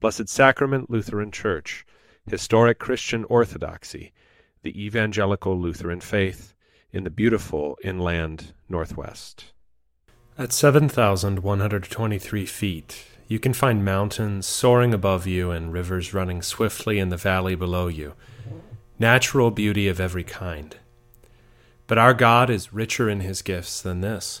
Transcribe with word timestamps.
Blessed 0.00 0.28
Sacrament 0.30 0.90
Lutheran 0.90 1.30
Church, 1.30 1.84
historic 2.26 2.78
Christian 2.78 3.24
orthodoxy, 3.24 4.12
the 4.62 4.82
evangelical 4.82 5.60
Lutheran 5.60 6.00
faith 6.00 6.54
in 6.90 7.04
the 7.04 7.10
beautiful 7.10 7.76
inland 7.84 8.54
Northwest. 8.66 9.52
At 10.38 10.54
7,123 10.54 12.46
feet, 12.46 13.04
you 13.28 13.38
can 13.38 13.52
find 13.52 13.84
mountains 13.84 14.46
soaring 14.46 14.94
above 14.94 15.26
you 15.26 15.50
and 15.50 15.70
rivers 15.70 16.14
running 16.14 16.40
swiftly 16.40 16.98
in 16.98 17.10
the 17.10 17.18
valley 17.18 17.54
below 17.54 17.88
you, 17.88 18.14
natural 18.98 19.50
beauty 19.50 19.86
of 19.86 20.00
every 20.00 20.24
kind. 20.24 20.76
But 21.86 21.98
our 21.98 22.14
God 22.14 22.48
is 22.48 22.72
richer 22.72 23.10
in 23.10 23.20
his 23.20 23.42
gifts 23.42 23.82
than 23.82 24.00
this. 24.00 24.40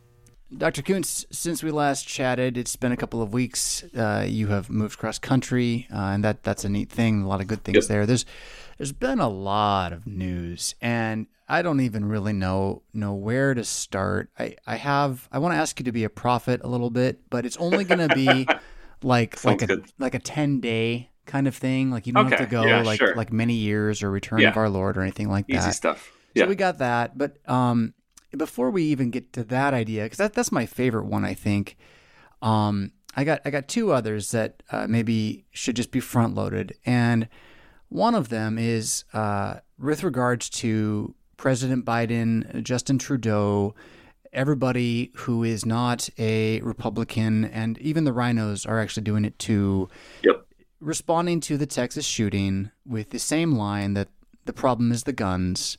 Dr. 0.55 0.81
Koontz, 0.81 1.25
since 1.31 1.63
we 1.63 1.71
last 1.71 2.05
chatted, 2.07 2.57
it's 2.57 2.75
been 2.75 2.91
a 2.91 2.97
couple 2.97 3.21
of 3.21 3.31
weeks. 3.31 3.83
Uh, 3.95 4.25
you 4.27 4.47
have 4.47 4.69
moved 4.69 4.97
cross 4.99 5.17
country, 5.17 5.87
uh, 5.93 5.97
and 5.97 6.23
that 6.23 6.43
that's 6.43 6.65
a 6.65 6.69
neat 6.69 6.89
thing. 6.89 7.21
A 7.21 7.27
lot 7.27 7.39
of 7.39 7.47
good 7.47 7.63
things 7.63 7.75
yep. 7.75 7.85
there. 7.85 8.05
There's 8.05 8.25
there's 8.77 8.91
been 8.91 9.19
a 9.19 9.29
lot 9.29 9.93
of 9.93 10.05
news, 10.05 10.75
and 10.81 11.27
I 11.47 11.61
don't 11.61 11.79
even 11.79 12.05
really 12.05 12.33
know 12.33 12.81
know 12.93 13.13
where 13.13 13.53
to 13.53 13.63
start. 13.63 14.29
I 14.37 14.55
I 14.67 14.75
have 14.75 15.29
I 15.31 15.39
want 15.39 15.53
to 15.53 15.57
ask 15.57 15.79
you 15.79 15.85
to 15.85 15.91
be 15.91 16.03
a 16.03 16.09
prophet 16.09 16.61
a 16.63 16.67
little 16.67 16.89
bit, 16.89 17.29
but 17.29 17.45
it's 17.45 17.57
only 17.57 17.85
going 17.85 18.07
to 18.07 18.13
be 18.13 18.45
like 19.03 19.43
like 19.45 19.61
a 19.61 19.67
good. 19.67 19.85
like 19.99 20.15
a 20.15 20.19
ten 20.19 20.59
day 20.59 21.11
kind 21.25 21.47
of 21.47 21.55
thing. 21.55 21.91
Like 21.91 22.07
you 22.07 22.13
don't 22.13 22.25
okay. 22.25 22.35
have 22.35 22.49
to 22.49 22.51
go 22.51 22.65
yeah, 22.65 22.81
like 22.81 22.99
sure. 22.99 23.15
like 23.15 23.31
many 23.31 23.53
years 23.53 24.03
or 24.03 24.11
Return 24.11 24.39
yeah. 24.39 24.49
of 24.49 24.57
Our 24.57 24.69
Lord 24.69 24.97
or 24.97 25.01
anything 25.01 25.29
like 25.29 25.47
that. 25.47 25.55
Easy 25.55 25.71
stuff. 25.71 26.11
Yeah. 26.33 26.43
So 26.43 26.49
we 26.49 26.55
got 26.55 26.79
that, 26.79 27.17
but 27.17 27.37
um, 27.49 27.93
before 28.37 28.71
we 28.71 28.83
even 28.83 29.11
get 29.11 29.33
to 29.33 29.43
that 29.45 29.73
idea, 29.73 30.03
because 30.03 30.17
that, 30.17 30.33
that's 30.33 30.51
my 30.51 30.65
favorite 30.65 31.05
one, 31.05 31.25
I 31.25 31.33
think. 31.33 31.77
Um, 32.41 32.91
I 33.15 33.23
got 33.23 33.41
I 33.45 33.49
got 33.49 33.67
two 33.67 33.91
others 33.91 34.31
that 34.31 34.63
uh, 34.71 34.87
maybe 34.87 35.45
should 35.51 35.75
just 35.75 35.91
be 35.91 35.99
front 35.99 36.33
loaded, 36.33 36.73
and 36.85 37.27
one 37.89 38.15
of 38.15 38.29
them 38.29 38.57
is 38.57 39.03
uh, 39.13 39.55
with 39.77 40.03
regards 40.03 40.49
to 40.49 41.13
President 41.35 41.83
Biden, 41.85 42.63
Justin 42.63 42.97
Trudeau, 42.97 43.75
everybody 44.31 45.11
who 45.15 45.43
is 45.43 45.65
not 45.65 46.09
a 46.17 46.61
Republican, 46.61 47.45
and 47.45 47.77
even 47.79 48.05
the 48.05 48.13
RINOs 48.13 48.67
are 48.67 48.79
actually 48.79 49.03
doing 49.03 49.25
it 49.25 49.37
too. 49.39 49.89
Yep. 50.23 50.45
Responding 50.79 51.41
to 51.41 51.57
the 51.57 51.65
Texas 51.65 52.05
shooting 52.05 52.71
with 52.85 53.09
the 53.09 53.19
same 53.19 53.53
line 53.53 53.93
that 53.93 54.07
the 54.45 54.53
problem 54.53 54.91
is 54.91 55.03
the 55.03 55.13
guns. 55.13 55.77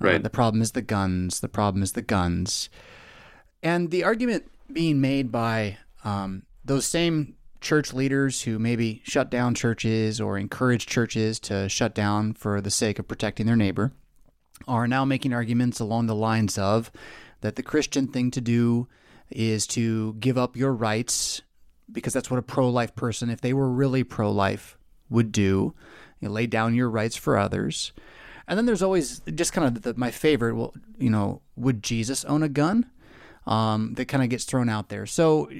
Right. 0.00 0.16
Uh, 0.16 0.18
the 0.18 0.30
problem 0.30 0.62
is 0.62 0.72
the 0.72 0.82
guns. 0.82 1.40
The 1.40 1.48
problem 1.48 1.82
is 1.82 1.92
the 1.92 2.02
guns. 2.02 2.68
And 3.62 3.90
the 3.90 4.04
argument 4.04 4.50
being 4.72 5.00
made 5.00 5.30
by 5.30 5.78
um, 6.04 6.42
those 6.64 6.86
same 6.86 7.36
church 7.60 7.94
leaders 7.94 8.42
who 8.42 8.58
maybe 8.58 9.00
shut 9.04 9.30
down 9.30 9.54
churches 9.54 10.20
or 10.20 10.36
encourage 10.36 10.86
churches 10.86 11.40
to 11.40 11.68
shut 11.68 11.94
down 11.94 12.34
for 12.34 12.60
the 12.60 12.70
sake 12.70 12.98
of 12.98 13.08
protecting 13.08 13.46
their 13.46 13.56
neighbor 13.56 13.92
are 14.68 14.86
now 14.86 15.04
making 15.04 15.32
arguments 15.32 15.80
along 15.80 16.06
the 16.06 16.14
lines 16.14 16.58
of 16.58 16.92
that 17.40 17.56
the 17.56 17.62
Christian 17.62 18.06
thing 18.06 18.30
to 18.30 18.40
do 18.40 18.86
is 19.30 19.66
to 19.66 20.14
give 20.14 20.36
up 20.36 20.56
your 20.56 20.72
rights 20.72 21.42
because 21.90 22.12
that's 22.12 22.30
what 22.30 22.38
a 22.38 22.42
pro 22.42 22.68
life 22.68 22.94
person, 22.94 23.30
if 23.30 23.40
they 23.40 23.52
were 23.52 23.68
really 23.68 24.04
pro 24.04 24.30
life, 24.30 24.78
would 25.10 25.32
do. 25.32 25.74
You 26.20 26.28
lay 26.28 26.46
down 26.46 26.74
your 26.74 26.88
rights 26.88 27.16
for 27.16 27.36
others. 27.36 27.92
And 28.46 28.58
then 28.58 28.66
there's 28.66 28.82
always 28.82 29.20
just 29.34 29.52
kind 29.52 29.66
of 29.66 29.82
the, 29.82 29.94
my 29.94 30.10
favorite. 30.10 30.54
Well, 30.54 30.74
you 30.98 31.10
know, 31.10 31.42
would 31.56 31.82
Jesus 31.82 32.24
own 32.24 32.42
a 32.42 32.48
gun? 32.48 32.90
Um, 33.46 33.92
that 33.94 34.06
kind 34.06 34.22
of 34.22 34.30
gets 34.30 34.44
thrown 34.44 34.70
out 34.70 34.88
there. 34.88 35.04
So 35.04 35.50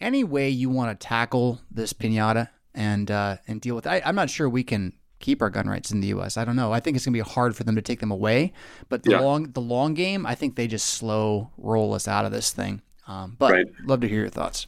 any 0.00 0.24
way 0.24 0.48
you 0.48 0.70
want 0.70 0.98
to 0.98 1.06
tackle 1.06 1.60
this 1.70 1.92
pinata 1.92 2.48
and 2.74 3.10
uh, 3.10 3.36
and 3.46 3.60
deal 3.60 3.76
with 3.76 3.86
it, 3.86 3.90
I, 3.90 4.02
I'm 4.04 4.16
not 4.16 4.28
sure 4.28 4.48
we 4.48 4.64
can 4.64 4.92
keep 5.20 5.42
our 5.42 5.50
gun 5.50 5.68
rights 5.68 5.90
in 5.90 6.00
the 6.00 6.08
U.S. 6.08 6.36
I 6.36 6.44
don't 6.44 6.56
know. 6.56 6.72
I 6.72 6.80
think 6.80 6.96
it's 6.96 7.04
going 7.04 7.12
to 7.12 7.24
be 7.24 7.28
hard 7.28 7.56
for 7.56 7.64
them 7.64 7.74
to 7.76 7.82
take 7.82 8.00
them 8.00 8.10
away. 8.10 8.52
But 8.88 9.02
the 9.02 9.12
yeah. 9.12 9.20
long 9.20 9.52
the 9.52 9.60
long 9.60 9.94
game, 9.94 10.26
I 10.26 10.34
think 10.34 10.56
they 10.56 10.66
just 10.66 10.86
slow 10.86 11.50
roll 11.56 11.94
us 11.94 12.08
out 12.08 12.24
of 12.24 12.32
this 12.32 12.52
thing. 12.52 12.82
Um, 13.06 13.36
but 13.38 13.52
right. 13.52 13.66
love 13.84 14.00
to 14.00 14.08
hear 14.08 14.20
your 14.20 14.28
thoughts. 14.28 14.66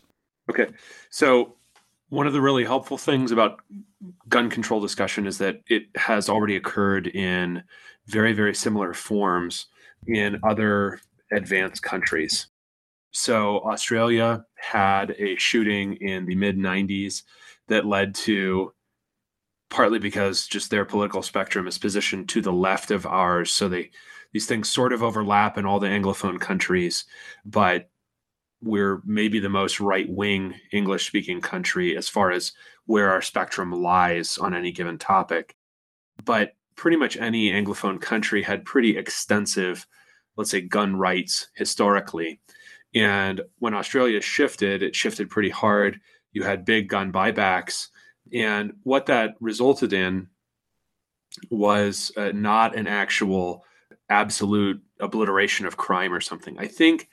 Okay, 0.49 0.69
so 1.11 1.57
one 2.11 2.27
of 2.27 2.33
the 2.33 2.41
really 2.41 2.65
helpful 2.65 2.99
things 2.99 3.33
about 3.33 3.61
gun 4.29 4.51
control 4.51 4.81
discussion 4.81 5.27
is 5.27 5.39
that 5.39 5.61
it 5.69 5.85
has 5.97 6.29
already 6.29 6.57
occurred 6.57 7.07
in 7.07 7.63
very, 8.07 8.33
very 8.33 8.55
similar 8.55 8.93
forms 8.93 9.67
in 10.07 10.41
other 10.43 11.01
advanced 11.33 11.83
countries. 11.83 12.49
So, 13.13 13.61
Australia 13.61 14.45
had 14.57 15.13
a 15.19 15.37
shooting 15.37 15.95
in 15.95 16.27
the 16.27 16.35
mid 16.35 16.57
90s 16.59 17.23
that 17.69 17.87
led 17.87 18.15
to 18.17 18.73
partly 19.69 20.01
because 20.01 20.47
just 20.47 20.71
their 20.71 20.85
political 20.85 21.23
spectrum 21.23 21.67
is 21.67 21.79
positioned 21.79 22.29
to 22.31 22.41
the 22.41 22.53
left 22.53 22.91
of 22.91 23.07
ours. 23.07 23.53
So, 23.53 23.69
they 23.69 23.91
these 24.33 24.47
things 24.47 24.69
sort 24.69 24.93
of 24.93 25.03
overlap 25.03 25.59
in 25.59 25.67
all 25.67 25.81
the 25.81 25.89
Anglophone 25.89 26.41
countries, 26.41 27.05
but 27.45 27.91
we're 28.63 29.01
maybe 29.05 29.41
the 29.41 29.49
most 29.49 29.81
right 29.81 30.09
wing 30.09 30.55
English 30.73 31.07
speaking 31.07 31.41
country 31.41 31.97
as 31.97 32.09
far 32.09 32.31
as 32.31 32.53
where 32.87 33.11
our 33.11 33.23
spectrum 33.23 33.73
lies 33.73 34.37
on 34.39 34.55
any 34.55 34.73
given 34.73 34.99
topic. 34.99 35.57
But 36.25 36.53
pretty 36.77 36.97
much 36.97 37.17
any 37.17 37.51
Anglophone 37.51 38.01
country 38.01 38.43
had 38.43 38.65
pretty 38.65 38.97
extensive, 38.97 39.87
let's 40.37 40.51
say, 40.51 40.61
gun 40.61 40.97
rights 40.97 41.49
historically. 41.55 42.41
And 42.95 43.43
when 43.59 43.75
Australia 43.75 44.21
shifted, 44.21 44.83
it 44.83 44.97
shifted 44.97 45.31
pretty 45.31 45.51
hard. 45.51 46.01
You 46.33 46.43
had 46.43 46.65
big 46.65 46.89
gun 46.89 47.13
buybacks. 47.13 47.89
And 48.33 48.75
what 48.83 49.07
that 49.07 49.37
resulted 49.41 49.93
in 49.93 50.29
was 51.51 52.13
uh, 52.17 52.33
not 52.35 52.77
an 52.77 52.87
actual 52.87 53.65
absolute 54.09 54.83
obliteration 55.01 55.67
of 55.67 55.77
crime 55.77 56.13
or 56.13 56.21
something. 56.21 56.59
I 56.59 56.67
think 56.67 57.09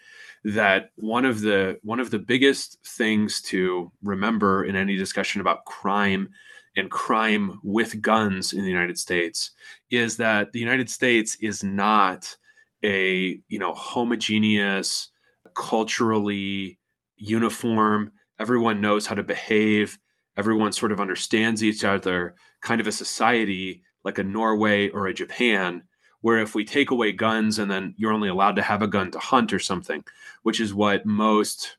that 0.48 0.92
one 0.96 1.26
of 1.26 1.42
the 1.42 1.78
one 1.84 2.00
of 2.00 2.10
the 2.10 2.20
biggest 2.20 2.78
things 2.86 3.42
to 3.42 3.92
remember 4.02 4.64
in 4.64 4.78
any 4.78 4.96
discussion 4.96 5.42
about 5.42 5.66
crime 5.66 6.30
and 6.78 6.90
crime 6.90 7.60
with 7.64 8.02
guns 8.02 8.54
in 8.54 8.64
the 8.64 8.70
United 8.70 8.98
States 8.98 9.52
is 9.92 10.16
that 10.18 10.54
the 10.54 10.60
United 10.60 10.90
States 10.90 11.36
is 11.42 11.66
not 11.66 12.38
a 12.82 13.38
you 13.50 13.60
know 13.60 13.74
homogeneous 13.74 15.10
culturally 15.54 16.80
uniform 17.18 18.12
everyone 18.40 18.80
knows 18.80 19.06
how 19.06 19.16
to 19.16 19.24
behave 19.24 19.98
everyone 20.38 20.72
sort 20.72 20.94
of 20.94 21.02
understands 21.02 21.62
each 21.62 21.84
other 21.84 22.36
kind 22.62 22.80
of 22.80 22.88
a 22.88 22.92
society 22.92 23.82
like 24.06 24.18
a 24.18 24.24
Norway 24.24 24.88
or 24.92 25.08
a 25.08 25.14
Japan 25.14 25.84
where 26.28 26.40
if 26.40 26.56
we 26.56 26.66
take 26.66 26.92
away 26.92 27.14
guns 27.14 27.58
and 27.58 27.72
then 27.72 27.96
you're 27.96 28.12
only 28.12 28.28
allowed 28.28 28.58
to 28.58 28.62
have 28.62 28.82
a 28.82 28.88
gun 28.88 29.10
to 29.10 29.18
hunt 29.18 29.54
or 29.54 29.60
something 29.60 30.04
which 30.44 30.60
is 30.60 30.74
what 30.74 31.06
most 31.06 31.78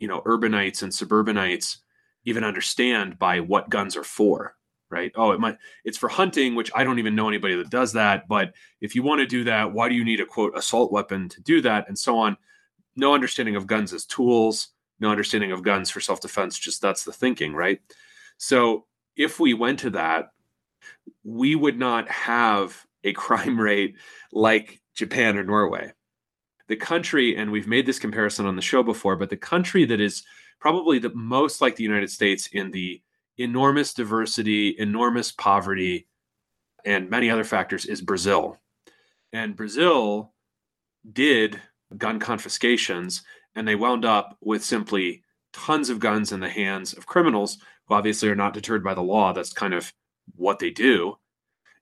you 0.00 0.08
know 0.08 0.20
urbanites 0.22 0.82
and 0.82 0.92
suburbanites 0.92 1.78
even 2.24 2.42
understand 2.42 3.16
by 3.20 3.38
what 3.38 3.70
guns 3.70 3.94
are 3.94 4.02
for 4.02 4.56
right? 4.90 5.12
Oh 5.14 5.30
it 5.30 5.38
might 5.38 5.58
it's 5.84 5.96
for 5.96 6.08
hunting 6.08 6.56
which 6.56 6.72
i 6.74 6.82
don't 6.82 6.98
even 6.98 7.14
know 7.14 7.28
anybody 7.28 7.54
that 7.54 7.70
does 7.70 7.92
that 7.92 8.26
but 8.26 8.52
if 8.80 8.96
you 8.96 9.04
want 9.04 9.20
to 9.20 9.26
do 9.26 9.44
that 9.44 9.72
why 9.72 9.88
do 9.88 9.94
you 9.94 10.04
need 10.04 10.18
a 10.18 10.26
quote 10.26 10.58
assault 10.58 10.90
weapon 10.90 11.28
to 11.28 11.40
do 11.40 11.60
that? 11.60 11.86
And 11.86 11.96
so 11.96 12.18
on. 12.18 12.36
No 12.96 13.14
understanding 13.14 13.54
of 13.54 13.68
guns 13.68 13.92
as 13.92 14.04
tools 14.06 14.70
no 14.98 15.08
understanding 15.08 15.52
of 15.52 15.62
guns 15.62 15.88
for 15.88 16.00
self-defense 16.00 16.58
just 16.58 16.82
that's 16.82 17.04
the 17.04 17.12
thinking 17.12 17.54
right? 17.54 17.80
So 18.38 18.86
if 19.14 19.38
we 19.38 19.54
went 19.54 19.78
to 19.80 19.90
that 19.90 20.30
we 21.22 21.54
would 21.54 21.78
not 21.78 22.08
have 22.08 22.87
a 23.04 23.12
crime 23.12 23.60
rate 23.60 23.96
like 24.32 24.80
Japan 24.94 25.36
or 25.36 25.44
Norway. 25.44 25.92
The 26.68 26.76
country, 26.76 27.36
and 27.36 27.50
we've 27.50 27.68
made 27.68 27.86
this 27.86 27.98
comparison 27.98 28.46
on 28.46 28.56
the 28.56 28.62
show 28.62 28.82
before, 28.82 29.16
but 29.16 29.30
the 29.30 29.36
country 29.36 29.84
that 29.86 30.00
is 30.00 30.22
probably 30.60 30.98
the 30.98 31.14
most 31.14 31.60
like 31.60 31.76
the 31.76 31.84
United 31.84 32.10
States 32.10 32.48
in 32.48 32.70
the 32.70 33.00
enormous 33.38 33.94
diversity, 33.94 34.74
enormous 34.78 35.32
poverty, 35.32 36.06
and 36.84 37.08
many 37.08 37.30
other 37.30 37.44
factors 37.44 37.86
is 37.86 38.02
Brazil. 38.02 38.58
And 39.32 39.56
Brazil 39.56 40.32
did 41.10 41.60
gun 41.96 42.18
confiscations, 42.18 43.22
and 43.54 43.66
they 43.66 43.74
wound 43.74 44.04
up 44.04 44.36
with 44.40 44.64
simply 44.64 45.22
tons 45.52 45.90
of 45.90 46.00
guns 46.00 46.32
in 46.32 46.40
the 46.40 46.48
hands 46.48 46.92
of 46.92 47.06
criminals 47.06 47.58
who 47.86 47.94
obviously 47.94 48.28
are 48.28 48.36
not 48.36 48.54
deterred 48.54 48.84
by 48.84 48.94
the 48.94 49.02
law. 49.02 49.32
That's 49.32 49.52
kind 49.52 49.74
of 49.74 49.92
what 50.36 50.58
they 50.58 50.70
do. 50.70 51.16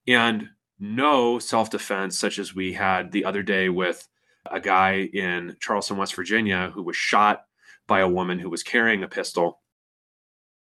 And 0.06 0.50
no 0.78 1.38
self 1.38 1.70
defense, 1.70 2.18
such 2.18 2.38
as 2.38 2.54
we 2.54 2.72
had 2.74 3.12
the 3.12 3.24
other 3.24 3.42
day 3.42 3.68
with 3.68 4.08
a 4.50 4.60
guy 4.60 5.08
in 5.12 5.56
Charleston, 5.60 5.96
West 5.96 6.14
Virginia, 6.14 6.70
who 6.74 6.82
was 6.82 6.96
shot 6.96 7.44
by 7.86 8.00
a 8.00 8.08
woman 8.08 8.38
who 8.38 8.50
was 8.50 8.62
carrying 8.62 9.02
a 9.02 9.08
pistol. 9.08 9.60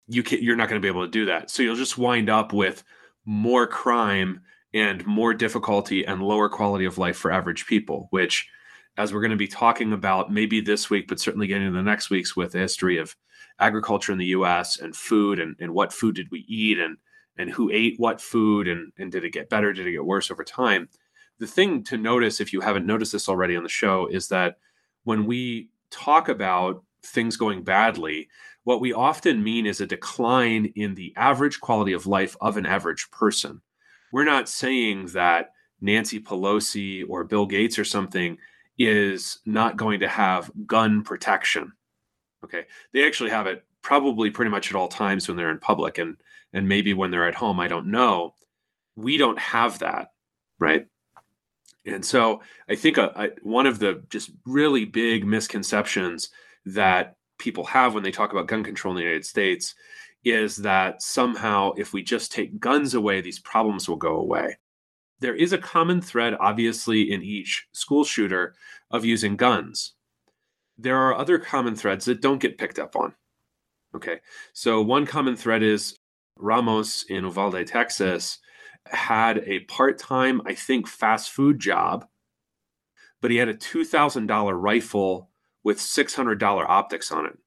You 0.07 0.23
can, 0.23 0.41
you're 0.41 0.55
not 0.55 0.69
going 0.69 0.79
to 0.79 0.85
be 0.85 0.89
able 0.89 1.05
to 1.05 1.11
do 1.11 1.25
that. 1.25 1.49
So 1.49 1.63
you'll 1.63 1.75
just 1.75 1.97
wind 1.97 2.29
up 2.29 2.53
with 2.53 2.83
more 3.25 3.65
crime 3.65 4.41
and 4.73 5.05
more 5.05 5.33
difficulty 5.33 6.05
and 6.05 6.21
lower 6.21 6.49
quality 6.49 6.85
of 6.85 6.97
life 6.97 7.17
for 7.17 7.31
average 7.31 7.65
people, 7.65 8.07
which, 8.11 8.47
as 8.97 9.13
we're 9.13 9.21
going 9.21 9.31
to 9.31 9.37
be 9.37 9.47
talking 9.47 9.93
about 9.93 10.31
maybe 10.31 10.61
this 10.61 10.89
week, 10.89 11.07
but 11.07 11.19
certainly 11.19 11.47
getting 11.47 11.67
into 11.67 11.77
the 11.77 11.83
next 11.83 12.09
weeks 12.09 12.35
with 12.35 12.51
the 12.51 12.59
history 12.59 12.97
of 12.97 13.15
agriculture 13.59 14.11
in 14.11 14.17
the 14.17 14.25
US 14.27 14.79
and 14.79 14.95
food 14.95 15.39
and, 15.39 15.55
and 15.59 15.73
what 15.73 15.93
food 15.93 16.15
did 16.15 16.27
we 16.29 16.45
eat 16.47 16.77
and 16.77 16.97
and 17.37 17.49
who 17.49 17.69
ate 17.71 17.95
what 17.97 18.21
food 18.21 18.67
and, 18.67 18.91
and 18.97 19.11
did 19.11 19.23
it 19.23 19.33
get 19.33 19.49
better, 19.49 19.73
did 19.73 19.87
it 19.87 19.91
get 19.91 20.05
worse 20.05 20.31
over 20.31 20.43
time. 20.43 20.89
The 21.39 21.47
thing 21.47 21.83
to 21.85 21.97
notice, 21.97 22.39
if 22.39 22.53
you 22.53 22.61
haven't 22.61 22.85
noticed 22.85 23.11
this 23.11 23.27
already 23.27 23.55
on 23.55 23.63
the 23.63 23.69
show, 23.69 24.07
is 24.07 24.29
that 24.29 24.57
when 25.03 25.25
we 25.25 25.69
talk 25.89 26.29
about 26.29 26.83
things 27.03 27.37
going 27.37 27.63
badly, 27.63 28.29
what 28.63 28.81
we 28.81 28.93
often 28.93 29.43
mean 29.43 29.65
is 29.65 29.81
a 29.81 29.85
decline 29.85 30.71
in 30.75 30.95
the 30.95 31.13
average 31.15 31.59
quality 31.59 31.93
of 31.93 32.07
life 32.07 32.35
of 32.41 32.57
an 32.57 32.65
average 32.65 33.09
person. 33.11 33.61
We're 34.11 34.23
not 34.23 34.49
saying 34.49 35.07
that 35.07 35.51
Nancy 35.81 36.19
Pelosi 36.19 37.03
or 37.07 37.23
Bill 37.23 37.45
Gates 37.45 37.77
or 37.77 37.83
something 37.83 38.37
is 38.77 39.39
not 39.45 39.77
going 39.77 39.99
to 39.99 40.07
have 40.07 40.51
gun 40.65 41.03
protection. 41.03 41.73
Okay. 42.43 42.65
They 42.93 43.05
actually 43.05 43.29
have 43.29 43.47
it 43.47 43.63
probably 43.85 44.31
pretty 44.31 44.49
much 44.49 44.71
at 44.71 44.75
all 44.75 44.87
times 44.87 45.27
when 45.27 45.37
they're 45.37 45.51
in 45.51 45.59
public. 45.59 45.99
And 45.99 46.17
and 46.51 46.67
maybe 46.67 46.93
when 46.93 47.11
they're 47.11 47.27
at 47.27 47.35
home, 47.35 47.59
I 47.59 47.67
don't 47.67 47.91
know. 47.91 48.33
We 48.95 49.17
don't 49.17 49.37
have 49.37 49.79
that, 49.79 50.07
right? 50.59 50.87
And 51.85 52.03
so 52.03 52.41
I 52.67 52.75
think 52.75 52.97
uh, 52.97 53.11
a, 53.15 53.23
a, 53.25 53.29
one 53.43 53.67
of 53.67 53.77
the 53.77 54.03
just 54.09 54.31
really 54.45 54.85
big 54.85 55.25
misconceptions 55.25 56.29
that 56.65 57.15
people 57.37 57.65
have 57.65 57.93
when 57.93 58.01
they 58.01 58.11
talk 58.11 58.31
about 58.31 58.47
gun 58.47 58.63
control 58.63 58.93
in 58.93 58.97
the 58.97 59.03
United 59.03 59.25
States 59.25 59.75
is 60.23 60.57
that 60.57 61.03
somehow 61.03 61.71
if 61.77 61.93
we 61.93 62.01
just 62.01 62.31
take 62.31 62.59
guns 62.59 62.95
away, 62.95 63.21
these 63.21 63.39
problems 63.39 63.87
will 63.87 63.97
go 63.97 64.15
away. 64.15 64.57
There 65.19 65.35
is 65.35 65.53
a 65.53 65.59
common 65.59 66.01
thread, 66.01 66.35
obviously, 66.39 67.11
in 67.11 67.21
each 67.21 67.67
school 67.71 68.03
shooter 68.03 68.55
of 68.89 69.05
using 69.05 69.35
guns. 69.35 69.93
There 70.75 70.97
are 70.97 71.13
other 71.13 71.37
common 71.37 71.75
threads 71.75 72.05
that 72.05 72.21
don't 72.21 72.41
get 72.41 72.57
picked 72.57 72.79
up 72.79 72.95
on. 72.95 73.13
Okay. 73.95 74.19
So, 74.53 74.81
one 74.81 75.05
common 75.05 75.35
thread 75.35 75.63
is 75.63 75.97
Ramos 76.37 77.03
in 77.07 77.23
Uvalde, 77.23 77.65
Texas, 77.65 78.39
had 78.87 79.39
a 79.45 79.59
part 79.61 79.97
time, 79.97 80.41
I 80.45 80.53
think, 80.53 80.87
fast 80.87 81.31
food 81.31 81.59
job, 81.59 82.05
but 83.21 83.31
he 83.31 83.37
had 83.37 83.49
a 83.49 83.53
$2,000 83.53 84.61
rifle 84.61 85.29
with 85.63 85.79
$600 85.79 86.65
optics 86.67 87.11
on 87.11 87.25
it. 87.25 87.37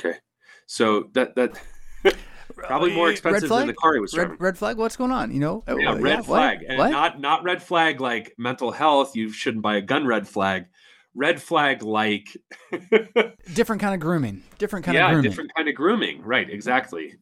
Okay. 0.00 0.18
So 0.66 1.10
that, 1.12 1.36
that, 1.36 1.60
probably 2.56 2.94
more 2.94 3.10
expensive 3.10 3.48
than 3.48 3.66
the 3.66 3.74
car 3.74 3.94
he 3.94 4.00
was 4.00 4.12
driving. 4.12 4.32
Red, 4.32 4.40
red, 4.40 4.58
flag. 4.58 4.76
What's 4.76 4.96
going 4.96 5.12
on? 5.12 5.32
You 5.32 5.40
know? 5.40 5.64
Yeah, 5.68 5.74
oh, 5.90 5.98
red 5.98 6.18
yeah, 6.18 6.22
flag, 6.22 6.58
what? 6.60 6.70
and 6.70 6.78
what? 6.78 6.90
not 6.90 7.20
not 7.20 7.44
red 7.44 7.62
flag 7.62 8.00
like 8.00 8.34
mental 8.38 8.70
health. 8.70 9.14
You 9.14 9.30
shouldn't 9.30 9.62
buy 9.62 9.76
a 9.76 9.82
gun. 9.82 10.06
Red 10.06 10.26
flag. 10.26 10.66
Red 11.14 11.42
flag 11.42 11.82
like 11.82 12.28
different 13.54 13.82
kind 13.82 13.94
of 13.94 14.00
grooming. 14.00 14.42
Different 14.58 14.84
kind 14.84 14.94
yeah, 14.94 15.06
of 15.06 15.12
grooming. 15.12 15.30
different 15.30 15.54
kind 15.56 15.68
of 15.68 15.74
grooming. 15.74 16.22
Right. 16.22 16.48
Exactly. 16.48 17.16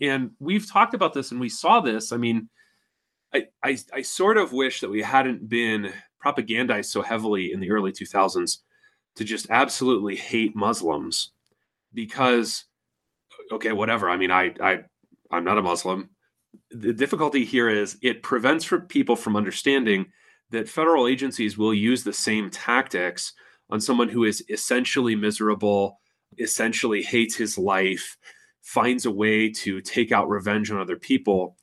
And 0.00 0.30
we've 0.38 0.70
talked 0.70 0.94
about 0.94 1.14
this 1.14 1.30
and 1.30 1.40
we 1.40 1.48
saw 1.48 1.80
this. 1.80 2.12
I 2.12 2.16
mean, 2.16 2.48
I, 3.34 3.44
I, 3.62 3.78
I 3.92 4.02
sort 4.02 4.36
of 4.38 4.52
wish 4.52 4.80
that 4.80 4.90
we 4.90 5.02
hadn't 5.02 5.48
been 5.48 5.92
propagandized 6.24 6.86
so 6.86 7.02
heavily 7.02 7.52
in 7.52 7.60
the 7.60 7.70
early 7.70 7.92
2000s 7.92 8.58
to 9.16 9.24
just 9.24 9.46
absolutely 9.50 10.16
hate 10.16 10.54
Muslims 10.54 11.32
because, 11.92 12.64
okay, 13.50 13.72
whatever. 13.72 14.08
I 14.08 14.16
mean, 14.16 14.30
I, 14.30 14.54
I, 14.60 14.78
I'm 15.30 15.44
not 15.44 15.58
a 15.58 15.62
Muslim. 15.62 16.10
The 16.70 16.92
difficulty 16.92 17.44
here 17.44 17.68
is 17.68 17.98
it 18.02 18.22
prevents 18.22 18.64
for 18.64 18.80
people 18.80 19.16
from 19.16 19.36
understanding 19.36 20.06
that 20.50 20.68
federal 20.68 21.06
agencies 21.06 21.58
will 21.58 21.74
use 21.74 22.04
the 22.04 22.12
same 22.12 22.50
tactics 22.50 23.32
on 23.70 23.80
someone 23.80 24.08
who 24.08 24.24
is 24.24 24.44
essentially 24.48 25.16
miserable, 25.16 26.00
essentially 26.38 27.02
hates 27.02 27.36
his 27.36 27.58
life, 27.58 28.16
finds 28.62 29.06
a 29.06 29.10
way 29.10 29.50
to 29.50 29.80
take 29.80 30.12
out 30.12 30.28
revenge 30.28 30.70
on 30.70 30.80
other 30.80 30.96
people. 30.96 31.56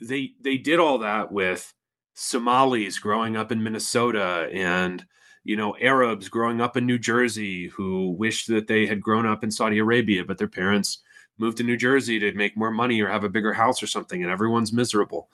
They 0.00 0.32
they 0.40 0.58
did 0.58 0.78
all 0.78 0.98
that 0.98 1.32
with 1.32 1.72
Somalis 2.14 2.98
growing 2.98 3.36
up 3.36 3.50
in 3.50 3.62
Minnesota 3.62 4.48
and 4.52 5.04
you 5.42 5.56
know 5.56 5.76
Arabs 5.80 6.28
growing 6.28 6.60
up 6.60 6.76
in 6.76 6.86
New 6.86 6.98
Jersey 6.98 7.68
who 7.68 8.10
wished 8.10 8.48
that 8.48 8.66
they 8.66 8.86
had 8.86 9.02
grown 9.02 9.26
up 9.26 9.42
in 9.42 9.50
Saudi 9.50 9.78
Arabia 9.78 10.24
but 10.24 10.38
their 10.38 10.48
parents 10.48 11.02
moved 11.38 11.56
to 11.58 11.64
New 11.64 11.76
Jersey 11.76 12.18
to 12.20 12.32
make 12.34 12.56
more 12.56 12.70
money 12.70 13.00
or 13.00 13.08
have 13.08 13.24
a 13.24 13.28
bigger 13.28 13.52
house 13.52 13.82
or 13.82 13.86
something 13.86 14.22
and 14.22 14.30
everyone's 14.30 14.72
miserable. 14.72 15.28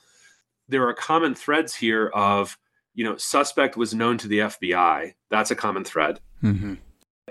There 0.68 0.86
are 0.88 0.94
common 0.94 1.34
threads 1.34 1.74
here 1.74 2.08
of 2.08 2.56
you 3.00 3.06
know 3.06 3.16
suspect 3.16 3.78
was 3.78 3.94
known 3.94 4.18
to 4.18 4.28
the 4.28 4.40
FBI. 4.40 5.14
That's 5.30 5.50
a 5.50 5.56
common 5.56 5.84
thread. 5.84 6.20
Mm-hmm. 6.42 6.74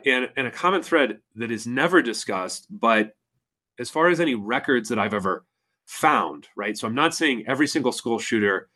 And, 0.04 0.30
and 0.36 0.48
a 0.48 0.52
common 0.52 0.82
thread 0.82 1.20
that 1.36 1.52
is 1.52 1.68
never 1.68 2.02
discussed, 2.02 2.66
but 2.72 3.12
as 3.78 3.92
far 3.92 4.10
as 4.10 4.20
any 4.20 4.34
records 4.34 4.90
that 4.90 4.98
I've 4.98 5.14
ever 5.14 5.46
found, 5.86 6.48
right? 6.58 6.76
So 6.76 6.88
I'm 6.88 6.96
not 6.96 7.14
saying 7.14 7.44
every 7.48 7.68
single 7.68 7.92
school 7.92 8.18
shooter 8.18 8.68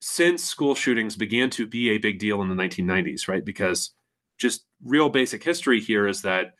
since 0.00 0.44
school 0.44 0.74
shootings 0.74 1.16
began 1.16 1.48
to 1.48 1.66
be 1.66 1.92
a 1.92 1.98
big 1.98 2.18
deal 2.18 2.42
in 2.42 2.54
the 2.54 2.62
1990s, 2.62 3.26
right? 3.26 3.42
Because 3.42 3.92
just 4.36 4.66
real 4.84 5.08
basic 5.08 5.42
history 5.42 5.80
here 5.80 6.06
is 6.06 6.20
that 6.22 6.52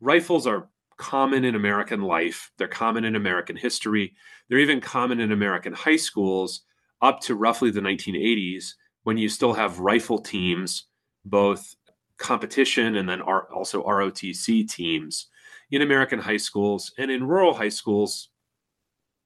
rifles 0.00 0.46
are 0.46 0.70
common 0.96 1.44
in 1.44 1.54
American 1.54 2.00
life, 2.00 2.52
they're 2.56 2.68
common 2.68 3.04
in 3.04 3.16
American 3.16 3.56
history, 3.56 4.14
they're 4.48 4.60
even 4.60 4.80
common 4.80 5.20
in 5.20 5.30
American 5.30 5.74
high 5.74 5.96
schools 5.96 6.62
up 7.02 7.20
to 7.20 7.34
roughly 7.34 7.70
the 7.70 7.80
1980s 7.80 8.72
when 9.04 9.16
you 9.16 9.28
still 9.28 9.52
have 9.52 9.80
rifle 9.80 10.18
teams, 10.18 10.84
both 11.24 11.74
competition 12.18 12.96
and 12.96 13.08
then 13.08 13.20
also 13.22 13.82
ROTC 13.82 14.70
teams 14.70 15.28
in 15.70 15.82
American 15.82 16.18
high 16.18 16.36
schools 16.36 16.92
and 16.98 17.10
in 17.10 17.26
rural 17.26 17.54
high 17.54 17.68
schools. 17.68 18.28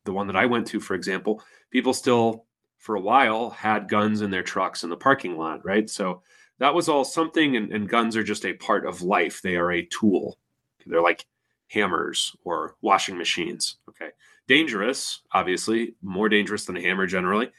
The 0.05 0.13
one 0.13 0.27
that 0.27 0.37
I 0.37 0.47
went 0.47 0.67
to, 0.69 0.81
for 0.81 0.95
example, 0.95 1.43
people 1.71 1.95
still, 1.95 2.45
for 2.79 2.95
a 2.95 3.01
while, 3.01 3.51
had 3.51 3.89
guns 3.89 4.21
in 4.21 4.31
their 4.31 4.43
trucks 4.43 4.85
in 4.85 4.91
the 4.91 4.97
parking 4.97 5.37
lot, 5.37 5.65
right? 5.65 5.89
So 5.89 6.23
that 6.59 6.75
was 6.75 6.89
all 6.89 7.05
something, 7.05 7.57
and, 7.57 7.73
and 7.73 7.89
guns 7.89 8.17
are 8.17 8.23
just 8.23 8.45
a 8.45 8.53
part 8.53 8.87
of 8.87 9.03
life. 9.03 9.41
They 9.43 9.57
are 9.57 9.73
a 9.73 9.87
tool. 9.87 10.39
They're 10.87 11.01
like 11.01 11.27
hammers 11.69 12.37
or 12.45 12.77
washing 12.83 13.17
machines. 13.17 13.79
Okay. 13.89 14.11
Dangerous, 14.47 15.23
obviously, 15.33 15.95
more 16.03 16.29
dangerous 16.29 16.67
than 16.67 16.77
a 16.77 16.83
hammer 16.83 17.07
generally, 17.07 17.51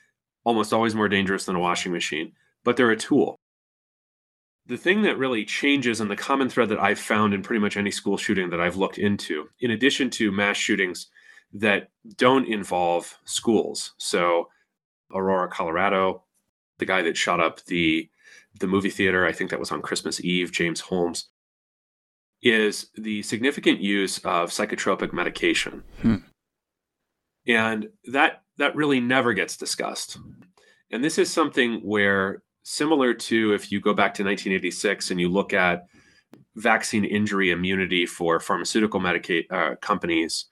almost 0.46 0.72
always 0.72 0.96
more 0.96 1.10
dangerous 1.10 1.46
than 1.46 1.56
a 1.56 1.60
washing 1.60 1.92
machine, 1.92 2.32
but 2.64 2.78
they're 2.78 2.92
a 2.92 2.96
tool. 2.96 3.36
The 4.68 4.78
thing 4.78 5.02
that 5.02 5.18
really 5.18 5.46
changes, 5.46 6.00
and 6.00 6.10
the 6.10 6.16
common 6.16 6.50
thread 6.50 6.70
that 6.70 6.80
I've 6.80 7.00
found 7.00 7.34
in 7.34 7.44
pretty 7.44 7.60
much 7.60 7.78
any 7.78 7.92
school 7.92 8.18
shooting 8.18 8.50
that 8.52 8.62
I've 8.62 8.78
looked 8.78 8.98
into, 8.98 9.50
in 9.60 9.72
addition 9.72 10.10
to 10.12 10.32
mass 10.32 10.58
shootings 10.58 11.08
that 11.54 11.90
don't 12.16 12.48
involve 12.48 13.18
schools. 13.26 13.94
So, 13.98 14.50
Aurora, 15.14 15.50
Colorado, 15.50 16.24
the 16.80 16.86
guy 16.86 17.02
that 17.04 17.18
shot 17.18 17.40
up 17.40 17.64
the 17.66 18.10
the 18.60 18.68
movie 18.68 18.90
theater, 18.90 19.26
I 19.26 19.34
think 19.34 19.50
that 19.50 19.60
was 19.60 19.72
on 19.72 19.82
Christmas 19.82 20.24
Eve, 20.24 20.52
James 20.52 20.80
Holmes, 20.80 21.28
is 22.42 22.88
the 22.96 23.22
significant 23.24 23.82
use 23.82 24.20
of 24.20 24.50
psychotropic 24.50 25.12
medication. 25.12 25.84
Hmm. 26.02 26.16
And 27.46 27.90
that 28.06 28.45
that 28.58 28.76
really 28.76 29.00
never 29.00 29.34
gets 29.34 29.58
discussed. 29.58 30.18
And 30.92 31.04
this 31.04 31.18
is 31.18 31.32
something 31.32 31.82
where 31.82 32.44
similar 32.64 33.14
to 33.14 33.54
if 33.54 33.72
you 33.72 33.80
go 33.80 33.94
back 33.94 34.14
to 34.16 34.24
1986 34.24 35.12
and 35.12 35.20
you 35.20 35.30
look 35.30 35.54
at 35.54 35.86
vaccine 36.56 37.06
injury 37.06 37.52
immunity 37.52 38.06
for 38.06 38.40
pharmaceutical 38.40 39.00
medica- 39.00 39.44
uh, 39.54 39.76
companies 39.82 40.46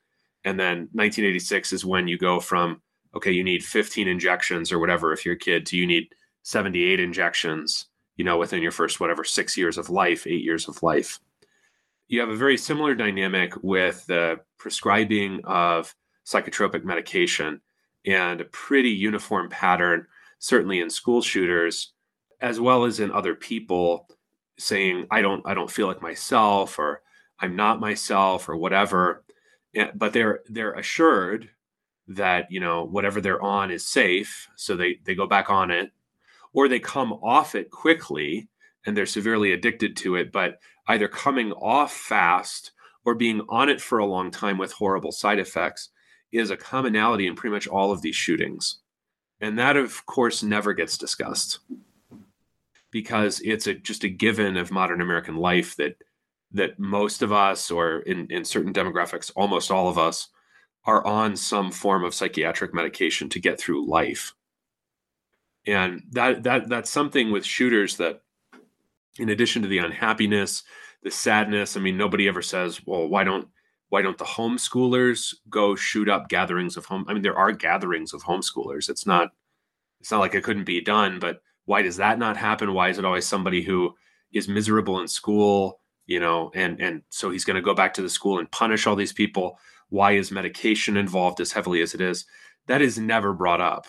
and 0.46 0.60
then 0.60 0.90
1986 0.92 1.74
is 1.74 1.86
when 1.86 2.08
you 2.08 2.18
go 2.18 2.40
from 2.40 2.82
okay 3.16 3.32
you 3.32 3.44
need 3.44 3.64
15 3.64 4.08
injections 4.08 4.72
or 4.72 4.80
whatever 4.80 5.12
if 5.12 5.26
you're 5.26 5.36
a 5.36 5.40
kid 5.40 5.66
to 5.66 5.78
you 5.78 5.88
need 5.88 6.08
78 6.44 7.00
injections 7.00 7.88
you 8.16 8.24
know 8.24 8.38
within 8.38 8.62
your 8.62 8.72
first 8.72 9.00
whatever 9.00 9.24
6 9.24 9.58
years 9.58 9.78
of 9.78 9.90
life 9.90 10.28
8 10.28 10.44
years 10.44 10.68
of 10.68 10.84
life 10.84 11.20
you 12.08 12.20
have 12.20 12.30
a 12.30 12.36
very 12.36 12.58
similar 12.58 12.94
dynamic 12.94 13.54
with 13.64 14.06
the 14.06 14.40
prescribing 14.60 15.42
of 15.46 15.96
psychotropic 16.28 16.84
medication 16.84 17.62
and 18.06 18.42
a 18.42 18.46
pretty 18.46 18.90
uniform 18.90 19.50
pattern, 19.50 20.08
certainly 20.40 20.80
in 20.80 20.90
school 20.90 21.22
shooters, 21.22 21.94
as 22.42 22.60
well 22.60 22.84
as 22.84 23.00
in 23.00 23.12
other 23.12 23.36
people 23.36 24.08
saying, 24.58 25.08
I 25.10 25.22
don't, 25.22 25.46
I 25.46 25.54
don't 25.54 25.72
feel 25.72 25.88
like 25.88 26.02
myself 26.02 26.78
or 26.78 27.02
I'm 27.40 27.56
not 27.56 27.80
myself 27.80 28.48
or 28.50 28.56
whatever. 28.56 29.24
Eh, 29.76 29.90
but 29.96 30.14
they're 30.14 30.42
they're 30.48 30.74
assured 30.74 31.50
that, 32.08 32.52
you 32.52 32.60
know, 32.60 32.84
whatever 32.86 33.22
they're 33.22 33.42
on 33.42 33.72
is 33.72 33.86
safe. 33.88 34.48
So 34.56 34.76
they 34.76 35.00
they 35.04 35.16
go 35.16 35.28
back 35.28 35.50
on 35.50 35.72
it, 35.72 35.92
or 36.54 36.68
they 36.68 36.80
come 36.80 37.14
off 37.14 37.56
it 37.56 37.72
quickly 37.72 38.48
and 38.86 38.96
they're 38.96 39.06
severely 39.06 39.54
addicted 39.54 39.96
to 39.98 40.16
it, 40.16 40.32
but 40.32 40.60
either 40.88 41.08
coming 41.08 41.52
off 41.54 41.94
fast 41.94 42.72
or 43.06 43.16
being 43.16 43.42
on 43.50 43.70
it 43.70 43.82
for 43.82 44.00
a 44.00 44.06
long 44.06 44.30
time 44.32 44.58
with 44.58 44.74
horrible 44.74 45.12
side 45.12 45.40
effects 45.40 45.90
is 46.34 46.50
a 46.50 46.58
commonality 46.58 47.28
in 47.28 47.36
pretty 47.36 47.54
much 47.54 47.68
all 47.68 47.92
of 47.92 48.02
these 48.02 48.16
shootings. 48.16 48.80
And 49.40 49.58
that, 49.60 49.78
of 49.78 50.06
course, 50.06 50.42
never 50.44 50.74
gets 50.74 50.98
discussed 50.98 51.60
because 52.92 53.40
it's 53.42 53.68
a, 53.68 53.74
just 53.74 54.04
a 54.04 54.10
given 54.10 54.58
of 54.58 54.72
modern 54.72 55.02
American 55.02 55.38
life 55.38 55.76
that 55.78 55.98
that 56.56 56.78
most 56.78 57.24
of 57.24 57.32
us, 57.32 57.72
or 57.72 58.00
in, 58.02 58.28
in 58.30 58.46
certain 58.46 58.72
demographics, 58.72 59.32
almost 59.36 59.72
all 59.72 59.90
of 59.90 59.98
us, 59.98 60.30
are 60.86 61.04
on 61.04 61.36
some 61.36 61.72
form 61.72 62.04
of 62.04 62.14
psychiatric 62.14 62.76
medication 62.76 63.28
to 63.28 63.40
get 63.40 63.60
through 63.60 63.90
life. 63.90 64.36
And 65.66 66.04
that 66.12 66.44
that 66.44 66.70
that's 66.70 66.90
something 66.90 67.32
with 67.32 67.46
shooters 67.46 67.98
that 67.98 68.22
in 69.18 69.30
addition 69.30 69.62
to 69.62 69.68
the 69.68 69.78
unhappiness, 69.80 70.64
the 71.04 71.12
sadness, 71.12 71.78
I 71.78 71.80
mean, 71.80 71.98
nobody 71.98 72.28
ever 72.28 72.42
says, 72.42 72.82
well, 72.86 73.08
why 73.08 73.24
don't 73.24 73.48
why 73.94 74.02
don't 74.02 74.18
the 74.18 74.26
homeschoolers 74.26 75.36
go 75.52 75.76
shoot 75.76 76.10
up 76.10 76.28
gatherings 76.28 76.78
of 76.78 76.86
home? 76.86 77.06
I 77.08 77.14
mean, 77.14 77.22
there 77.22 77.38
are 77.38 77.52
gatherings 77.52 78.12
of 78.12 78.24
homeschoolers. 78.24 78.90
It's 78.90 79.06
not 79.06 79.34
it's 80.02 80.10
not 80.10 80.20
like 80.20 80.34
it 80.34 80.44
couldn't 80.44 80.64
be 80.64 80.82
done, 80.82 81.20
but 81.20 81.44
why 81.66 81.84
does 81.84 81.98
that 81.98 82.18
not 82.18 82.36
happen? 82.36 82.74
Why 82.74 82.90
is 82.90 82.98
it 82.98 83.06
always 83.06 83.28
somebody 83.28 83.62
who 83.62 83.94
is 84.34 84.48
miserable 84.48 85.00
in 85.00 85.08
school, 85.08 85.80
you 86.08 86.20
know, 86.20 86.50
and 86.56 86.82
and 86.82 87.04
so 87.10 87.30
he's 87.30 87.46
going 87.46 87.54
to 87.54 87.62
go 87.62 87.76
back 87.76 87.94
to 87.94 88.02
the 88.02 88.10
school 88.10 88.40
and 88.40 88.50
punish 88.50 88.88
all 88.88 88.96
these 88.96 89.14
people? 89.14 89.60
Why 89.90 90.14
is 90.14 90.32
medication 90.32 90.98
involved 90.98 91.40
as 91.40 91.52
heavily 91.52 91.84
as 91.84 91.94
it 91.94 92.02
is? 92.02 92.26
That 92.66 92.82
is 92.82 92.98
never 92.98 93.32
brought 93.32 93.62
up. 93.62 93.86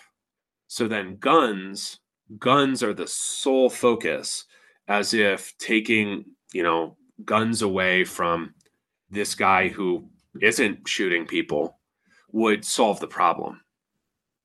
So 0.67 0.87
then 0.87 1.17
guns, 1.17 1.99
guns 2.39 2.83
are 2.83 2.93
the 2.93 3.07
sole 3.07 3.71
focus 3.71 4.45
as 4.87 5.15
if 5.15 5.57
taking, 5.57 6.27
you 6.53 6.63
know, 6.63 6.99
guns 7.25 7.63
away 7.63 8.05
from 8.05 8.54
this 9.15 9.35
guy 9.35 9.69
who 9.69 10.09
isn't 10.41 10.89
shooting 10.89 11.27
people 11.27 11.79
would 12.33 12.65
solve 12.65 13.01
the 13.01 13.07
problem. 13.07 13.61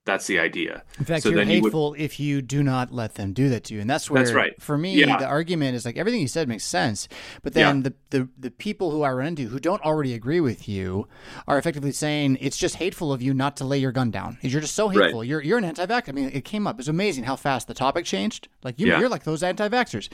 That's 0.06 0.26
the 0.26 0.40
idea. 0.40 0.84
In 0.98 1.06
fact, 1.06 1.22
so 1.22 1.30
you're 1.30 1.44
hateful 1.44 1.88
you 1.88 1.92
would... 1.92 2.02
if 2.02 2.20
you 2.20 2.42
do 2.42 2.64
not 2.64 2.92
let 2.92 3.14
them 3.14 3.32
do 3.32 3.50
that 3.50 3.66
to 3.66 3.76
you, 3.76 3.82
and 3.82 3.88
that's 3.88 4.10
where, 4.10 4.24
that's 4.24 4.34
right. 4.34 4.60
for 4.60 4.76
me, 4.76 4.96
yeah. 4.96 5.18
the 5.18 5.28
argument 5.28 5.76
is 5.76 5.86
like 5.86 5.98
everything 5.98 6.20
you 6.20 6.28
said 6.28 6.48
makes 6.48 6.64
sense, 6.64 7.08
but 7.44 7.54
then 7.54 7.78
yeah. 7.78 7.84
the, 7.84 7.94
the 8.10 8.30
the 8.40 8.50
people 8.50 8.90
who 8.90 9.04
I 9.04 9.12
run 9.12 9.28
into 9.28 9.48
who 9.50 9.60
don't 9.60 9.84
already 9.84 10.16
agree 10.16 10.40
with 10.40 10.68
you 10.68 11.08
are 11.48 11.60
effectively 11.60 11.92
saying 11.92 12.40
it's 12.42 12.58
just 12.58 12.76
hateful 12.78 13.14
of 13.14 13.22
you 13.22 13.36
not 13.36 13.56
to 13.58 13.66
lay 13.66 13.78
your 13.78 13.92
gun 13.92 14.10
down. 14.10 14.40
You're 14.42 14.62
just 14.62 14.74
so 14.74 14.90
hateful. 14.90 15.20
Right. 15.20 15.28
You're 15.28 15.44
you're 15.44 15.60
an 15.60 15.66
anti-vax. 15.66 16.10
I 16.10 16.12
mean, 16.14 16.32
it 16.34 16.44
came 16.44 16.66
up. 16.66 16.80
It's 16.80 16.88
amazing 16.88 17.26
how 17.26 17.36
fast 17.36 17.68
the 17.68 17.76
topic 17.76 18.06
changed. 18.06 18.48
Like 18.64 18.80
you, 18.80 18.88
yeah. 18.88 19.00
you're 19.00 19.10
like 19.10 19.26
those 19.26 19.44
anti-vaxxers. 19.44 20.10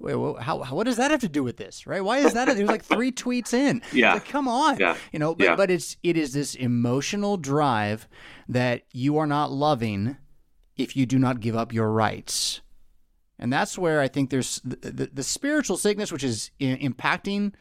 Wait, 0.00 0.14
well, 0.14 0.34
how, 0.36 0.56
what 0.72 0.84
does 0.84 0.96
that 0.96 1.10
have 1.10 1.20
to 1.20 1.28
do 1.28 1.42
with 1.42 1.58
this, 1.58 1.86
right? 1.86 2.02
Why 2.02 2.18
is 2.18 2.32
that? 2.32 2.48
It 2.48 2.58
was 2.58 2.70
like 2.70 2.82
three 2.82 3.12
tweets 3.12 3.52
in. 3.52 3.82
Yeah, 3.92 4.14
like, 4.14 4.24
come 4.24 4.48
on. 4.48 4.78
Yeah, 4.78 4.96
you 5.12 5.18
know. 5.18 5.34
But, 5.34 5.44
yeah. 5.44 5.56
but 5.56 5.70
it's 5.70 5.98
it 6.02 6.16
is 6.16 6.32
this 6.32 6.54
emotional 6.54 7.36
drive 7.36 8.08
that 8.48 8.84
you 8.92 9.18
are 9.18 9.26
not 9.26 9.52
loving 9.52 10.16
if 10.76 10.96
you 10.96 11.04
do 11.04 11.18
not 11.18 11.40
give 11.40 11.54
up 11.54 11.74
your 11.74 11.90
rights, 11.90 12.62
and 13.38 13.52
that's 13.52 13.76
where 13.76 14.00
I 14.00 14.08
think 14.08 14.30
there's 14.30 14.62
the, 14.64 14.90
the, 14.90 15.10
the 15.12 15.22
spiritual 15.22 15.76
sickness, 15.76 16.10
which 16.10 16.24
is 16.24 16.50
I- 16.60 16.78
impacting 16.80 17.52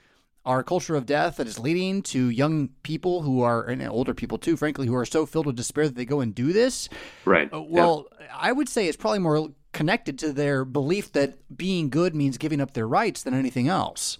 our 0.46 0.64
culture 0.64 0.96
of 0.96 1.06
death 1.06 1.36
that 1.36 1.48
is 1.48 1.60
leading 1.60 2.02
to 2.02 2.30
young 2.30 2.70
people 2.84 3.22
who 3.22 3.42
are 3.42 3.66
and 3.66 3.86
older 3.86 4.14
people 4.14 4.38
too 4.38 4.56
frankly 4.56 4.88
who 4.88 4.96
are 4.96 5.06
so 5.06 5.26
filled 5.26 5.46
with 5.46 5.58
despair 5.58 5.86
that 5.86 5.96
they 5.96 6.06
go 6.06 6.22
and 6.22 6.34
do 6.34 6.54
this 6.54 6.88
right 7.26 7.54
uh, 7.54 7.62
well 7.62 8.08
yeah. 8.20 8.28
i 8.40 8.52
would 8.52 8.70
say 8.70 8.88
it's 8.88 8.96
probably 8.96 9.20
more 9.20 9.50
connected 9.72 10.18
to 10.20 10.34
their 10.34 10.66
belief 10.66 11.12
that 11.14 11.56
being 11.56 11.90
good 11.90 12.16
means 12.16 12.38
giving 12.38 12.62
up 12.62 12.74
their 12.74 12.88
rights 12.88 13.24
than 13.24 13.34
anything 13.34 13.68
else. 13.68 14.18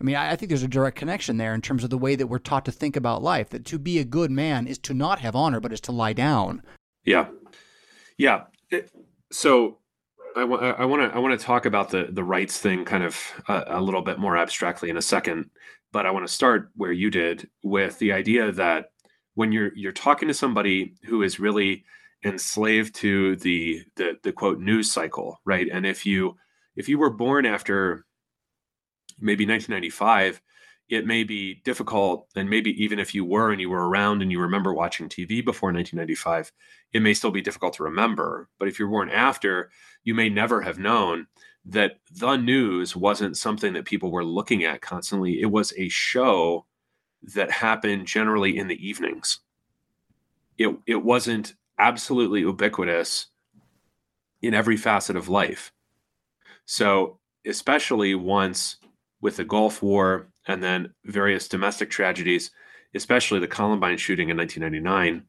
I 0.00 0.04
mean, 0.04 0.14
I, 0.14 0.36
think 0.36 0.50
there's 0.50 0.62
a 0.62 0.68
direct 0.68 0.96
connection 0.96 1.38
there 1.38 1.54
in 1.54 1.62
terms 1.62 1.82
of 1.82 1.90
the 1.90 1.98
way 1.98 2.16
that 2.16 2.26
we're 2.26 2.38
taught 2.38 2.66
to 2.66 2.72
think 2.72 2.96
about 2.96 3.22
life. 3.22 3.48
That 3.50 3.64
to 3.66 3.78
be 3.78 3.98
a 3.98 4.04
good 4.04 4.30
man 4.30 4.66
is 4.66 4.78
to 4.78 4.94
not 4.94 5.20
have 5.20 5.34
honor, 5.34 5.58
but 5.58 5.72
is 5.72 5.80
to 5.82 5.92
lie 5.92 6.12
down. 6.12 6.62
Yeah, 7.04 7.28
yeah. 8.18 8.44
It, 8.70 8.90
so 9.32 9.78
I 10.36 10.44
want 10.44 10.62
to 10.62 11.16
I 11.16 11.18
want 11.18 11.38
to 11.38 11.44
talk 11.44 11.64
about 11.64 11.90
the 11.90 12.08
the 12.10 12.24
rights 12.24 12.58
thing 12.58 12.84
kind 12.84 13.04
of 13.04 13.18
a, 13.48 13.64
a 13.68 13.80
little 13.80 14.02
bit 14.02 14.18
more 14.18 14.36
abstractly 14.36 14.90
in 14.90 14.98
a 14.98 15.02
second, 15.02 15.50
but 15.92 16.04
I 16.04 16.10
want 16.10 16.26
to 16.26 16.32
start 16.32 16.70
where 16.76 16.92
you 16.92 17.10
did 17.10 17.48
with 17.62 17.98
the 17.98 18.12
idea 18.12 18.52
that 18.52 18.90
when 19.34 19.50
you're 19.50 19.72
you're 19.74 19.92
talking 19.92 20.28
to 20.28 20.34
somebody 20.34 20.94
who 21.06 21.22
is 21.22 21.40
really 21.40 21.84
enslaved 22.24 22.94
to 22.96 23.36
the, 23.36 23.82
the 23.96 24.18
the 24.22 24.32
quote 24.32 24.58
news 24.58 24.92
cycle, 24.92 25.40
right? 25.44 25.68
And 25.70 25.86
if 25.86 26.06
you 26.06 26.36
if 26.74 26.88
you 26.88 26.98
were 26.98 27.10
born 27.10 27.46
after 27.46 28.04
maybe 29.18 29.46
1995, 29.46 30.42
it 30.88 31.06
may 31.06 31.24
be 31.24 31.54
difficult, 31.64 32.28
and 32.36 32.48
maybe 32.48 32.70
even 32.82 32.98
if 32.98 33.14
you 33.14 33.24
were 33.24 33.50
and 33.50 33.60
you 33.60 33.70
were 33.70 33.88
around 33.88 34.22
and 34.22 34.30
you 34.30 34.40
remember 34.40 34.72
watching 34.72 35.08
TV 35.08 35.44
before 35.44 35.72
1995, 35.72 36.52
it 36.92 37.02
may 37.02 37.12
still 37.12 37.32
be 37.32 37.40
difficult 37.40 37.74
to 37.74 37.82
remember. 37.82 38.48
But 38.58 38.68
if 38.68 38.78
you're 38.78 38.88
born 38.88 39.10
after, 39.10 39.70
you 40.04 40.14
may 40.14 40.28
never 40.28 40.60
have 40.62 40.78
known 40.78 41.26
that 41.64 41.98
the 42.12 42.36
news 42.36 42.94
wasn't 42.94 43.36
something 43.36 43.72
that 43.72 43.84
people 43.84 44.12
were 44.12 44.24
looking 44.24 44.64
at 44.64 44.80
constantly. 44.80 45.40
It 45.40 45.50
was 45.50 45.72
a 45.76 45.88
show 45.88 46.66
that 47.34 47.50
happened 47.50 48.06
generally 48.06 48.56
in 48.56 48.68
the 48.68 48.86
evenings. 48.86 49.40
It, 50.56 50.76
it 50.86 51.02
wasn't 51.02 51.54
absolutely 51.78 52.40
ubiquitous 52.40 53.26
in 54.42 54.54
every 54.54 54.76
facet 54.76 55.16
of 55.16 55.28
life. 55.28 55.72
So 56.64 57.18
especially 57.46 58.14
once 58.14 58.76
with 59.20 59.36
the 59.36 59.44
Gulf 59.44 59.82
War 59.82 60.28
and 60.46 60.62
then 60.62 60.94
various 61.04 61.48
domestic 61.48 61.90
tragedies, 61.90 62.50
especially 62.94 63.40
the 63.40 63.48
Columbine 63.48 63.98
shooting 63.98 64.28
in 64.28 64.36
1999, 64.36 65.26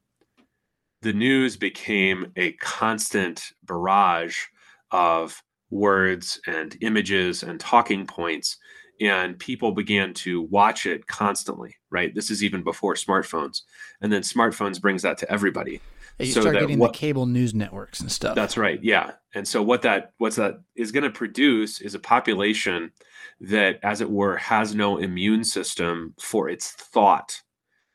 the 1.02 1.14
news 1.14 1.58
became 1.58 2.32
a 2.36 2.54
constant 2.54 3.52
barrage 3.64 4.46
of 4.92 5.42
words 5.70 6.40
and 6.48 6.78
images 6.82 7.44
and 7.44 7.60
talking 7.60 8.08
points 8.08 8.58
and 9.00 9.38
people 9.38 9.72
began 9.74 10.14
to 10.14 10.42
watch 10.44 10.86
it 10.86 11.08
constantly 11.08 11.76
right 11.90 12.16
this 12.16 12.32
is 12.32 12.42
even 12.42 12.64
before 12.64 12.94
smartphones 12.94 13.64
and 14.02 14.12
then 14.12 14.22
smartphones 14.22 14.82
brings 14.82 15.02
that 15.02 15.18
to 15.18 15.30
everybody 15.30 15.82
you 16.26 16.34
so 16.34 16.42
start 16.42 16.60
getting 16.60 16.80
what, 16.80 16.94
the 16.94 16.98
cable 16.98 17.26
news 17.26 17.54
networks 17.54 18.00
and 18.00 18.12
stuff. 18.12 18.36
That's 18.36 18.58
right 18.58 18.80
yeah. 18.84 19.12
And 19.34 19.48
so 19.48 19.62
what 19.62 19.84
that 19.84 20.14
what's 20.18 20.38
that 20.38 20.56
is 20.76 20.92
going 20.92 21.04
to 21.04 21.10
produce 21.10 21.82
is 21.82 21.94
a 21.94 22.00
population 22.00 22.92
that 23.40 23.80
as 23.84 24.02
it 24.02 24.10
were 24.10 24.38
has 24.38 24.74
no 24.74 24.98
immune 24.98 25.44
system 25.44 26.14
for 26.20 26.50
its 26.50 26.72
thought 26.72 27.42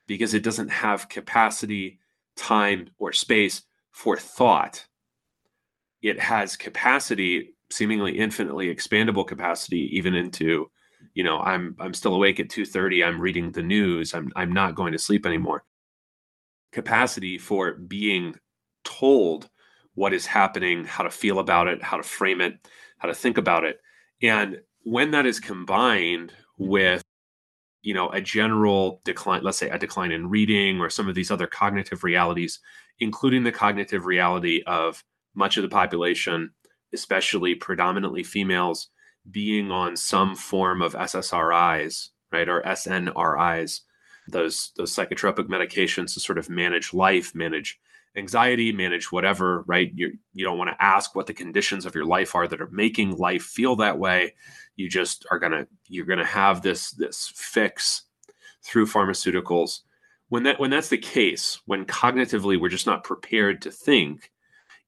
because 0.07 0.35
it 0.35 0.43
doesn't 0.43 0.69
have 0.69 1.09
capacity 1.09 1.99
time 2.37 2.91
or 2.99 3.13
space 3.13 3.63
for 3.91 4.17
thought. 4.17 4.87
It 6.01 6.21
has 6.21 6.57
capacity 6.57 7.55
seemingly 7.73 8.19
infinitely 8.19 8.75
expandable 8.75 9.27
capacity 9.27 9.89
even 9.97 10.15
into 10.15 10.71
you 11.15 11.25
know 11.25 11.39
i'm 11.41 11.75
i'm 11.81 11.95
still 11.95 12.15
awake 12.15 12.39
at 12.39 12.49
2:30 12.49 13.05
i'm 13.07 13.21
reading 13.21 13.51
the 13.53 13.63
news 13.63 14.15
i'm 14.15 14.31
i'm 14.37 14.53
not 14.53 14.75
going 14.75 14.93
to 14.93 14.99
sleep 14.99 15.27
anymore 15.27 15.65
capacity 16.73 17.39
for 17.39 17.73
being 17.75 18.35
told 18.85 19.49
what 19.95 20.13
is 20.13 20.27
happening 20.27 20.85
how 20.85 21.05
to 21.05 21.11
feel 21.11 21.39
about 21.39 21.69
it 21.69 21.83
how 21.83 21.97
to 21.97 22.03
frame 22.03 22.41
it 22.41 22.55
how 22.99 23.09
to 23.09 23.15
think 23.15 23.37
about 23.37 23.65
it. 23.65 23.81
And 24.23 24.61
when 24.85 25.11
that 25.11 25.27
is 25.27 25.41
combined 25.41 26.33
with 26.59 27.03
you 27.83 27.95
know 27.95 28.09
a 28.11 28.21
general 28.21 29.01
decline 29.05 29.43
let's 29.43 29.59
say 29.59 29.69
a 29.69 29.79
decline 29.79 30.13
in 30.13 30.31
reading 30.31 30.81
or 30.81 30.89
some 30.89 31.09
of 31.09 31.15
these 31.15 31.31
other 31.31 31.47
cognitive 31.47 32.05
realities 32.05 32.61
including 33.01 33.43
the 33.43 33.53
cognitive 33.53 34.07
reality 34.07 34.63
of 34.67 35.03
much 35.35 35.57
of 35.57 35.63
the 35.63 35.69
population 35.69 36.51
especially 36.93 37.55
predominantly 37.55 38.23
females, 38.23 38.89
being 39.31 39.71
on 39.71 39.97
some 39.97 40.35
form 40.35 40.83
of 40.83 40.95
SSRIs, 40.95 42.09
right, 42.31 42.49
or 42.49 42.63
SNRIs, 42.63 43.81
those 44.29 44.73
those 44.77 44.95
psychotropic 44.95 45.49
medications 45.49 46.15
to 46.15 46.21
sort 46.21 46.39
of 46.39 46.51
manage 46.51 46.95
life, 46.95 47.35
manage 47.35 47.81
anxiety, 48.17 48.73
manage 48.73 49.11
whatever, 49.11 49.63
right? 49.67 49.91
You 49.95 50.19
you 50.33 50.45
don't 50.45 50.59
want 50.59 50.71
to 50.71 50.83
ask 50.83 51.15
what 51.15 51.27
the 51.27 51.35
conditions 51.35 51.87
of 51.87 51.95
your 51.95 52.05
life 52.05 52.35
are 52.35 52.47
that 52.47 52.61
are 52.61 52.71
making 52.71 53.17
life 53.17 53.43
feel 53.43 53.77
that 53.77 53.99
way. 53.99 54.35
You 54.77 54.89
just 54.89 55.27
are 55.31 55.39
gonna 55.39 55.67
you're 55.89 56.07
gonna 56.07 56.25
have 56.25 56.63
this 56.63 56.91
this 56.93 57.33
fix 57.35 58.05
through 58.63 58.87
pharmaceuticals. 58.87 59.81
When 60.29 60.45
that 60.45 60.61
when 60.61 60.71
that's 60.71 60.89
the 60.89 60.99
case, 60.99 61.61
when 61.67 61.85
cognitively 61.85 62.61
we're 62.61 62.69
just 62.69 62.87
not 62.87 63.05
prepared 63.05 63.63
to 63.63 63.71
think, 63.71 64.31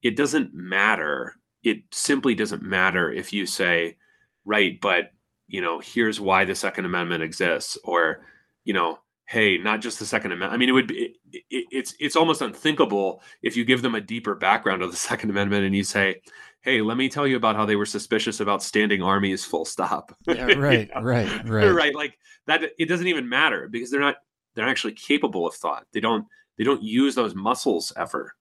it 0.02 0.16
doesn't 0.16 0.54
matter 0.54 1.36
it 1.64 1.82
simply 1.90 2.34
doesn't 2.34 2.62
matter 2.62 3.10
if 3.10 3.32
you 3.32 3.46
say, 3.46 3.96
right, 4.44 4.78
but 4.80 5.10
you 5.48 5.60
know, 5.60 5.80
here's 5.80 6.20
why 6.20 6.44
the 6.44 6.54
Second 6.54 6.84
Amendment 6.84 7.22
exists, 7.22 7.76
or 7.84 8.24
you 8.64 8.74
know, 8.74 8.98
hey, 9.26 9.58
not 9.58 9.80
just 9.80 9.98
the 9.98 10.06
Second 10.06 10.32
Amendment. 10.32 10.52
I 10.52 10.56
mean, 10.56 10.68
it 10.68 10.72
would 10.72 10.88
be 10.88 11.16
it, 11.32 11.42
it, 11.50 11.66
it's 11.70 11.94
it's 11.98 12.16
almost 12.16 12.42
unthinkable 12.42 13.22
if 13.42 13.56
you 13.56 13.64
give 13.64 13.82
them 13.82 13.94
a 13.94 14.00
deeper 14.00 14.34
background 14.34 14.82
of 14.82 14.90
the 14.90 14.96
Second 15.10 15.30
Amendment 15.30 15.64
and 15.64 15.74
you 15.74 15.84
say, 15.84 16.20
hey, 16.62 16.80
let 16.80 16.96
me 16.96 17.08
tell 17.08 17.26
you 17.26 17.36
about 17.36 17.56
how 17.56 17.66
they 17.66 17.76
were 17.76 17.86
suspicious 17.86 18.40
about 18.40 18.62
standing 18.62 19.02
armies. 19.02 19.44
Full 19.44 19.64
stop. 19.64 20.16
Yeah, 20.26 20.52
right, 20.54 20.88
you 20.88 20.94
know? 20.94 21.00
right, 21.02 21.48
right, 21.48 21.68
right. 21.72 21.94
Like 21.94 22.18
that. 22.46 22.62
It 22.78 22.88
doesn't 22.88 23.08
even 23.08 23.28
matter 23.28 23.68
because 23.68 23.90
they're 23.90 24.00
not 24.00 24.16
they're 24.54 24.68
actually 24.68 24.94
capable 24.94 25.46
of 25.46 25.54
thought. 25.54 25.86
They 25.92 26.00
don't 26.00 26.26
they 26.58 26.64
don't 26.64 26.82
use 26.82 27.14
those 27.14 27.34
muscles 27.34 27.92
ever. 27.96 28.34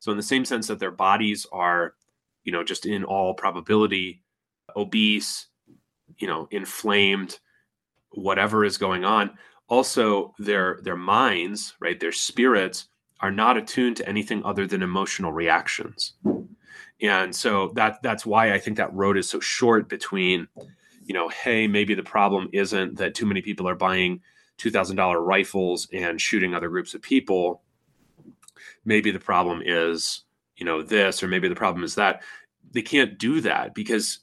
So 0.00 0.12
in 0.12 0.16
the 0.16 0.22
same 0.22 0.44
sense 0.44 0.68
that 0.68 0.78
their 0.78 0.92
bodies 0.92 1.44
are 1.50 1.94
you 2.48 2.52
know, 2.52 2.64
just 2.64 2.86
in 2.86 3.04
all 3.04 3.34
probability, 3.34 4.22
obese, 4.74 5.48
you 6.16 6.26
know, 6.26 6.48
inflamed, 6.50 7.38
whatever 8.12 8.64
is 8.64 8.78
going 8.78 9.04
on. 9.04 9.36
Also, 9.68 10.34
their 10.38 10.78
their 10.82 10.96
minds, 10.96 11.74
right, 11.80 12.00
their 12.00 12.12
spirits 12.12 12.88
are 13.20 13.30
not 13.30 13.56
attuned 13.56 13.96
to 13.96 14.08
anything 14.08 14.42
other 14.44 14.66
than 14.66 14.82
emotional 14.82 15.32
reactions. 15.32 16.14
And 17.00 17.34
so 17.34 17.72
that 17.74 18.02
that's 18.02 18.24
why 18.24 18.52
I 18.52 18.58
think 18.58 18.76
that 18.76 18.94
road 18.94 19.16
is 19.16 19.28
so 19.28 19.40
short 19.40 19.88
between, 19.88 20.48
you 21.04 21.14
know, 21.14 21.28
hey, 21.28 21.66
maybe 21.66 21.94
the 21.94 22.02
problem 22.02 22.48
isn't 22.52 22.96
that 22.96 23.14
too 23.14 23.26
many 23.26 23.42
people 23.42 23.68
are 23.68 23.74
buying 23.74 24.20
$2,000 24.58 25.24
rifles 25.24 25.86
and 25.92 26.20
shooting 26.20 26.54
other 26.54 26.68
groups 26.68 26.94
of 26.94 27.02
people. 27.02 27.62
Maybe 28.84 29.10
the 29.10 29.20
problem 29.20 29.62
is 29.64 30.24
you 30.58 30.66
know 30.66 30.82
this 30.82 31.22
or 31.22 31.28
maybe 31.28 31.48
the 31.48 31.54
problem 31.54 31.84
is 31.84 31.94
that 31.94 32.22
they 32.72 32.82
can't 32.82 33.18
do 33.18 33.40
that 33.40 33.74
because 33.74 34.18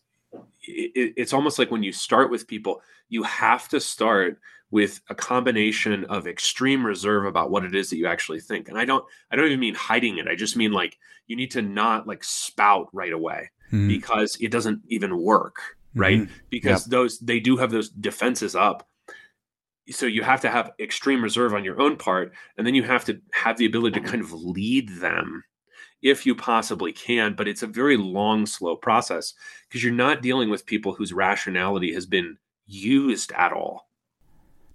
it, 0.62 1.14
it's 1.18 1.34
almost 1.34 1.58
like 1.58 1.72
when 1.72 1.84
you 1.84 1.92
start 1.92 2.30
with 2.30 2.48
people 2.48 2.82
you 3.10 3.24
have 3.24 3.68
to 3.70 3.80
start 3.80 4.40
with 4.76 5.00
a 5.10 5.16
combination 5.16 6.04
of 6.10 6.28
extreme 6.28 6.86
reserve 6.86 7.24
about 7.24 7.50
what 7.50 7.64
it 7.64 7.74
is 7.74 7.90
that 7.90 7.96
you 7.96 8.06
actually 8.06 8.42
think 8.42 8.68
and 8.68 8.78
i 8.78 8.84
don't 8.84 9.06
i 9.32 9.36
don't 9.38 9.46
even 9.46 9.58
mean 9.58 9.74
hiding 9.74 10.18
it 10.18 10.28
i 10.28 10.36
just 10.36 10.58
mean 10.58 10.74
like 10.74 10.98
you 11.28 11.36
need 11.38 11.50
to 11.50 11.62
not 11.62 12.06
like 12.06 12.22
spout 12.26 12.90
right 12.92 13.14
away 13.14 13.50
mm-hmm. 13.72 13.88
because 13.88 14.36
it 14.42 14.52
doesn't 14.52 14.82
even 14.90 15.18
work 15.18 15.78
right 15.96 16.24
mm-hmm. 16.24 16.34
because 16.50 16.86
yep. 16.86 16.92
those 16.92 17.20
they 17.20 17.40
do 17.40 17.56
have 17.56 17.72
those 17.72 17.88
defenses 17.90 18.54
up 18.54 18.86
so 19.92 20.06
you 20.06 20.24
have 20.24 20.42
to 20.42 20.50
have 20.50 20.74
extreme 20.78 21.24
reserve 21.24 21.54
on 21.54 21.64
your 21.64 21.82
own 21.82 21.96
part 21.96 22.34
and 22.58 22.68
then 22.68 22.76
you 22.76 22.84
have 22.84 23.06
to 23.06 23.18
have 23.32 23.58
the 23.58 23.66
ability 23.66 23.98
to 23.98 24.06
kind 24.06 24.22
of 24.22 24.34
lead 24.34 24.90
them 24.90 25.42
if 26.02 26.26
you 26.26 26.36
possibly 26.36 26.92
can. 26.92 27.34
But 27.34 27.48
it's 27.48 27.64
a 27.64 27.68
very 27.68 27.96
long, 27.96 28.46
slow 28.46 28.76
process 28.76 29.34
because 29.68 29.84
you're 29.84 29.94
not 29.94 30.22
dealing 30.22 30.50
with 30.50 30.66
people 30.66 30.94
whose 30.94 31.14
rationality 31.14 31.94
has 31.94 32.06
been 32.06 32.38
used 32.68 33.32
at 33.32 33.54
all. 33.54 33.88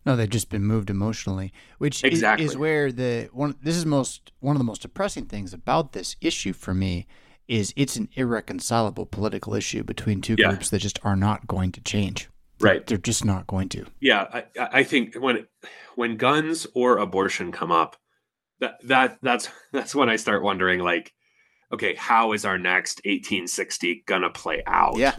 No, 0.07 0.17
they've 0.17 0.31
just 0.31 0.49
been 0.49 0.65
moved 0.65 0.89
emotionally, 0.89 1.53
which 1.79 2.03
exactly. 2.05 2.47
is, 2.47 2.53
is 2.53 2.57
where 2.57 2.91
the 2.91 3.29
one. 3.33 3.57
This 3.63 3.77
is 3.77 3.85
most 3.85 4.33
one 4.41 4.57
of 4.57 4.61
the 4.61 4.65
most 4.65 4.83
depressing 4.83 5.27
things 5.27 5.53
about 5.53 5.93
this 5.93 6.17
issue 6.21 6.53
for 6.53 6.73
me 6.73 7.07
is 7.49 7.75
it's 7.77 7.97
an 7.97 8.09
irreconcilable 8.15 9.05
political 9.05 9.55
issue 9.55 9.83
between 9.83 10.21
two 10.21 10.37
yeah. 10.39 10.49
groups 10.49 10.71
that 10.71 10.79
just 10.79 10.99
are 11.05 11.17
not 11.17 11.47
going 11.47 11.73
to 11.73 11.81
change. 11.83 12.31
Right, 12.61 12.87
they're 12.87 12.99
just 12.99 13.25
not 13.25 13.47
going 13.47 13.69
to. 13.71 13.87
Yeah, 14.01 14.27
I, 14.33 14.45
I 14.73 14.83
think 14.85 15.15
when 15.15 15.47
when 15.97 16.17
guns 16.17 16.67
or 16.75 16.99
abortion 16.99 17.53
come 17.53 17.73
up, 17.73 17.97
that 18.61 18.77
that 18.85 19.19
that's 19.23 19.49
that's 19.73 19.95
when 19.95 20.09
I 20.09 20.17
start 20.17 20.43
wondering 20.43 20.81
like 20.81 21.13
okay, 21.73 21.95
how 21.95 22.33
is 22.33 22.45
our 22.45 22.59
next 22.59 22.99
1860 23.05 24.05
gonna 24.07 24.31
play 24.31 24.63
out? 24.67 24.97
Yeah. 24.97 25.17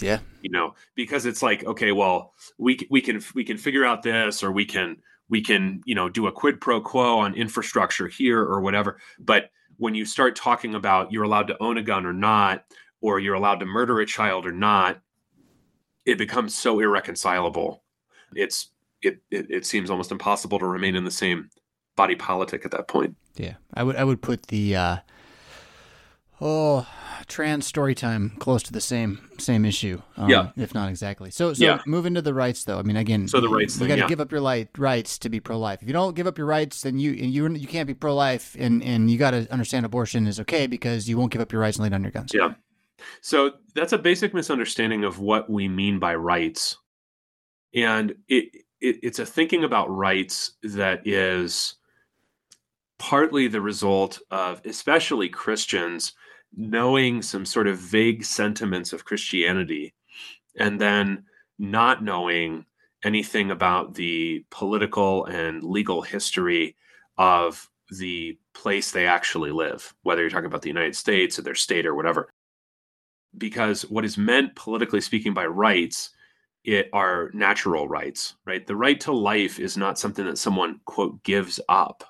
Yeah. 0.00 0.20
You 0.42 0.50
know, 0.50 0.74
because 0.94 1.26
it's 1.26 1.42
like, 1.42 1.64
okay, 1.64 1.92
well, 1.92 2.32
we 2.58 2.78
we 2.90 3.00
can 3.00 3.22
we 3.34 3.44
can 3.44 3.56
figure 3.56 3.84
out 3.84 4.02
this 4.02 4.42
or 4.42 4.52
we 4.52 4.64
can 4.64 4.96
we 5.28 5.42
can, 5.42 5.82
you 5.84 5.94
know, 5.94 6.08
do 6.08 6.26
a 6.26 6.32
quid 6.32 6.60
pro 6.60 6.80
quo 6.80 7.18
on 7.18 7.34
infrastructure 7.34 8.08
here 8.08 8.40
or 8.40 8.60
whatever. 8.60 8.98
But 9.18 9.50
when 9.78 9.94
you 9.94 10.04
start 10.04 10.36
talking 10.36 10.74
about 10.74 11.12
you're 11.12 11.24
allowed 11.24 11.48
to 11.48 11.62
own 11.62 11.78
a 11.78 11.82
gun 11.82 12.06
or 12.06 12.12
not, 12.12 12.64
or 13.00 13.18
you're 13.18 13.34
allowed 13.34 13.60
to 13.60 13.66
murder 13.66 14.00
a 14.00 14.06
child 14.06 14.46
or 14.46 14.52
not, 14.52 15.00
it 16.04 16.18
becomes 16.18 16.54
so 16.54 16.80
irreconcilable. 16.80 17.82
It's 18.34 18.70
it, 19.02 19.20
it, 19.30 19.46
it 19.50 19.66
seems 19.66 19.90
almost 19.90 20.12
impossible 20.12 20.58
to 20.58 20.66
remain 20.66 20.96
in 20.96 21.04
the 21.04 21.10
same 21.10 21.50
body 21.96 22.14
politic 22.14 22.64
at 22.64 22.70
that 22.70 22.88
point. 22.88 23.16
Yeah, 23.36 23.54
I 23.74 23.82
would 23.82 23.96
I 23.96 24.04
would 24.04 24.22
put 24.22 24.44
the 24.44 24.76
uh, 24.76 24.96
Oh, 26.40 26.86
trans 27.26 27.66
story 27.66 27.94
time 27.94 28.36
close 28.38 28.62
to 28.64 28.72
the 28.72 28.80
same 28.80 29.30
same 29.38 29.64
issue. 29.64 30.00
Um, 30.16 30.28
yeah, 30.28 30.50
if 30.56 30.74
not 30.74 30.88
exactly. 30.88 31.30
So 31.30 31.54
so 31.54 31.64
yeah. 31.64 31.80
moving 31.86 32.14
to 32.14 32.22
the 32.22 32.34
rights 32.34 32.64
though. 32.64 32.78
I 32.78 32.82
mean, 32.82 32.96
again, 32.96 33.28
so 33.28 33.40
the 33.40 33.48
rights. 33.48 33.80
You 33.80 33.88
got 33.88 33.94
to 33.94 34.00
yeah. 34.02 34.08
give 34.08 34.20
up 34.20 34.30
your 34.30 34.40
light, 34.40 34.68
rights 34.76 35.18
to 35.20 35.28
be 35.28 35.40
pro 35.40 35.58
life. 35.58 35.82
If 35.82 35.88
you 35.88 35.92
don't 35.92 36.14
give 36.14 36.26
up 36.26 36.38
your 36.38 36.46
rights, 36.46 36.82
then 36.82 36.98
you 36.98 37.12
you 37.12 37.48
you 37.52 37.66
can't 37.66 37.86
be 37.86 37.94
pro 37.94 38.14
life, 38.14 38.56
and 38.58 38.82
and 38.82 39.10
you 39.10 39.18
got 39.18 39.32
to 39.32 39.50
understand 39.52 39.86
abortion 39.86 40.26
is 40.26 40.40
okay 40.40 40.66
because 40.66 41.08
you 41.08 41.18
won't 41.18 41.32
give 41.32 41.40
up 41.40 41.52
your 41.52 41.60
rights 41.60 41.76
and 41.76 41.84
lay 41.84 41.90
down 41.90 42.02
your 42.02 42.12
guns. 42.12 42.32
Yeah. 42.34 42.54
So 43.20 43.52
that's 43.74 43.92
a 43.92 43.98
basic 43.98 44.34
misunderstanding 44.34 45.04
of 45.04 45.18
what 45.18 45.50
we 45.50 45.68
mean 45.68 45.98
by 45.98 46.14
rights, 46.14 46.76
and 47.74 48.14
it, 48.28 48.54
it 48.80 48.96
it's 49.02 49.18
a 49.18 49.26
thinking 49.26 49.64
about 49.64 49.94
rights 49.94 50.52
that 50.62 51.06
is 51.06 51.74
partly 52.98 53.46
the 53.48 53.60
result 53.60 54.18
of 54.30 54.62
especially 54.64 55.28
Christians 55.28 56.14
knowing 56.54 57.22
some 57.22 57.44
sort 57.46 57.66
of 57.66 57.78
vague 57.78 58.24
sentiments 58.24 58.92
of 58.92 59.04
Christianity 59.04 59.94
and 60.58 60.80
then 60.80 61.24
not 61.58 62.02
knowing 62.04 62.66
anything 63.04 63.50
about 63.50 63.94
the 63.94 64.44
political 64.50 65.24
and 65.26 65.62
legal 65.62 66.02
history 66.02 66.76
of 67.18 67.70
the 67.90 68.38
place 68.54 68.90
they 68.90 69.06
actually 69.06 69.50
live, 69.52 69.94
whether 70.02 70.22
you're 70.22 70.30
talking 70.30 70.46
about 70.46 70.62
the 70.62 70.68
United 70.68 70.96
States 70.96 71.38
or 71.38 71.42
their 71.42 71.54
state 71.54 71.86
or 71.86 71.94
whatever. 71.94 72.30
because 73.38 73.82
what 73.82 74.04
is 74.04 74.16
meant 74.18 74.54
politically 74.54 75.00
speaking 75.00 75.34
by 75.34 75.46
rights 75.46 76.10
it 76.64 76.88
are 76.92 77.30
natural 77.32 77.86
rights, 77.88 78.34
right? 78.44 78.66
The 78.66 78.74
right 78.76 78.98
to 79.02 79.12
life 79.12 79.60
is 79.60 79.76
not 79.76 79.98
something 79.98 80.24
that 80.24 80.38
someone 80.38 80.80
quote 80.84 81.22
gives 81.22 81.60
up. 81.68 82.02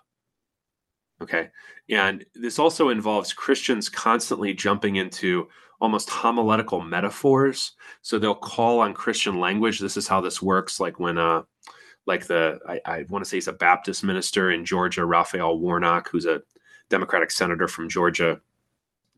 Okay. 1.23 1.49
And 1.89 2.25
this 2.35 2.59
also 2.59 2.91
involves 2.91 3.33
Christians 3.33 3.89
constantly 3.89 4.53
jumping 4.53 4.97
into 4.97 5.49
almost 5.81 6.11
homiletical 6.11 6.81
metaphors. 6.81 7.73
So 8.03 8.19
they'll 8.19 8.35
call 8.35 8.81
on 8.81 8.95
Christian 8.95 9.41
language. 9.41 9.79
This 9.79 9.97
is 9.97 10.09
how 10.09 10.21
this 10.21 10.43
works. 10.43 10.81
Like 10.81 10.99
when, 10.99 11.19
uh, 11.19 11.43
like 12.07 12.27
the, 12.27 12.59
I, 12.69 12.81
I 12.85 13.05
want 13.09 13.25
to 13.25 13.29
say 13.29 13.37
he's 13.39 13.49
a 13.49 13.53
Baptist 13.53 14.05
minister 14.05 14.51
in 14.51 14.65
Georgia, 14.65 15.05
Raphael 15.05 15.59
Warnock, 15.59 16.09
who's 16.11 16.27
a 16.27 16.43
Democratic 16.89 17.31
senator 17.31 17.69
from 17.69 17.89
Georgia. 17.89 18.41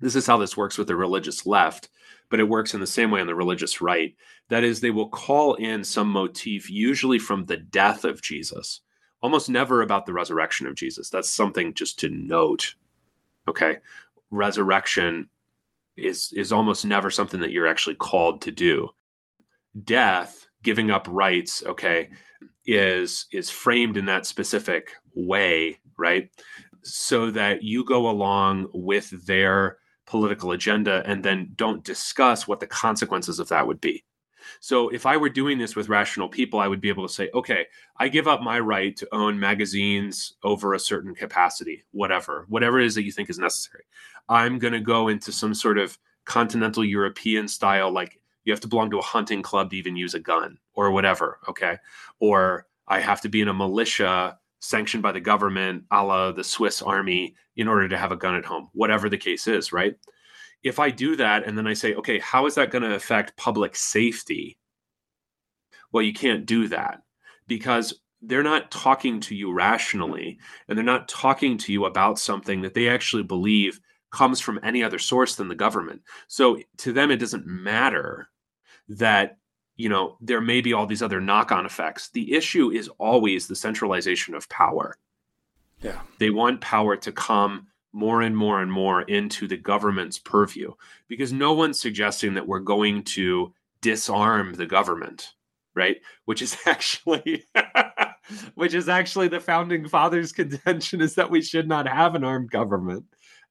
This 0.01 0.17
is 0.17 0.27
how 0.27 0.37
this 0.37 0.57
works 0.57 0.79
with 0.79 0.87
the 0.87 0.97
religious 0.97 1.47
left, 1.47 1.89
but 2.31 2.41
it 2.41 2.49
works 2.49 2.75
in 2.75 2.81
the 2.81 2.87
same 2.87 3.11
way 3.11 3.21
on 3.21 3.27
the 3.27 3.35
religious 3.35 3.81
right. 3.81 4.15
That 4.49 4.65
is, 4.65 4.81
they 4.81 4.91
will 4.91 5.09
call 5.09 5.55
in 5.55 5.85
some 5.85 6.09
motif, 6.09 6.71
usually 6.71 7.19
from 7.19 7.45
the 7.45 7.57
death 7.57 8.05
of 8.05 8.23
Jesus, 8.23 8.81
almost 9.20 9.48
never 9.48 9.83
about 9.83 10.07
the 10.07 10.12
resurrection 10.12 10.66
of 10.66 10.74
Jesus. 10.74 11.11
That's 11.11 11.31
something 11.31 11.74
just 11.74 11.98
to 12.00 12.09
note. 12.09 12.74
Okay. 13.48 13.78
Resurrection 14.31 15.28
is 15.96 16.33
is 16.35 16.52
almost 16.52 16.85
never 16.85 17.11
something 17.11 17.40
that 17.40 17.50
you're 17.50 17.66
actually 17.66 17.96
called 17.96 18.42
to 18.42 18.52
do. 18.52 18.88
Death, 19.85 20.46
giving 20.62 20.90
up 20.90 21.07
rights, 21.09 21.62
okay, 21.66 22.11
is 22.66 23.26
is 23.33 23.50
framed 23.50 23.96
in 23.96 24.07
that 24.07 24.26
specific 24.26 24.92
way, 25.14 25.78
right? 25.96 26.31
So 26.83 27.31
that 27.33 27.62
you 27.62 27.85
go 27.85 28.09
along 28.09 28.68
with 28.72 29.26
their 29.26 29.78
political 30.07 30.52
agenda 30.52 31.02
and 31.04 31.24
then 31.24 31.50
don't 31.57 31.85
discuss 31.85 32.48
what 32.48 32.61
the 32.61 32.66
consequences 32.66 33.38
of 33.38 33.48
that 33.48 33.66
would 33.66 33.81
be. 33.81 34.04
So 34.61 34.89
if 34.89 35.07
I 35.07 35.17
were 35.17 35.29
doing 35.29 35.59
this 35.59 35.77
with 35.77 35.89
rational 35.89 36.29
people, 36.29 36.61
I 36.61 36.69
would 36.69 36.81
be 36.81 36.89
able 36.89 37.07
to 37.07 37.13
say, 37.13 37.31
okay, 37.35 37.67
I 37.97 38.09
give 38.09 38.29
up 38.29 38.43
my 38.43 38.59
right 38.61 38.97
to 38.97 39.09
own 39.13 39.39
magazines 39.39 40.35
over 40.43 40.75
a 40.75 40.81
certain 40.81 41.15
capacity, 41.15 41.85
whatever, 41.93 42.47
whatever 42.49 42.81
it 42.81 42.87
is 42.87 42.95
that 42.95 43.05
you 43.05 43.13
think 43.13 43.31
is 43.31 43.39
necessary. 43.39 43.85
I'm 44.29 44.59
going 44.59 44.75
to 44.75 44.81
go 44.81 45.09
into 45.09 45.33
some 45.33 45.55
sort 45.55 45.79
of 45.79 45.99
continental 46.25 46.85
European 46.85 47.49
style, 47.49 47.91
like 47.91 48.21
you 48.45 48.53
have 48.53 48.61
to 48.61 48.69
belong 48.69 48.91
to 48.91 48.99
a 48.99 49.03
hunting 49.03 49.43
club 49.43 49.71
to 49.71 49.77
even 49.77 49.97
use 49.97 50.15
a 50.15 50.21
gun 50.21 50.59
or 50.75 50.91
whatever. 50.91 51.39
Okay. 51.49 51.77
Or 52.21 52.67
I 52.87 53.01
have 53.01 53.21
to 53.23 53.29
be 53.29 53.41
in 53.41 53.49
a 53.49 53.55
militia 53.55 54.39
sanctioned 54.61 55.03
by 55.03 55.13
the 55.13 55.21
government, 55.21 55.85
a 55.91 56.03
la 56.03 56.33
the 56.33 56.45
Swiss 56.45 56.83
army, 56.83 57.35
in 57.57 57.69
order 57.69 57.89
to 57.89 57.99
have 57.99 58.13
a 58.13 58.17
gun 58.17 58.35
at 58.35 58.45
home, 58.45 58.69
whatever 58.73 59.09
the 59.09 59.19
case 59.19 59.47
is, 59.47 59.73
right? 59.73 59.97
If 60.62 60.79
I 60.79 60.90
do 60.90 61.16
that 61.16 61.47
and 61.47 61.57
then 61.57 61.66
I 61.66 61.75
say, 61.75 61.94
okay, 61.94 62.18
how 62.18 62.47
is 62.47 62.55
that 62.57 62.71
going 62.71 62.83
to 62.83 62.94
affect 62.94 63.37
public 63.37 63.77
safety? 63.77 64.59
Well, 65.92 66.03
you 66.03 66.12
can't 66.12 66.47
do 66.47 66.68
that 66.68 67.03
because 67.47 68.01
they're 68.21 68.42
not 68.42 68.71
talking 68.71 69.21
to 69.21 69.35
you 69.35 69.53
rationally 69.53 70.38
and 70.66 70.77
they're 70.77 70.85
not 70.85 71.09
talking 71.09 71.57
to 71.59 71.73
you 71.73 71.85
about 71.85 72.18
something 72.18 72.62
that 72.62 72.75
they 72.75 72.88
actually 72.88 73.23
believe 73.23 73.81
comes 74.11 74.40
from 74.40 74.59
any 74.62 74.83
other 74.83 74.99
source 74.99 75.37
than 75.37 75.49
the 75.49 75.55
government. 75.55 76.03
So 76.27 76.59
to 76.79 76.92
them, 76.92 77.11
it 77.11 77.18
doesn't 77.18 77.47
matter 77.47 78.29
that 78.88 79.38
you 79.77 79.88
know 79.88 80.16
there 80.21 80.40
may 80.40 80.61
be 80.61 80.73
all 80.73 80.87
these 80.87 81.03
other 81.03 81.21
knock-on 81.21 81.64
effects 81.64 82.11
the 82.11 82.33
issue 82.33 82.71
is 82.71 82.88
always 82.99 83.47
the 83.47 83.55
centralization 83.55 84.35
of 84.35 84.49
power 84.49 84.97
yeah 85.81 86.01
they 86.18 86.31
want 86.31 86.61
power 86.61 86.97
to 86.97 87.12
come 87.12 87.66
more 87.92 88.22
and 88.22 88.37
more 88.37 88.61
and 88.61 88.70
more 88.70 89.03
into 89.03 89.48
the 89.48 89.57
government's 89.57 90.18
purview 90.18 90.72
because 91.09 91.33
no 91.33 91.53
one's 91.53 91.81
suggesting 91.81 92.35
that 92.35 92.46
we're 92.46 92.61
going 92.61 93.03
to 93.03 93.53
disarm 93.81 94.55
the 94.55 94.66
government 94.66 95.35
right? 95.79 95.98
Which 96.27 96.42
is 96.42 96.57
actually 96.66 97.46
which 98.55 98.74
is 98.74 98.90
actually 98.90 99.29
the 99.29 99.40
founding 99.40 99.88
fathers 99.88 100.33
contention 100.33 101.01
is 101.01 101.14
that 101.14 101.31
we 101.31 101.40
should 101.40 101.66
not 101.66 101.88
have 101.88 102.14
an 102.14 102.24
armed 102.24 102.51
government 102.51 103.05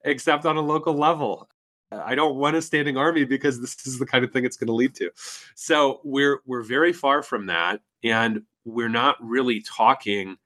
except 0.03 0.45
on 0.45 0.57
a 0.57 0.61
local 0.61 0.93
level. 0.93 1.49
I 1.89 2.15
don't 2.15 2.35
want 2.35 2.57
a 2.57 2.61
standing 2.61 2.97
army 2.97 3.23
because 3.23 3.61
this 3.61 3.87
is 3.87 3.97
the 3.97 4.05
kind 4.05 4.23
of 4.23 4.31
thing 4.31 4.45
it's 4.45 4.57
going 4.57 4.67
to 4.67 4.73
lead 4.73 4.93
to. 4.95 5.09
So 5.55 6.01
we're 6.03 6.41
we're 6.45 6.63
very 6.63 6.93
far 6.93 7.23
from 7.23 7.47
that 7.47 7.79
and 8.03 8.43
we're 8.65 8.89
not 8.89 9.15
really 9.21 9.61
talking 9.61 10.37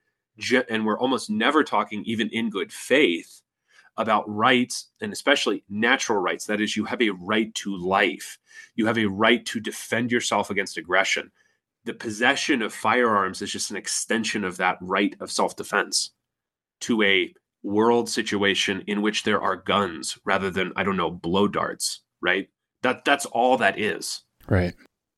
and 0.70 0.86
we're 0.86 0.98
almost 0.98 1.28
never 1.28 1.62
talking 1.62 2.04
even 2.06 2.30
in 2.30 2.48
good 2.48 2.72
faith 2.72 3.41
about 3.96 4.28
rights 4.28 4.88
and 5.00 5.12
especially 5.12 5.64
natural 5.68 6.18
rights. 6.18 6.46
That 6.46 6.60
is, 6.60 6.76
you 6.76 6.84
have 6.84 7.02
a 7.02 7.10
right 7.10 7.54
to 7.56 7.76
life, 7.76 8.38
you 8.74 8.86
have 8.86 8.98
a 8.98 9.06
right 9.06 9.44
to 9.46 9.60
defend 9.60 10.10
yourself 10.10 10.50
against 10.50 10.78
aggression. 10.78 11.30
The 11.84 11.94
possession 11.94 12.62
of 12.62 12.72
firearms 12.72 13.42
is 13.42 13.50
just 13.50 13.70
an 13.70 13.76
extension 13.76 14.44
of 14.44 14.56
that 14.58 14.78
right 14.80 15.14
of 15.20 15.32
self 15.32 15.56
defense 15.56 16.12
to 16.80 17.02
a 17.02 17.34
world 17.62 18.08
situation 18.08 18.82
in 18.86 19.02
which 19.02 19.22
there 19.22 19.40
are 19.40 19.56
guns 19.56 20.18
rather 20.24 20.50
than, 20.50 20.72
I 20.76 20.82
don't 20.82 20.96
know, 20.96 21.10
blow 21.10 21.48
darts, 21.48 22.00
right? 22.20 22.48
That, 22.82 23.04
that's 23.04 23.26
all 23.26 23.56
that 23.58 23.78
is. 23.78 24.22
Right. 24.48 24.74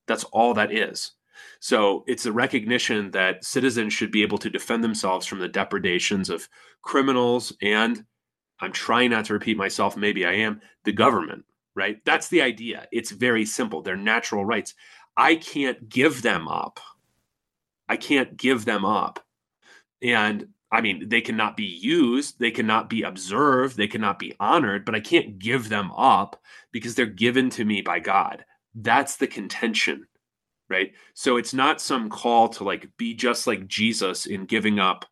That's 0.06 0.24
all 0.24 0.54
that 0.54 0.72
is. 0.72 1.12
So 1.60 2.04
it's 2.06 2.26
a 2.26 2.32
recognition 2.32 3.10
that 3.12 3.44
citizens 3.44 3.92
should 3.92 4.10
be 4.10 4.22
able 4.22 4.38
to 4.38 4.50
defend 4.50 4.84
themselves 4.84 5.26
from 5.26 5.38
the 5.40 5.48
depredations 5.48 6.28
of 6.28 6.48
criminals 6.82 7.52
and 7.62 8.04
I'm 8.64 8.72
trying 8.72 9.11
not 9.11 9.27
to 9.27 9.35
repeat 9.35 9.57
myself. 9.57 9.96
Maybe 9.96 10.24
I 10.24 10.33
am. 10.33 10.61
The 10.85 10.92
government, 10.92 11.44
right? 11.74 12.05
That's 12.05 12.29
the 12.29 12.42
idea. 12.42 12.88
It's 12.92 13.11
very 13.11 13.44
simple. 13.44 13.83
They're 13.83 13.96
natural 13.96 14.44
rights. 14.44 14.74
I 15.16 15.37
can't 15.37 15.88
give 15.88 16.22
them 16.22 16.48
up. 16.48 16.81
I 17.88 17.96
can't 17.96 18.37
give 18.37 18.64
them 18.64 18.85
up. 18.85 19.20
And 20.03 20.48
I 20.72 20.81
mean, 20.81 21.09
they 21.09 21.20
cannot 21.20 21.57
be 21.57 21.64
used, 21.64 22.40
they 22.40 22.50
cannot 22.50 22.90
be 22.90 23.03
observed, 23.03 23.77
they 23.77 23.87
cannot 23.87 24.18
be 24.18 24.35
honored, 24.40 24.85
but 24.85 24.96
I 24.96 25.00
can't 25.00 25.38
give 25.38 25.68
them 25.68 25.92
up 25.92 26.42
because 26.72 26.96
they're 26.96 27.07
given 27.07 27.48
to 27.50 27.64
me 27.64 27.81
by 27.81 28.00
God. 28.00 28.44
That's 28.74 29.16
the 29.16 29.29
contention, 29.29 30.09
right? 30.68 30.92
So 31.14 31.37
it's 31.37 31.55
not 31.55 31.81
some 31.81 32.09
call 32.09 32.48
to 32.48 32.64
like 32.64 32.88
be 32.96 33.14
just 33.14 33.46
like 33.46 33.68
Jesus 33.68 34.27
in 34.27 34.46
giving 34.46 34.81
up 34.81 35.05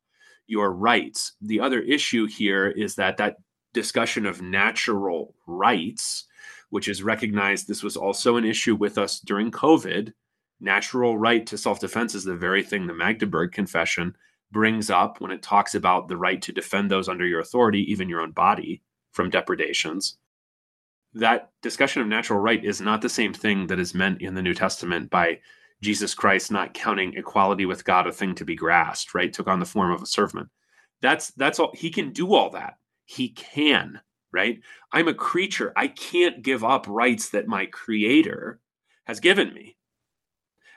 your 0.52 0.70
rights. 0.70 1.32
The 1.40 1.60
other 1.60 1.80
issue 1.80 2.26
here 2.26 2.68
is 2.68 2.94
that 2.96 3.16
that 3.16 3.36
discussion 3.72 4.26
of 4.26 4.42
natural 4.42 5.34
rights, 5.46 6.26
which 6.68 6.88
is 6.88 7.02
recognized, 7.02 7.66
this 7.66 7.82
was 7.82 7.96
also 7.96 8.36
an 8.36 8.44
issue 8.44 8.76
with 8.76 8.98
us 8.98 9.18
during 9.18 9.50
COVID. 9.50 10.12
Natural 10.60 11.16
right 11.16 11.46
to 11.46 11.56
self 11.56 11.80
defense 11.80 12.14
is 12.14 12.24
the 12.24 12.36
very 12.36 12.62
thing 12.62 12.86
the 12.86 12.92
Magdeburg 12.92 13.52
Confession 13.52 14.14
brings 14.52 14.90
up 14.90 15.22
when 15.22 15.30
it 15.30 15.42
talks 15.42 15.74
about 15.74 16.08
the 16.08 16.18
right 16.18 16.42
to 16.42 16.52
defend 16.52 16.90
those 16.90 17.08
under 17.08 17.26
your 17.26 17.40
authority, 17.40 17.90
even 17.90 18.10
your 18.10 18.20
own 18.20 18.32
body, 18.32 18.82
from 19.10 19.30
depredations. 19.30 20.18
That 21.14 21.50
discussion 21.62 22.02
of 22.02 22.08
natural 22.08 22.38
right 22.38 22.62
is 22.62 22.80
not 22.80 23.00
the 23.00 23.08
same 23.08 23.32
thing 23.32 23.68
that 23.68 23.78
is 23.78 23.94
meant 23.94 24.20
in 24.20 24.34
the 24.34 24.42
New 24.42 24.54
Testament 24.54 25.08
by 25.08 25.40
Jesus 25.82 26.14
Christ 26.14 26.50
not 26.50 26.74
counting 26.74 27.14
equality 27.14 27.66
with 27.66 27.84
God 27.84 28.06
a 28.06 28.12
thing 28.12 28.34
to 28.36 28.44
be 28.44 28.54
grasped, 28.54 29.14
right? 29.14 29.32
Took 29.32 29.48
on 29.48 29.60
the 29.60 29.66
form 29.66 29.92
of 29.92 30.00
a 30.02 30.06
servant. 30.06 30.48
That's 31.02 31.32
that's 31.32 31.58
all 31.58 31.72
he 31.74 31.90
can 31.90 32.12
do 32.12 32.34
all 32.34 32.50
that. 32.50 32.78
He 33.04 33.30
can, 33.30 34.00
right? 34.32 34.60
I'm 34.92 35.08
a 35.08 35.14
creature. 35.14 35.72
I 35.76 35.88
can't 35.88 36.42
give 36.42 36.62
up 36.64 36.86
rights 36.88 37.30
that 37.30 37.48
my 37.48 37.66
creator 37.66 38.60
has 39.04 39.18
given 39.20 39.52
me. 39.52 39.76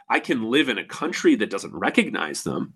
I 0.10 0.20
can 0.20 0.50
live 0.50 0.70
in 0.70 0.80
a 0.80 0.86
country 0.86 1.36
that 1.36 1.50
doesn't 1.50 1.74
recognize 1.74 2.44
them. 2.44 2.74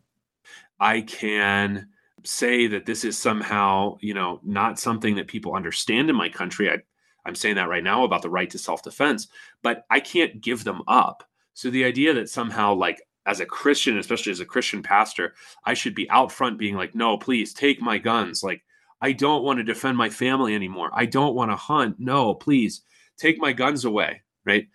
I 0.80 1.02
can 1.02 1.90
say 2.24 2.68
that 2.68 2.86
this 2.86 3.04
is 3.04 3.18
somehow, 3.18 3.98
you 4.02 4.14
know, 4.14 4.40
not 4.44 4.80
something 4.80 5.16
that 5.16 5.28
people 5.28 5.56
understand 5.56 6.10
in 6.10 6.16
my 6.16 6.30
country. 6.30 6.70
I, 6.70 6.78
I'm 7.26 7.36
saying 7.36 7.56
that 7.56 7.70
right 7.70 7.84
now 7.84 8.04
about 8.04 8.22
the 8.22 8.30
right 8.30 8.50
to 8.52 8.58
self 8.58 8.84
defense, 8.84 9.28
but 9.64 9.86
I 9.90 10.00
can't 10.00 10.42
give 10.42 10.64
them 10.64 10.82
up. 10.88 11.24
So 11.60 11.70
the 11.70 11.84
idea 11.84 12.14
that 12.14 12.30
somehow, 12.30 12.74
like, 12.74 13.02
as 13.26 13.42
a 13.42 13.46
Christian, 13.46 13.98
especially 13.98 14.32
as 14.32 14.40
a 14.40 14.46
Christian 14.46 14.82
pastor, 14.82 15.34
I 15.66 15.74
should 15.74 15.94
be 15.94 16.10
out 16.10 16.32
front 16.32 16.58
being 16.58 16.76
like, 16.78 16.96
no, 16.96 17.18
please 17.18 17.54
take 17.54 17.82
my 17.82 17.98
guns. 17.98 18.42
Like, 18.42 18.64
I 19.02 19.12
don't 19.12 19.44
want 19.44 19.58
to 19.58 19.66
defend 19.66 19.98
my 19.98 20.10
family 20.10 20.56
anymore. 20.56 20.90
I 20.94 21.06
don't 21.06 21.36
want 21.36 21.52
to 21.52 21.58
hunt. 21.58 21.98
No, 22.00 22.34
please 22.34 22.84
take 23.18 23.42
my 23.42 23.52
guns 23.52 23.84
away. 23.84 24.22
Right. 24.46 24.70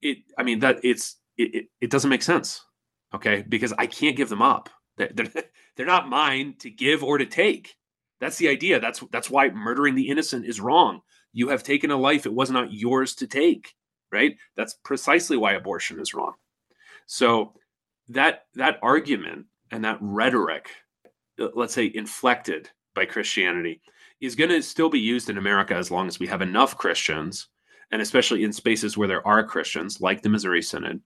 It, 0.00 0.18
I 0.38 0.44
mean, 0.44 0.60
that 0.60 0.78
it's, 0.84 1.16
it, 1.36 1.52
it, 1.56 1.66
it 1.80 1.90
doesn't 1.90 2.08
make 2.08 2.22
sense. 2.22 2.64
Okay. 3.12 3.44
Because 3.48 3.72
I 3.76 3.88
can't 3.88 4.16
give 4.16 4.28
them 4.28 4.42
up. 4.42 4.70
They're, 4.98 5.10
they're, 5.12 5.26
they're 5.76 5.86
not 5.86 6.08
mine 6.08 6.54
to 6.60 6.70
give 6.70 7.02
or 7.02 7.18
to 7.18 7.26
take. 7.26 7.74
That's 8.20 8.36
the 8.36 8.48
idea. 8.48 8.78
That's, 8.78 9.02
that's 9.10 9.28
why 9.28 9.48
murdering 9.48 9.96
the 9.96 10.08
innocent 10.08 10.46
is 10.46 10.60
wrong. 10.60 11.00
You 11.32 11.48
have 11.48 11.64
taken 11.64 11.90
a 11.90 11.96
life. 11.96 12.26
It 12.26 12.32
was 12.32 12.52
not 12.52 12.72
yours 12.72 13.16
to 13.16 13.26
take 13.26 13.74
right? 14.12 14.36
That's 14.56 14.74
precisely 14.84 15.36
why 15.36 15.52
abortion 15.52 16.00
is 16.00 16.14
wrong. 16.14 16.34
So 17.06 17.52
that 18.08 18.44
that 18.54 18.78
argument 18.82 19.46
and 19.70 19.84
that 19.84 19.98
rhetoric, 20.00 20.70
uh, 21.40 21.48
let's 21.54 21.74
say 21.74 21.90
inflected 21.92 22.70
by 22.94 23.04
Christianity, 23.04 23.80
is 24.20 24.36
going 24.36 24.50
to 24.50 24.62
still 24.62 24.88
be 24.88 25.00
used 25.00 25.28
in 25.28 25.38
America 25.38 25.74
as 25.74 25.90
long 25.90 26.08
as 26.08 26.18
we 26.18 26.26
have 26.26 26.42
enough 26.42 26.76
Christians 26.78 27.48
and 27.92 28.02
especially 28.02 28.44
in 28.44 28.52
spaces 28.52 28.96
where 28.96 29.08
there 29.08 29.26
are 29.26 29.44
Christians, 29.44 30.00
like 30.00 30.22
the 30.22 30.28
Missouri 30.28 30.62
Synod, 30.62 31.00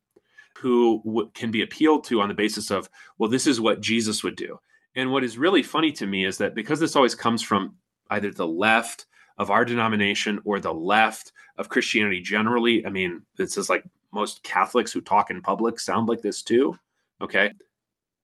who 0.56 1.02
w- 1.04 1.30
can 1.34 1.50
be 1.50 1.62
appealed 1.62 2.04
to 2.04 2.20
on 2.20 2.28
the 2.28 2.34
basis 2.34 2.70
of, 2.70 2.88
well, 3.18 3.28
this 3.28 3.46
is 3.46 3.60
what 3.60 3.80
Jesus 3.80 4.24
would 4.24 4.36
do. 4.36 4.58
And 4.94 5.12
what 5.12 5.24
is 5.24 5.38
really 5.38 5.62
funny 5.62 5.92
to 5.92 6.06
me 6.06 6.24
is 6.24 6.38
that 6.38 6.54
because 6.54 6.80
this 6.80 6.96
always 6.96 7.14
comes 7.14 7.42
from 7.42 7.76
either 8.10 8.30
the 8.30 8.46
left 8.46 9.06
of 9.40 9.50
our 9.50 9.64
denomination 9.64 10.38
or 10.44 10.60
the 10.60 10.72
left 10.72 11.32
of 11.56 11.70
Christianity 11.70 12.20
generally, 12.20 12.84
I 12.84 12.90
mean, 12.90 13.22
this 13.38 13.56
is 13.56 13.70
like 13.70 13.82
most 14.12 14.42
Catholics 14.42 14.92
who 14.92 15.00
talk 15.00 15.30
in 15.30 15.40
public 15.40 15.80
sound 15.80 16.10
like 16.10 16.20
this 16.20 16.42
too. 16.42 16.76
Okay. 17.22 17.52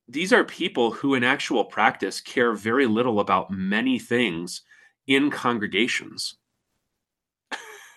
These 0.07 0.35
are 0.35 0.44
people 0.44 0.90
who, 0.90 1.14
in 1.14 1.24
actual 1.24 1.64
practice, 1.64 2.20
care 2.20 2.52
very 2.52 2.87
little 2.87 3.18
about 3.18 3.50
many 3.50 3.98
things 3.98 4.61
in 5.07 5.31
congregations. 5.31 6.37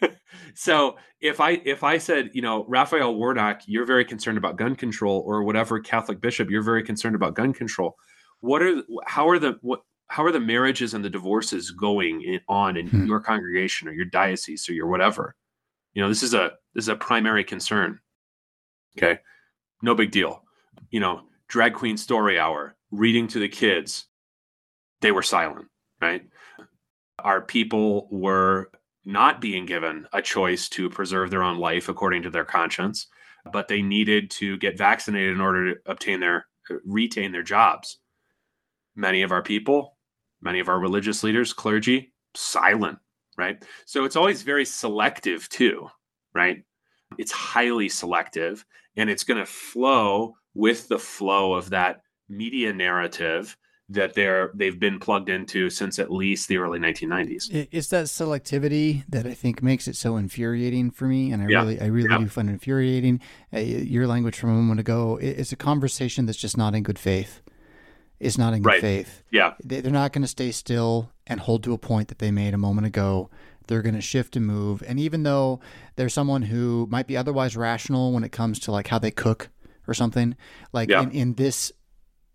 so 0.55 0.95
if 1.19 1.41
I 1.41 1.61
if 1.65 1.83
I 1.83 1.97
said, 1.97 2.29
you 2.33 2.41
know, 2.41 2.63
Raphael 2.69 3.15
Warnock, 3.15 3.63
you're 3.65 3.85
very 3.85 4.05
concerned 4.05 4.37
about 4.37 4.55
gun 4.55 4.77
control, 4.77 5.23
or 5.27 5.43
whatever 5.43 5.81
Catholic 5.81 6.21
bishop, 6.21 6.49
you're 6.49 6.63
very 6.63 6.83
concerned 6.83 7.15
about 7.15 7.33
gun 7.35 7.51
control. 7.51 7.97
What 8.39 8.61
are 8.63 8.81
how 9.05 9.27
are 9.27 9.39
the 9.39 9.59
what 9.61 9.81
how 10.09 10.25
are 10.25 10.31
the 10.31 10.39
marriages 10.39 10.93
and 10.93 11.05
the 11.05 11.09
divorces 11.09 11.71
going 11.71 12.23
in, 12.23 12.41
on 12.49 12.75
in 12.75 12.87
hmm. 12.87 13.05
your 13.05 13.19
congregation 13.19 13.87
or 13.87 13.93
your 13.93 14.05
diocese 14.05 14.67
or 14.67 14.73
your 14.73 14.87
whatever? 14.87 15.35
You 15.93 16.01
know, 16.01 16.09
this 16.09 16.23
is 16.23 16.33
a 16.33 16.53
this 16.73 16.85
is 16.85 16.89
a 16.89 16.95
primary 16.95 17.43
concern. 17.43 17.99
Okay, 18.97 19.19
no 19.81 19.95
big 19.95 20.11
deal. 20.11 20.43
You 20.89 20.99
know, 20.99 21.21
drag 21.47 21.73
queen 21.75 21.95
story 21.95 22.39
hour, 22.39 22.75
reading 22.91 23.27
to 23.29 23.39
the 23.39 23.47
kids. 23.47 24.05
They 25.01 25.11
were 25.11 25.23
silent, 25.23 25.67
right? 26.01 26.23
Our 27.19 27.41
people 27.41 28.07
were 28.11 28.71
not 29.05 29.41
being 29.41 29.65
given 29.65 30.07
a 30.11 30.21
choice 30.21 30.69
to 30.69 30.89
preserve 30.89 31.29
their 31.29 31.43
own 31.43 31.57
life 31.57 31.87
according 31.87 32.23
to 32.23 32.29
their 32.29 32.45
conscience, 32.45 33.07
but 33.51 33.67
they 33.67 33.81
needed 33.81 34.31
to 34.31 34.57
get 34.57 34.77
vaccinated 34.77 35.33
in 35.33 35.41
order 35.41 35.73
to 35.73 35.79
obtain 35.85 36.19
their 36.19 36.47
retain 36.85 37.31
their 37.31 37.43
jobs. 37.43 37.99
Many 38.95 39.21
of 39.21 39.31
our 39.31 39.43
people, 39.43 39.97
many 40.41 40.59
of 40.59 40.69
our 40.69 40.79
religious 40.79 41.23
leaders, 41.23 41.53
clergy, 41.53 42.13
silent, 42.35 42.99
right? 43.37 43.63
So 43.85 44.05
it's 44.05 44.15
always 44.15 44.43
very 44.43 44.65
selective 44.65 45.49
too, 45.49 45.89
right? 46.33 46.63
It's 47.17 47.31
highly 47.31 47.89
selective 47.89 48.65
and 48.95 49.09
it's 49.09 49.23
going 49.23 49.39
to 49.39 49.45
flow 49.45 50.35
with 50.53 50.87
the 50.87 50.99
flow 50.99 51.53
of 51.53 51.71
that 51.71 52.01
media 52.27 52.73
narrative 52.73 53.57
that 53.91 54.13
they're 54.13 54.51
they've 54.53 54.79
been 54.79 54.99
plugged 54.99 55.29
into 55.29 55.69
since 55.69 55.97
at 55.97 56.11
least 56.11 56.47
the 56.47 56.57
early 56.57 56.79
1990s. 56.79 57.67
It's 57.71 57.87
that 57.89 58.05
selectivity 58.05 59.03
that 59.09 59.25
I 59.25 59.33
think 59.33 59.63
makes 59.63 59.87
it 59.87 59.95
so 59.95 60.15
infuriating 60.15 60.91
for 60.91 61.05
me, 61.05 61.31
and 61.31 61.41
I 61.41 61.47
yeah. 61.47 61.59
really 61.59 61.81
I 61.81 61.85
really 61.87 62.09
yeah. 62.09 62.19
do 62.19 62.27
find 62.27 62.49
it 62.49 62.53
infuriating. 62.53 63.19
Uh, 63.51 63.59
your 63.59 64.05
language 64.05 64.37
from 64.37 64.51
a 64.51 64.53
moment 64.53 64.79
ago, 64.79 65.17
it's 65.19 65.51
a 65.51 65.55
conversation 65.55 66.27
that's 66.27 66.37
just 66.37 66.57
not 66.57 66.75
in 66.75 66.83
good 66.83 66.99
faith. 66.99 67.41
It's 68.19 68.37
not 68.37 68.53
in 68.53 68.61
good 68.61 68.69
right. 68.69 68.81
faith. 68.81 69.23
Yeah, 69.31 69.53
they're 69.63 69.91
not 69.91 70.13
going 70.13 70.23
to 70.23 70.27
stay 70.27 70.51
still 70.51 71.11
and 71.27 71.39
hold 71.39 71.63
to 71.63 71.73
a 71.73 71.77
point 71.77 72.09
that 72.09 72.19
they 72.19 72.31
made 72.31 72.53
a 72.53 72.57
moment 72.57 72.87
ago. 72.87 73.29
They're 73.67 73.81
going 73.81 73.95
to 73.95 74.01
shift 74.01 74.35
and 74.35 74.45
move, 74.45 74.83
and 74.87 74.99
even 74.99 75.23
though 75.23 75.59
there's 75.95 76.13
someone 76.13 76.43
who 76.43 76.87
might 76.89 77.07
be 77.07 77.15
otherwise 77.15 77.55
rational 77.55 78.11
when 78.11 78.23
it 78.23 78.31
comes 78.31 78.59
to 78.61 78.71
like 78.71 78.87
how 78.87 78.99
they 78.99 79.11
cook 79.11 79.49
or 79.87 79.93
something, 79.93 80.35
like 80.73 80.89
yeah. 80.89 81.03
in, 81.03 81.11
in 81.11 81.33
this 81.35 81.71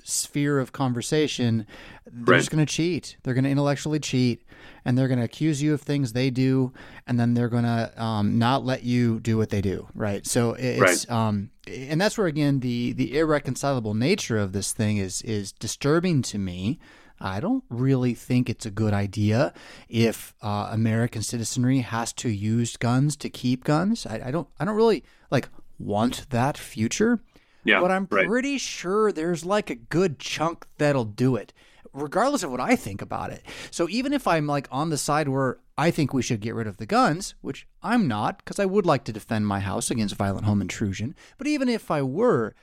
sphere 0.05 0.61
of 0.61 0.71
conversation, 0.71 1.67
they're 2.07 2.35
right. 2.35 2.39
just 2.39 2.51
going 2.51 2.65
to 2.65 2.73
cheat. 2.73 3.17
They're 3.23 3.35
going 3.35 3.45
to 3.45 3.51
intellectually 3.51 3.99
cheat, 3.99 4.45
and 4.85 4.97
they're 4.97 5.09
going 5.09 5.19
to 5.19 5.25
accuse 5.25 5.63
you 5.63 5.75
of 5.75 5.81
things 5.81 6.13
they 6.13 6.31
do, 6.31 6.73
and 7.07 7.19
then 7.19 7.35
they're 7.35 7.49
going 7.49 7.65
to 7.65 7.93
um, 8.01 8.39
not 8.39 8.65
let 8.65 8.85
you 8.85 9.19
do 9.19 9.37
what 9.37 9.51
they 9.51 9.61
do. 9.61 9.89
Right. 9.95 10.25
So 10.27 10.53
it's 10.53 11.09
right. 11.09 11.11
Um, 11.11 11.51
and 11.67 12.01
that's 12.01 12.19
where 12.19 12.27
again 12.27 12.61
the 12.61 12.93
the 12.93 13.19
irreconcilable 13.19 13.95
nature 13.95 14.39
of 14.39 14.53
this 14.53 14.73
thing 14.73 14.99
is 14.99 15.23
is 15.23 15.51
disturbing 15.53 16.23
to 16.23 16.39
me. 16.39 16.79
I 17.21 17.41
don't 17.41 17.65
really 17.71 18.13
think 18.13 18.51
it's 18.51 18.67
a 18.67 18.71
good 18.71 18.93
idea 18.93 19.55
if 19.89 20.35
uh, 20.43 20.69
American 20.73 21.23
citizenry 21.23 21.79
has 21.79 22.13
to 22.15 22.29
use 22.29 22.77
guns 22.77 23.17
to 23.17 23.31
keep 23.31 23.65
guns. 23.65 24.05
I, 24.05 24.21
I 24.27 24.31
don't. 24.31 24.49
I 24.61 24.65
don't 24.65 24.77
really 24.77 25.05
like 25.31 25.49
want 25.79 26.29
that 26.31 26.59
future. 26.59 27.21
Yeah, 27.65 27.81
but 27.81 27.91
I'm 27.91 28.07
right. 28.11 28.27
pretty 28.27 28.59
sure 28.59 29.13
there's 29.13 29.45
like 29.45 29.71
a 29.71 29.75
good 29.75 30.19
chunk 30.19 30.67
that'll 30.79 31.05
do 31.05 31.37
it, 31.37 31.53
regardless 31.93 32.43
of 32.43 32.51
what 32.51 32.61
I 32.61 32.77
think 32.77 33.03
about 33.03 33.31
it. 33.31 33.43
So 33.71 33.89
even 33.89 34.13
if 34.13 34.27
I'm 34.27 34.47
like 34.47 34.69
on 34.71 34.91
the 34.91 34.99
side 34.99 35.29
where 35.29 35.59
I 35.77 35.91
think 35.91 36.13
we 36.13 36.23
should 36.23 36.41
get 36.41 36.55
rid 36.55 36.67
of 36.67 36.77
the 36.77 36.87
guns, 36.87 37.35
which 37.41 37.67
I'm 37.83 38.07
not, 38.07 38.39
because 38.39 38.59
I 38.59 38.67
would 38.67 38.87
like 38.87 39.05
to 39.05 39.13
defend 39.13 39.47
my 39.47 39.61
house 39.61 39.91
against 39.91 40.15
violent 40.15 40.45
home 40.47 40.61
intrusion, 40.61 41.15
but 41.39 41.47
even 41.47 41.69
if 41.69 41.91
I 41.91 42.03
were, 42.03 42.55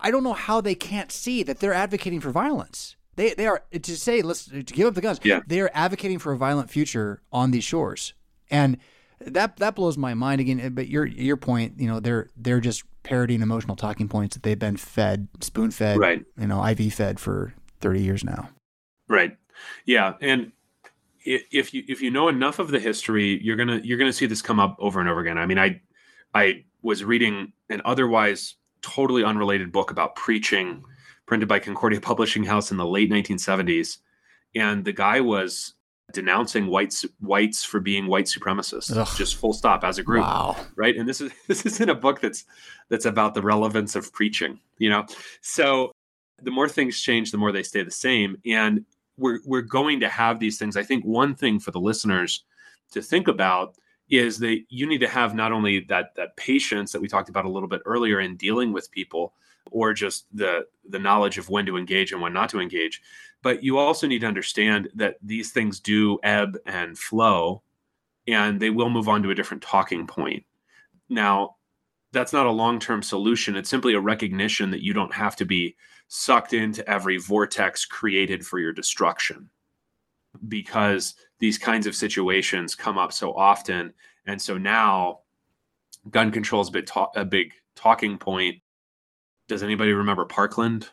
I 0.00 0.10
don't 0.10 0.24
know 0.24 0.32
how 0.32 0.60
they 0.60 0.74
can't 0.74 1.12
see 1.12 1.42
that 1.42 1.60
they're 1.60 1.72
advocating 1.74 2.20
for 2.20 2.30
violence. 2.30 2.96
They, 3.16 3.34
they 3.34 3.46
are 3.46 3.62
to 3.70 3.96
say 3.96 4.22
let's 4.22 4.46
to 4.46 4.62
give 4.62 4.86
up 4.86 4.94
the 4.94 5.00
guns. 5.00 5.20
Yeah. 5.22 5.40
They 5.46 5.60
are 5.60 5.70
advocating 5.74 6.18
for 6.18 6.32
a 6.32 6.36
violent 6.36 6.70
future 6.70 7.22
on 7.32 7.50
these 7.50 7.64
shores, 7.64 8.14
and 8.50 8.78
that 9.20 9.56
that 9.58 9.74
blows 9.74 9.98
my 9.98 10.14
mind 10.14 10.40
again. 10.40 10.60
Eh, 10.60 10.68
but 10.68 10.88
your 10.88 11.06
your 11.06 11.36
point, 11.36 11.74
you 11.78 11.88
know, 11.88 12.00
they're 12.00 12.28
they're 12.36 12.60
just 12.60 12.84
parodying 13.02 13.42
emotional 13.42 13.76
talking 13.76 14.08
points 14.08 14.36
that 14.36 14.42
they've 14.42 14.58
been 14.58 14.76
fed, 14.76 15.28
spoon 15.40 15.70
fed, 15.70 15.98
right? 15.98 16.24
You 16.38 16.46
know, 16.46 16.64
IV 16.64 16.94
fed 16.94 17.20
for 17.20 17.54
thirty 17.80 18.02
years 18.02 18.24
now. 18.24 18.50
Right. 19.08 19.36
Yeah, 19.84 20.14
and 20.20 20.52
if 21.24 21.74
you 21.74 21.84
if 21.86 22.00
you 22.00 22.10
know 22.10 22.28
enough 22.28 22.58
of 22.58 22.70
the 22.70 22.80
history, 22.80 23.40
you're 23.42 23.56
gonna 23.56 23.80
you're 23.84 23.98
gonna 23.98 24.12
see 24.12 24.26
this 24.26 24.42
come 24.42 24.58
up 24.58 24.76
over 24.78 25.00
and 25.00 25.08
over 25.08 25.20
again. 25.20 25.38
I 25.38 25.46
mean, 25.46 25.58
I 25.58 25.80
I 26.34 26.64
was 26.82 27.04
reading 27.04 27.52
an 27.68 27.82
otherwise 27.84 28.54
totally 28.82 29.22
unrelated 29.22 29.70
book 29.70 29.90
about 29.90 30.16
preaching, 30.16 30.82
printed 31.26 31.48
by 31.48 31.58
Concordia 31.58 32.00
Publishing 32.00 32.44
House 32.44 32.70
in 32.70 32.78
the 32.78 32.86
late 32.86 33.10
1970s, 33.10 33.98
and 34.54 34.84
the 34.84 34.92
guy 34.92 35.20
was 35.20 35.74
denouncing 36.12 36.66
whites 36.66 37.04
whites 37.20 37.64
for 37.64 37.80
being 37.80 38.06
white 38.06 38.26
supremacists 38.26 38.96
Ugh. 38.96 39.08
just 39.16 39.36
full 39.36 39.52
stop 39.52 39.84
as 39.84 39.98
a 39.98 40.02
group 40.02 40.22
wow. 40.22 40.56
right 40.76 40.96
and 40.96 41.08
this 41.08 41.20
is 41.20 41.32
this 41.48 41.66
is 41.66 41.80
in 41.80 41.88
a 41.88 41.94
book 41.94 42.20
that's 42.20 42.44
that's 42.88 43.06
about 43.06 43.34
the 43.34 43.42
relevance 43.42 43.96
of 43.96 44.12
preaching 44.12 44.58
you 44.78 44.90
know 44.90 45.06
so 45.40 45.92
the 46.42 46.50
more 46.50 46.68
things 46.68 47.00
change 47.00 47.30
the 47.30 47.38
more 47.38 47.52
they 47.52 47.62
stay 47.62 47.82
the 47.82 47.90
same 47.90 48.36
and 48.46 48.84
we're 49.16 49.40
we're 49.44 49.62
going 49.62 50.00
to 50.00 50.08
have 50.08 50.38
these 50.38 50.58
things 50.58 50.76
i 50.76 50.82
think 50.82 51.04
one 51.04 51.34
thing 51.34 51.58
for 51.58 51.70
the 51.70 51.80
listeners 51.80 52.44
to 52.90 53.02
think 53.02 53.28
about 53.28 53.76
is 54.08 54.38
that 54.40 54.60
you 54.68 54.86
need 54.86 54.98
to 54.98 55.08
have 55.08 55.34
not 55.34 55.52
only 55.52 55.80
that 55.80 56.14
that 56.16 56.36
patience 56.36 56.92
that 56.92 57.00
we 57.00 57.08
talked 57.08 57.28
about 57.28 57.44
a 57.44 57.48
little 57.48 57.68
bit 57.68 57.82
earlier 57.84 58.20
in 58.20 58.36
dealing 58.36 58.72
with 58.72 58.90
people 58.90 59.32
or 59.70 59.92
just 59.92 60.26
the 60.32 60.66
the 60.88 60.98
knowledge 60.98 61.38
of 61.38 61.48
when 61.48 61.66
to 61.66 61.76
engage 61.76 62.12
and 62.12 62.20
when 62.20 62.32
not 62.32 62.48
to 62.48 62.60
engage 62.60 63.00
but 63.42 63.62
you 63.62 63.78
also 63.78 64.06
need 64.06 64.20
to 64.20 64.26
understand 64.26 64.88
that 64.94 65.16
these 65.22 65.50
things 65.50 65.80
do 65.80 66.18
ebb 66.22 66.58
and 66.66 66.98
flow 66.98 67.62
and 68.26 68.60
they 68.60 68.70
will 68.70 68.90
move 68.90 69.08
on 69.08 69.22
to 69.22 69.30
a 69.30 69.34
different 69.34 69.62
talking 69.62 70.06
point. 70.06 70.44
Now, 71.08 71.56
that's 72.12 72.32
not 72.32 72.46
a 72.46 72.50
long 72.50 72.78
term 72.78 73.02
solution. 73.02 73.56
It's 73.56 73.70
simply 73.70 73.94
a 73.94 74.00
recognition 74.00 74.70
that 74.70 74.82
you 74.82 74.92
don't 74.92 75.14
have 75.14 75.36
to 75.36 75.44
be 75.44 75.76
sucked 76.08 76.52
into 76.52 76.88
every 76.88 77.18
vortex 77.18 77.84
created 77.84 78.44
for 78.44 78.58
your 78.58 78.72
destruction 78.72 79.48
because 80.48 81.14
these 81.38 81.58
kinds 81.58 81.86
of 81.86 81.94
situations 81.94 82.74
come 82.74 82.98
up 82.98 83.12
so 83.12 83.32
often. 83.34 83.92
And 84.26 84.40
so 84.40 84.58
now 84.58 85.20
gun 86.10 86.30
control 86.30 86.62
is 86.62 86.74
a 86.74 86.82
ta- 86.82 87.10
a 87.14 87.24
big 87.24 87.52
talking 87.74 88.18
point. 88.18 88.56
Does 89.48 89.62
anybody 89.62 89.92
remember 89.92 90.24
Parkland? 90.24 90.88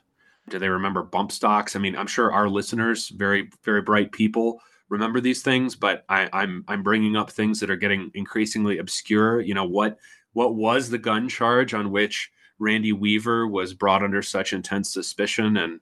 Do 0.50 0.60
they 0.60 0.70
remember 0.70 1.04
bump 1.04 1.32
stocks? 1.32 1.76
I 1.76 1.80
mean, 1.80 1.96
I'm 1.96 2.08
sure 2.08 2.32
our 2.32 2.50
listeners, 2.50 3.10
very 3.10 3.50
very 3.64 3.82
bright 3.82 4.12
people, 4.12 4.62
remember 4.90 5.20
these 5.20 5.42
things, 5.42 5.76
but 5.76 6.06
I, 6.10 6.30
I'm 6.34 6.64
I'm 6.68 6.84
bringing 6.84 7.16
up 7.16 7.30
things 7.30 7.60
that 7.60 7.70
are 7.70 7.76
getting 7.76 8.12
increasingly 8.14 8.78
obscure. 8.78 9.42
You 9.42 9.54
know 9.54 9.66
what 9.66 9.98
what 10.34 10.56
was 10.56 10.90
the 10.90 10.98
gun 10.98 11.30
charge 11.30 11.74
on 11.74 11.92
which 11.92 12.32
Randy 12.60 12.94
Weaver 12.94 13.48
was 13.48 13.74
brought 13.74 14.04
under 14.04 14.22
such 14.22 14.54
intense 14.54 14.92
suspicion 14.94 15.58
and 15.58 15.80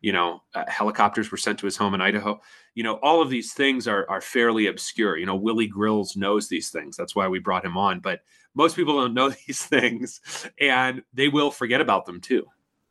you 0.00 0.12
know 0.12 0.42
uh, 0.54 0.64
helicopters 0.68 1.30
were 1.30 1.36
sent 1.36 1.58
to 1.60 1.66
his 1.66 1.76
home 1.76 1.94
in 1.94 2.00
Idaho. 2.00 2.40
You 2.74 2.82
know 2.82 2.94
all 3.02 3.22
of 3.22 3.30
these 3.30 3.52
things 3.52 3.86
are 3.86 4.08
are 4.08 4.20
fairly 4.20 4.66
obscure. 4.66 5.16
You 5.16 5.26
know 5.26 5.36
Willie 5.36 5.66
Grills 5.68 6.16
knows 6.16 6.48
these 6.48 6.70
things. 6.70 6.96
That's 6.96 7.14
why 7.14 7.28
we 7.28 7.38
brought 7.38 7.64
him 7.64 7.76
on, 7.76 8.00
but 8.00 8.20
most 8.54 8.76
people 8.76 8.96
don't 9.00 9.14
know 9.14 9.30
these 9.46 9.62
things 9.62 10.20
and 10.60 11.02
they 11.12 11.28
will 11.28 11.50
forget 11.50 11.80
about 11.80 12.06
them 12.06 12.20
too 12.20 12.46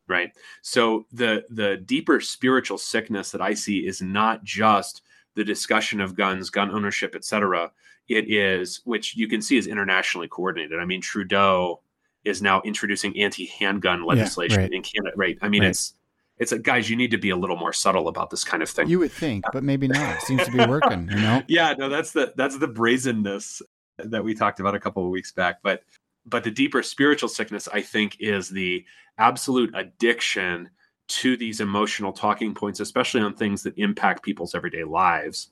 right 0.08 0.32
so 0.62 1.06
the 1.12 1.44
the 1.50 1.76
deeper 1.78 2.20
spiritual 2.20 2.78
sickness 2.78 3.30
that 3.30 3.40
i 3.40 3.54
see 3.54 3.86
is 3.86 4.02
not 4.02 4.42
just 4.44 5.02
the 5.34 5.44
discussion 5.44 6.00
of 6.00 6.14
guns 6.14 6.50
gun 6.50 6.70
ownership 6.70 7.14
etc 7.14 7.70
it 8.08 8.30
is 8.30 8.80
which 8.84 9.16
you 9.16 9.28
can 9.28 9.42
see 9.42 9.56
is 9.56 9.66
internationally 9.66 10.28
coordinated 10.28 10.78
i 10.78 10.84
mean 10.84 11.00
trudeau 11.00 11.80
is 12.24 12.42
now 12.42 12.60
introducing 12.62 13.18
anti-handgun 13.18 14.04
legislation 14.04 14.58
yeah, 14.58 14.64
right. 14.64 14.72
in 14.72 14.82
canada 14.82 15.14
right 15.16 15.38
i 15.42 15.48
mean 15.48 15.62
right. 15.62 15.70
it's 15.70 15.94
it's 16.38 16.52
a 16.52 16.58
guys 16.58 16.88
you 16.88 16.94
need 16.94 17.10
to 17.10 17.18
be 17.18 17.30
a 17.30 17.36
little 17.36 17.56
more 17.56 17.72
subtle 17.72 18.06
about 18.06 18.30
this 18.30 18.44
kind 18.44 18.62
of 18.62 18.68
thing 18.68 18.88
you 18.88 18.98
would 18.98 19.12
think 19.12 19.44
but 19.52 19.62
maybe 19.62 19.88
not 19.88 20.16
it 20.16 20.22
seems 20.22 20.44
to 20.44 20.50
be 20.50 20.64
working 20.66 21.08
you 21.10 21.16
know 21.16 21.42
yeah 21.48 21.74
no 21.78 21.88
that's 21.88 22.12
the 22.12 22.32
that's 22.36 22.58
the 22.58 22.68
brazenness 22.68 23.62
that 23.98 24.24
we 24.24 24.34
talked 24.34 24.60
about 24.60 24.74
a 24.74 24.80
couple 24.80 25.04
of 25.04 25.10
weeks 25.10 25.32
back. 25.32 25.58
But 25.62 25.82
but 26.28 26.44
the 26.44 26.50
deeper 26.50 26.82
spiritual 26.82 27.28
sickness, 27.28 27.68
I 27.72 27.82
think, 27.82 28.16
is 28.20 28.48
the 28.48 28.84
absolute 29.18 29.72
addiction 29.74 30.70
to 31.08 31.36
these 31.36 31.60
emotional 31.60 32.12
talking 32.12 32.54
points, 32.54 32.80
especially 32.80 33.22
on 33.22 33.34
things 33.34 33.62
that 33.62 33.78
impact 33.78 34.22
people's 34.22 34.54
everyday 34.54 34.84
lives. 34.84 35.50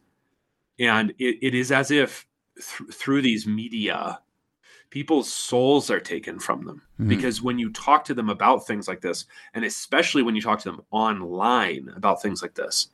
And 0.79 1.11
it, 1.19 1.39
it 1.41 1.55
is 1.55 1.73
as 1.73 1.91
if 1.91 2.27
th- 2.57 2.93
through 2.93 3.23
these 3.23 3.47
media, 3.47 4.21
people's 4.91 5.33
souls 5.33 5.91
are 5.91 6.01
taken 6.01 6.39
from 6.39 6.65
them. 6.65 6.83
Mm-hmm. 7.01 7.09
Because 7.09 7.43
when 7.43 7.59
you 7.59 7.71
talk 7.73 8.05
to 8.05 8.15
them 8.15 8.29
about 8.29 8.67
things 8.67 8.87
like 8.87 9.01
this, 9.01 9.25
and 9.55 9.65
especially 9.65 10.23
when 10.23 10.37
you 10.37 10.43
talk 10.43 10.59
to 10.61 10.71
them 10.71 10.83
online 10.91 11.91
about 11.97 12.21
things 12.21 12.43
like 12.43 12.55
this, 12.55 12.89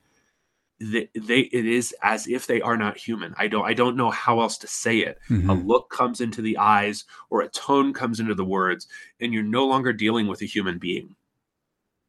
they, 0.83 1.09
they 1.15 1.41
it 1.41 1.65
is 1.65 1.95
as 2.03 2.27
if 2.27 2.47
they 2.47 2.61
are 2.61 2.77
not 2.77 2.97
human. 2.97 3.35
I 3.39 3.47
don't 3.47 3.65
I 3.65 3.73
don't 3.73 3.97
know 3.97 4.11
how 4.11 4.41
else 4.41 4.59
to 4.59 4.67
say 4.67 4.99
it. 4.99 5.19
Mm-hmm. 5.31 5.49
A 5.49 5.55
look 5.55 5.91
comes 5.91 6.21
into 6.21 6.43
the 6.43 6.59
eyes 6.59 7.05
or 7.31 7.43
a 7.43 7.49
tone 7.49 7.93
comes 7.93 8.19
into 8.19 8.35
the 8.35 8.45
words, 8.45 8.89
and 9.21 9.33
you're 9.33 9.43
no 9.45 9.67
longer 9.67 9.93
dealing 9.93 10.27
with 10.27 10.43
a 10.43 10.47
human 10.47 10.79
being. 10.79 11.15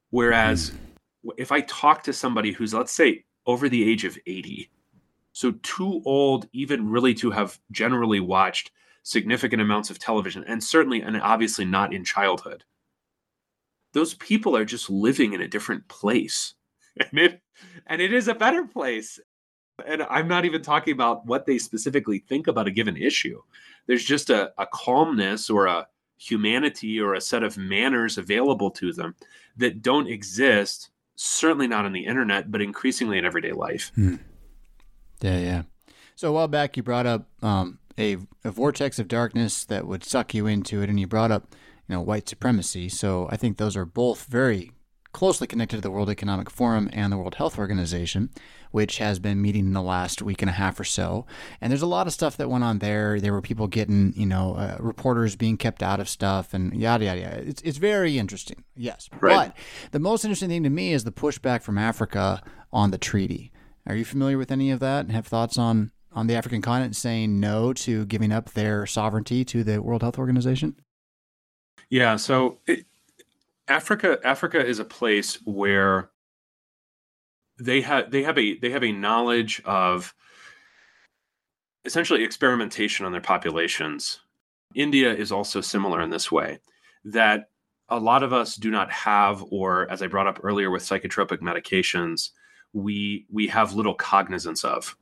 Whereas 0.09 0.71
mm-hmm. 0.71 1.29
if 1.37 1.51
I 1.51 1.61
talk 1.61 2.03
to 2.03 2.13
somebody 2.13 2.51
who's 2.51 2.73
let's 2.73 2.91
say 2.91 3.25
over 3.45 3.69
the 3.69 3.89
age 3.89 4.05
of 4.05 4.17
80, 4.25 4.69
so 5.33 5.51
too 5.63 6.01
old 6.05 6.47
even 6.51 6.89
really 6.89 7.13
to 7.15 7.29
have 7.31 7.59
generally 7.71 8.19
watched 8.19 8.71
significant 9.03 9.61
amounts 9.61 9.89
of 9.89 9.99
television, 9.99 10.43
and 10.47 10.63
certainly 10.63 11.01
and 11.01 11.21
obviously 11.21 11.65
not 11.65 11.93
in 11.93 12.03
childhood. 12.03 12.63
Those 13.91 14.15
people 14.15 14.57
are 14.57 14.65
just 14.65 14.89
living 14.89 15.33
in 15.33 15.41
a 15.41 15.47
different 15.47 15.87
place. 15.87 16.55
And 17.11 17.19
it 17.19 17.41
and 17.87 18.01
it 18.01 18.13
is 18.13 18.27
a 18.27 18.35
better 18.35 18.65
place. 18.65 19.19
And 19.85 20.03
I'm 20.03 20.27
not 20.27 20.45
even 20.45 20.61
talking 20.61 20.93
about 20.93 21.25
what 21.25 21.47
they 21.47 21.57
specifically 21.57 22.19
think 22.19 22.47
about 22.47 22.67
a 22.67 22.71
given 22.71 22.95
issue. 22.95 23.41
There's 23.87 24.03
just 24.03 24.29
a, 24.29 24.53
a 24.59 24.67
calmness 24.67 25.49
or 25.49 25.65
a 25.65 25.87
humanity 26.17 26.99
or 26.99 27.15
a 27.15 27.21
set 27.21 27.43
of 27.43 27.57
manners 27.57 28.17
available 28.17 28.71
to 28.71 28.93
them 28.93 29.15
that 29.57 29.81
don't 29.81 30.07
exist, 30.07 30.91
certainly 31.15 31.67
not 31.67 31.85
on 31.85 31.91
the 31.91 32.05
internet, 32.05 32.51
but 32.51 32.61
increasingly 32.61 33.17
in 33.17 33.25
everyday 33.25 33.51
life. 33.51 33.91
Hmm. 33.95 34.17
Yeah, 35.21 35.39
yeah. 35.39 35.61
So 36.15 36.29
a 36.29 36.31
while 36.31 36.47
back, 36.47 36.77
you 36.77 36.83
brought 36.83 37.05
up 37.05 37.27
um, 37.41 37.79
a, 37.97 38.17
a 38.43 38.51
vortex 38.51 38.99
of 38.99 39.07
darkness 39.07 39.65
that 39.65 39.87
would 39.87 40.03
suck 40.03 40.33
you 40.33 40.47
into 40.47 40.81
it, 40.81 40.89
and 40.89 40.99
you 40.99 41.07
brought 41.07 41.31
up, 41.31 41.47
you 41.87 41.95
know, 41.95 42.01
white 42.01 42.29
supremacy. 42.29 42.89
So 42.89 43.27
I 43.31 43.37
think 43.37 43.57
those 43.57 43.75
are 43.75 43.85
both 43.85 44.25
very 44.25 44.71
closely 45.13 45.47
connected 45.47 45.77
to 45.77 45.81
the 45.81 45.91
World 45.91 46.09
Economic 46.09 46.49
Forum 46.49 46.89
and 46.91 47.11
the 47.13 47.17
World 47.17 47.35
Health 47.35 47.57
Organization, 47.57 48.29
which 48.71 48.97
has 48.97 49.19
been 49.19 49.41
meeting 49.41 49.67
in 49.67 49.73
the 49.73 49.81
last 49.81 50.21
week 50.21 50.41
and 50.41 50.49
a 50.49 50.53
half 50.53 50.79
or 50.79 50.83
so. 50.83 51.25
And 51.61 51.71
there's 51.71 51.83
a 51.83 51.87
lot 51.87 52.07
of 52.07 52.13
stuff 52.13 52.35
that 52.37 52.49
went 52.49 52.63
on 52.63 52.79
there. 52.79 53.19
There 53.21 53.31
were 53.31 53.41
people 53.41 53.67
getting, 53.67 54.13
you 54.15 54.25
know, 54.25 54.55
uh, 54.55 54.77
reporters 54.79 55.35
being 55.35 55.55
kept 55.55 55.81
out 55.83 55.99
of 55.99 56.09
stuff 56.09 56.53
and 56.53 56.73
yada, 56.73 57.05
yada, 57.05 57.21
yada. 57.21 57.47
It's, 57.47 57.61
it's 57.61 57.77
very 57.77 58.17
interesting, 58.17 58.63
yes. 58.75 59.09
Right. 59.21 59.53
But 59.53 59.91
the 59.91 59.99
most 59.99 60.25
interesting 60.25 60.49
thing 60.49 60.63
to 60.63 60.69
me 60.69 60.93
is 60.93 61.03
the 61.03 61.11
pushback 61.11 61.61
from 61.61 61.77
Africa 61.77 62.41
on 62.71 62.91
the 62.91 62.97
treaty. 62.97 63.51
Are 63.85 63.95
you 63.95 64.05
familiar 64.05 64.37
with 64.37 64.51
any 64.51 64.71
of 64.71 64.79
that 64.79 65.05
and 65.05 65.11
have 65.11 65.27
thoughts 65.27 65.57
on 65.57 65.91
on 66.15 66.27
the 66.27 66.35
African 66.35 66.61
continent 66.61 66.95
saying 66.95 67.39
no 67.39 67.73
to 67.73 68.05
giving 68.05 68.31
up 68.31 68.51
their 68.51 68.85
sovereignty 68.85 69.43
to 69.43 69.63
the 69.63 69.81
World 69.81 70.03
Health 70.03 70.19
Organization? 70.19 70.75
Yeah, 71.89 72.15
so 72.15 72.59
it, 72.67 72.85
Africa 73.67 74.19
Africa 74.23 74.65
is 74.65 74.79
a 74.79 74.85
place 74.85 75.35
where 75.45 76.11
they 77.59 77.81
have 77.81 78.11
they 78.11 78.23
have 78.23 78.37
a 78.37 78.57
they 78.59 78.71
have 78.71 78.83
a 78.83 78.91
knowledge 78.91 79.61
of 79.65 80.13
essentially 81.85 82.23
experimentation 82.23 83.05
on 83.05 83.11
their 83.11 83.21
populations. 83.21 84.19
India 84.75 85.13
is 85.13 85.31
also 85.31 85.61
similar 85.61 86.01
in 86.01 86.09
this 86.09 86.31
way 86.31 86.59
that 87.05 87.49
a 87.89 87.99
lot 87.99 88.23
of 88.23 88.33
us 88.33 88.55
do 88.55 88.71
not 88.71 88.91
have 88.91 89.43
or 89.51 89.89
as 89.91 90.01
I 90.01 90.07
brought 90.07 90.27
up 90.27 90.39
earlier 90.41 90.71
with 90.71 90.83
psychotropic 90.83 91.39
medications, 91.39 92.31
we 92.73 93.25
we 93.31 93.47
have 93.47 93.73
little 93.73 93.93
cognizance 93.93 94.63
of 94.63 94.97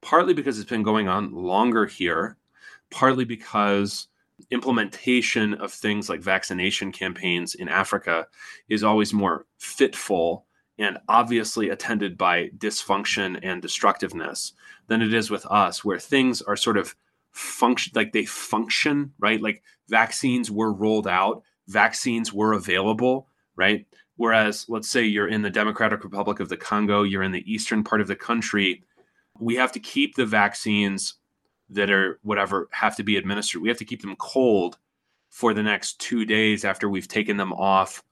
partly 0.00 0.34
because 0.34 0.58
it's 0.58 0.68
been 0.68 0.82
going 0.82 1.08
on 1.08 1.32
longer 1.32 1.86
here, 1.86 2.36
partly 2.90 3.24
because 3.24 4.08
implementation 4.50 5.54
of 5.54 5.72
things 5.72 6.08
like 6.08 6.20
vaccination 6.20 6.92
campaigns 6.92 7.54
in 7.54 7.68
Africa 7.68 8.26
is 8.68 8.84
always 8.84 9.12
more 9.12 9.46
fitful 9.58 10.46
and 10.78 10.98
obviously 11.08 11.68
attended 11.68 12.16
by 12.16 12.48
dysfunction 12.56 13.38
and 13.42 13.62
destructiveness 13.62 14.52
than 14.88 15.02
it 15.02 15.14
is 15.14 15.30
with 15.30 15.46
us, 15.46 15.84
where 15.84 15.98
things 15.98 16.42
are 16.42 16.56
sort 16.56 16.76
of 16.76 16.94
function 17.30 17.92
like 17.94 18.12
they 18.12 18.24
function, 18.24 19.12
right? 19.18 19.40
Like 19.40 19.62
vaccines 19.88 20.50
were 20.50 20.72
rolled 20.72 21.06
out, 21.06 21.42
vaccines 21.68 22.32
were 22.32 22.52
available, 22.52 23.28
right? 23.56 23.86
Whereas, 24.16 24.66
let's 24.68 24.88
say 24.88 25.04
you're 25.04 25.28
in 25.28 25.42
the 25.42 25.50
Democratic 25.50 26.04
Republic 26.04 26.40
of 26.40 26.48
the 26.48 26.56
Congo, 26.56 27.02
you're 27.02 27.22
in 27.22 27.32
the 27.32 27.52
eastern 27.52 27.82
part 27.82 28.00
of 28.00 28.08
the 28.08 28.16
country, 28.16 28.84
we 29.40 29.56
have 29.56 29.72
to 29.72 29.80
keep 29.80 30.14
the 30.14 30.26
vaccines 30.26 31.14
that 31.72 31.90
are 31.90 32.18
whatever 32.22 32.68
have 32.72 32.96
to 32.96 33.02
be 33.02 33.16
administered. 33.16 33.62
We 33.62 33.68
have 33.68 33.78
to 33.78 33.84
keep 33.84 34.02
them 34.02 34.16
cold 34.16 34.78
for 35.30 35.54
the 35.54 35.62
next 35.62 35.98
two 35.98 36.24
days 36.24 36.64
after 36.64 36.88
we've 36.88 37.08
taken 37.08 37.36
them 37.36 37.52
off 37.52 38.02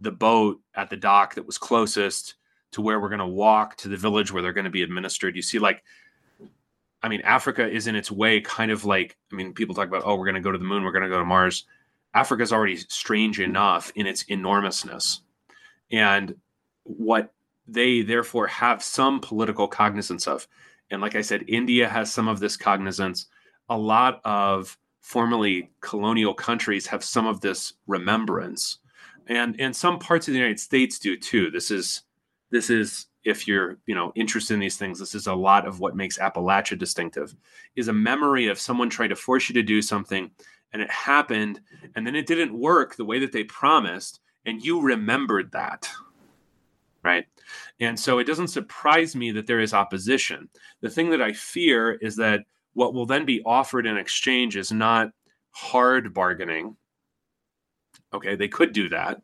the 0.00 0.12
boat 0.12 0.60
at 0.74 0.88
the 0.88 0.96
dock 0.96 1.34
that 1.34 1.46
was 1.46 1.58
closest 1.58 2.34
to 2.72 2.80
where 2.80 3.00
we're 3.00 3.08
going 3.08 3.18
to 3.18 3.26
walk 3.26 3.76
to 3.76 3.88
the 3.88 3.96
village 3.96 4.32
where 4.32 4.42
they're 4.42 4.52
going 4.52 4.64
to 4.64 4.70
be 4.70 4.82
administered. 4.82 5.36
You 5.36 5.42
see, 5.42 5.58
like, 5.58 5.82
I 7.02 7.08
mean, 7.08 7.20
Africa 7.22 7.68
is 7.68 7.86
in 7.86 7.96
its 7.96 8.10
way 8.10 8.40
kind 8.40 8.70
of 8.70 8.84
like, 8.84 9.16
I 9.32 9.36
mean, 9.36 9.52
people 9.52 9.74
talk 9.74 9.88
about, 9.88 10.02
oh, 10.04 10.14
we're 10.14 10.26
going 10.26 10.34
to 10.36 10.40
go 10.40 10.52
to 10.52 10.58
the 10.58 10.64
moon, 10.64 10.84
we're 10.84 10.92
going 10.92 11.02
to 11.02 11.08
go 11.08 11.18
to 11.18 11.24
Mars. 11.24 11.64
Africa 12.14 12.42
is 12.42 12.52
already 12.52 12.76
strange 12.76 13.40
enough 13.40 13.92
in 13.94 14.06
its 14.06 14.22
enormousness. 14.24 15.22
And 15.90 16.36
what 16.84 17.32
they 17.66 18.02
therefore 18.02 18.46
have 18.48 18.82
some 18.82 19.20
political 19.20 19.68
cognizance 19.68 20.26
of. 20.26 20.46
And 20.90 21.00
like 21.00 21.14
I 21.14 21.22
said, 21.22 21.44
India 21.48 21.88
has 21.88 22.12
some 22.12 22.28
of 22.28 22.40
this 22.40 22.56
cognizance. 22.56 23.26
A 23.68 23.76
lot 23.76 24.20
of 24.24 24.76
formerly 25.00 25.70
colonial 25.80 26.34
countries 26.34 26.86
have 26.86 27.04
some 27.04 27.26
of 27.26 27.40
this 27.40 27.74
remembrance. 27.86 28.78
And 29.26 29.60
and 29.60 29.74
some 29.74 29.98
parts 29.98 30.26
of 30.28 30.32
the 30.32 30.38
United 30.38 30.60
States 30.60 30.98
do 30.98 31.16
too. 31.16 31.50
This 31.50 31.70
is 31.70 32.02
this 32.50 32.70
is 32.70 33.06
if 33.24 33.46
you're 33.46 33.78
you 33.86 33.94
know 33.94 34.12
interested 34.14 34.54
in 34.54 34.60
these 34.60 34.76
things 34.76 34.98
this 34.98 35.14
is 35.14 35.26
a 35.26 35.34
lot 35.34 35.66
of 35.66 35.80
what 35.80 35.96
makes 35.96 36.18
appalachia 36.18 36.78
distinctive 36.78 37.34
is 37.76 37.88
a 37.88 37.92
memory 37.92 38.48
of 38.48 38.58
someone 38.58 38.88
trying 38.88 39.10
to 39.10 39.16
force 39.16 39.48
you 39.48 39.54
to 39.54 39.62
do 39.62 39.82
something 39.82 40.30
and 40.72 40.80
it 40.80 40.90
happened 40.90 41.60
and 41.94 42.06
then 42.06 42.16
it 42.16 42.26
didn't 42.26 42.58
work 42.58 42.96
the 42.96 43.04
way 43.04 43.18
that 43.18 43.32
they 43.32 43.44
promised 43.44 44.20
and 44.46 44.64
you 44.64 44.80
remembered 44.80 45.52
that 45.52 45.90
right 47.02 47.26
and 47.80 47.98
so 47.98 48.18
it 48.18 48.26
doesn't 48.26 48.48
surprise 48.48 49.16
me 49.16 49.30
that 49.32 49.46
there 49.46 49.60
is 49.60 49.72
opposition. 49.72 50.48
The 50.80 50.90
thing 50.90 51.10
that 51.10 51.22
I 51.22 51.32
fear 51.32 51.92
is 51.92 52.16
that 52.16 52.44
what 52.74 52.94
will 52.94 53.06
then 53.06 53.24
be 53.24 53.42
offered 53.44 53.86
in 53.86 53.96
exchange 53.96 54.56
is 54.56 54.70
not 54.70 55.10
hard 55.50 56.12
bargaining. 56.14 56.76
Okay, 58.12 58.36
they 58.36 58.48
could 58.48 58.72
do 58.72 58.88
that. 58.90 59.20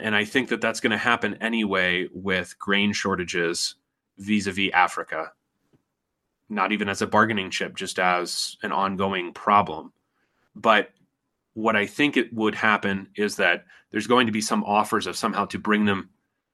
And 0.00 0.14
I 0.14 0.24
think 0.24 0.48
that 0.48 0.60
that's 0.60 0.80
going 0.80 0.92
to 0.92 0.98
happen 0.98 1.34
anyway 1.42 2.08
with 2.12 2.58
grain 2.58 2.92
shortages 2.92 3.76
vis 4.18 4.46
a 4.46 4.52
vis 4.52 4.70
Africa, 4.72 5.32
not 6.48 6.72
even 6.72 6.88
as 6.88 7.02
a 7.02 7.06
bargaining 7.06 7.50
chip, 7.50 7.74
just 7.74 7.98
as 7.98 8.56
an 8.62 8.72
ongoing 8.72 9.32
problem. 9.32 9.92
But 10.54 10.90
what 11.54 11.76
I 11.76 11.86
think 11.86 12.16
it 12.16 12.32
would 12.32 12.54
happen 12.54 13.08
is 13.16 13.36
that 13.36 13.64
there's 13.90 14.06
going 14.06 14.26
to 14.26 14.32
be 14.32 14.40
some 14.40 14.64
offers 14.64 15.06
of 15.06 15.16
somehow 15.16 15.44
to 15.46 15.58
bring 15.58 15.84
them 15.84 16.10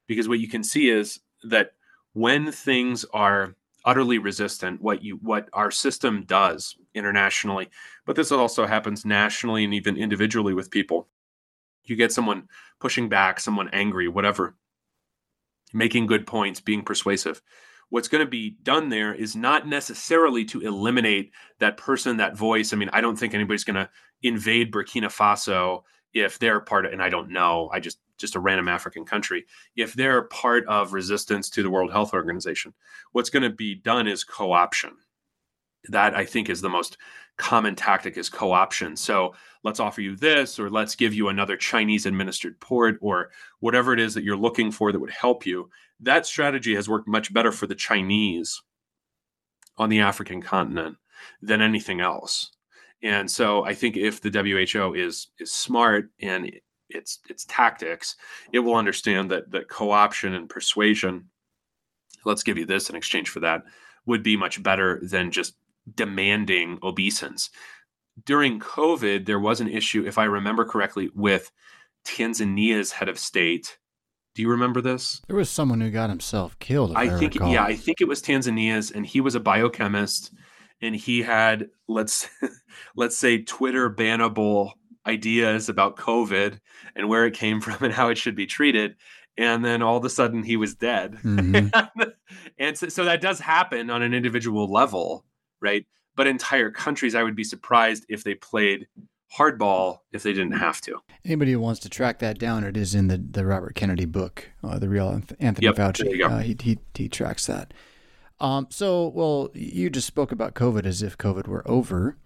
because 0.08 0.28
what 0.28 0.40
you 0.40 0.48
can 0.48 0.64
see 0.64 0.90
is 0.90 1.20
that 1.44 1.74
when 2.14 2.50
things 2.50 3.04
are 3.14 3.54
utterly 3.84 4.18
resistant 4.18 4.82
what 4.82 5.02
you 5.02 5.18
what 5.22 5.48
our 5.52 5.70
system 5.70 6.24
does 6.26 6.76
internationally 6.94 7.68
but 8.04 8.16
this 8.16 8.32
also 8.32 8.66
happens 8.66 9.04
nationally 9.04 9.64
and 9.64 9.72
even 9.72 9.96
individually 9.96 10.52
with 10.52 10.70
people. 10.70 11.08
You 11.84 11.94
get 11.94 12.12
someone 12.12 12.48
pushing 12.80 13.08
back 13.08 13.38
someone 13.38 13.68
angry 13.72 14.08
whatever 14.08 14.56
making 15.72 16.06
good 16.06 16.26
points 16.26 16.60
being 16.60 16.82
persuasive. 16.82 17.42
What's 17.90 18.08
going 18.08 18.24
to 18.24 18.30
be 18.30 18.56
done 18.62 18.88
there 18.88 19.14
is 19.14 19.36
not 19.36 19.66
necessarily 19.66 20.44
to 20.46 20.60
eliminate 20.60 21.30
that 21.58 21.76
person 21.76 22.16
that 22.16 22.36
voice. 22.36 22.72
I 22.72 22.76
mean 22.76 22.90
i 22.92 23.00
don't 23.00 23.16
think 23.16 23.32
anybody's 23.32 23.64
going 23.64 23.76
to 23.76 23.88
invade 24.22 24.72
burkina 24.72 25.06
faso 25.06 25.82
if 26.12 26.38
they're 26.38 26.60
part 26.60 26.84
of 26.84 26.92
and 26.92 27.02
i 27.02 27.08
don't 27.08 27.30
know 27.30 27.70
i 27.72 27.78
just 27.78 28.00
just 28.18 28.36
a 28.36 28.40
random 28.40 28.68
African 28.68 29.04
country, 29.04 29.46
if 29.76 29.94
they're 29.94 30.22
part 30.22 30.66
of 30.66 30.92
resistance 30.92 31.48
to 31.50 31.62
the 31.62 31.70
World 31.70 31.92
Health 31.92 32.12
Organization, 32.12 32.74
what's 33.12 33.30
going 33.30 33.42
to 33.42 33.50
be 33.50 33.74
done 33.74 34.06
is 34.06 34.24
co 34.24 34.52
option. 34.52 34.92
That 35.88 36.14
I 36.14 36.24
think 36.24 36.50
is 36.50 36.60
the 36.60 36.68
most 36.68 36.98
common 37.36 37.76
tactic 37.76 38.16
is 38.16 38.28
co 38.28 38.52
option. 38.52 38.96
So 38.96 39.34
let's 39.62 39.80
offer 39.80 40.00
you 40.00 40.16
this, 40.16 40.58
or 40.58 40.68
let's 40.68 40.96
give 40.96 41.14
you 41.14 41.28
another 41.28 41.56
Chinese 41.56 42.04
administered 42.04 42.60
port, 42.60 42.98
or 43.00 43.30
whatever 43.60 43.92
it 43.92 44.00
is 44.00 44.14
that 44.14 44.24
you're 44.24 44.36
looking 44.36 44.70
for 44.70 44.92
that 44.92 45.00
would 45.00 45.10
help 45.10 45.46
you. 45.46 45.70
That 46.00 46.26
strategy 46.26 46.74
has 46.74 46.88
worked 46.88 47.08
much 47.08 47.32
better 47.32 47.52
for 47.52 47.66
the 47.66 47.74
Chinese 47.74 48.60
on 49.78 49.88
the 49.88 50.00
African 50.00 50.42
continent 50.42 50.96
than 51.40 51.62
anything 51.62 52.00
else. 52.00 52.50
And 53.02 53.30
so 53.30 53.64
I 53.64 53.74
think 53.74 53.96
if 53.96 54.20
the 54.20 54.30
WHO 54.30 54.94
is 54.94 55.28
is 55.38 55.52
smart 55.52 56.10
and 56.20 56.50
its 56.90 57.20
its 57.28 57.44
tactics, 57.44 58.16
it 58.52 58.60
will 58.60 58.74
understand 58.74 59.30
that 59.30 59.50
that 59.50 59.68
co-option 59.68 60.34
and 60.34 60.48
persuasion, 60.48 61.28
let's 62.24 62.42
give 62.42 62.58
you 62.58 62.66
this 62.66 62.90
in 62.90 62.96
exchange 62.96 63.28
for 63.28 63.40
that, 63.40 63.62
would 64.06 64.22
be 64.22 64.36
much 64.36 64.62
better 64.62 65.00
than 65.02 65.30
just 65.30 65.54
demanding 65.94 66.78
obeisance. 66.82 67.50
During 68.24 68.58
COVID, 68.58 69.26
there 69.26 69.38
was 69.38 69.60
an 69.60 69.68
issue, 69.68 70.04
if 70.06 70.18
I 70.18 70.24
remember 70.24 70.64
correctly, 70.64 71.10
with 71.14 71.52
Tanzania's 72.04 72.92
head 72.92 73.08
of 73.08 73.18
state. 73.18 73.78
Do 74.34 74.42
you 74.42 74.50
remember 74.50 74.80
this? 74.80 75.20
There 75.26 75.36
was 75.36 75.50
someone 75.50 75.80
who 75.80 75.90
got 75.90 76.10
himself 76.10 76.58
killed. 76.58 76.92
I, 76.94 77.02
I 77.02 77.18
think, 77.18 77.34
recall. 77.34 77.52
yeah, 77.52 77.64
I 77.64 77.74
think 77.74 78.00
it 78.00 78.08
was 78.08 78.22
Tanzania's, 78.22 78.90
and 78.90 79.06
he 79.06 79.20
was 79.20 79.34
a 79.34 79.40
biochemist, 79.40 80.32
and 80.80 80.94
he 80.94 81.22
had 81.22 81.68
let's 81.88 82.28
let's 82.96 83.16
say 83.16 83.42
Twitter 83.42 83.90
bannable 83.90 84.72
ideas 85.08 85.68
about 85.68 85.96
COVID 85.96 86.60
and 86.94 87.08
where 87.08 87.26
it 87.26 87.34
came 87.34 87.60
from 87.62 87.82
and 87.84 87.92
how 87.92 88.08
it 88.08 88.18
should 88.18 88.36
be 88.36 88.46
treated. 88.46 88.94
And 89.36 89.64
then 89.64 89.82
all 89.82 89.96
of 89.96 90.04
a 90.04 90.10
sudden 90.10 90.42
he 90.42 90.56
was 90.56 90.74
dead. 90.74 91.18
Mm-hmm. 91.22 92.08
and 92.58 92.76
so, 92.76 92.88
so 92.88 93.04
that 93.04 93.20
does 93.20 93.38
happen 93.40 93.88
on 93.88 94.02
an 94.02 94.12
individual 94.12 94.70
level, 94.70 95.24
right? 95.60 95.86
But 96.16 96.26
entire 96.26 96.70
countries, 96.70 97.14
I 97.14 97.22
would 97.22 97.36
be 97.36 97.44
surprised 97.44 98.04
if 98.08 98.24
they 98.24 98.34
played 98.34 98.88
hardball 99.36 99.98
if 100.12 100.22
they 100.22 100.32
didn't 100.32 100.58
have 100.58 100.80
to. 100.80 100.98
Anybody 101.24 101.52
who 101.52 101.60
wants 101.60 101.80
to 101.80 101.88
track 101.88 102.18
that 102.18 102.38
down, 102.38 102.64
it 102.64 102.76
is 102.76 102.94
in 102.94 103.08
the, 103.08 103.18
the 103.18 103.46
Robert 103.46 103.74
Kennedy 103.76 104.06
book, 104.06 104.50
uh, 104.64 104.78
The 104.78 104.88
Real 104.88 105.22
Anthony 105.38 105.66
yep, 105.66 105.76
Fauci. 105.76 106.24
Uh, 106.24 106.38
he, 106.38 106.56
he, 106.60 106.78
he 106.94 107.08
tracks 107.08 107.46
that. 107.46 107.72
Um, 108.40 108.66
so, 108.70 109.08
well, 109.08 109.50
you 109.54 109.90
just 109.90 110.06
spoke 110.06 110.32
about 110.32 110.54
COVID 110.54 110.86
as 110.86 111.02
if 111.02 111.18
COVID 111.18 111.46
were 111.46 111.68
over. 111.68 112.16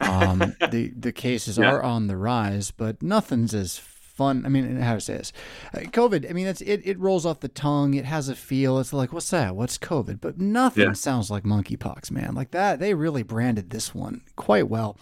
Um, 0.00 0.38
the 0.70 0.92
the 0.96 1.12
cases 1.12 1.58
yeah. 1.58 1.70
are 1.70 1.82
on 1.82 2.06
the 2.06 2.16
rise, 2.16 2.70
but 2.70 3.02
nothing's 3.02 3.54
as 3.54 3.78
fun. 3.78 4.44
I 4.46 4.48
mean, 4.48 4.76
how 4.80 4.94
to 4.94 5.00
say 5.00 5.18
this? 5.18 5.32
Uh, 5.74 5.80
COVID. 5.80 6.28
I 6.28 6.32
mean, 6.32 6.46
it's 6.46 6.62
it, 6.62 6.80
it 6.84 6.98
rolls 6.98 7.26
off 7.26 7.40
the 7.40 7.48
tongue. 7.48 7.94
It 7.94 8.04
has 8.04 8.28
a 8.28 8.34
feel. 8.34 8.78
It's 8.78 8.92
like, 8.92 9.12
what's 9.12 9.30
that? 9.30 9.54
What's 9.54 9.78
COVID? 9.78 10.20
But 10.20 10.38
nothing 10.38 10.84
yeah. 10.84 10.92
sounds 10.94 11.30
like 11.30 11.44
monkeypox, 11.44 12.10
man. 12.10 12.34
Like 12.34 12.50
that. 12.50 12.80
They 12.80 12.94
really 12.94 13.22
branded 13.22 13.70
this 13.70 13.94
one 13.94 14.22
quite 14.34 14.68
well. 14.68 14.96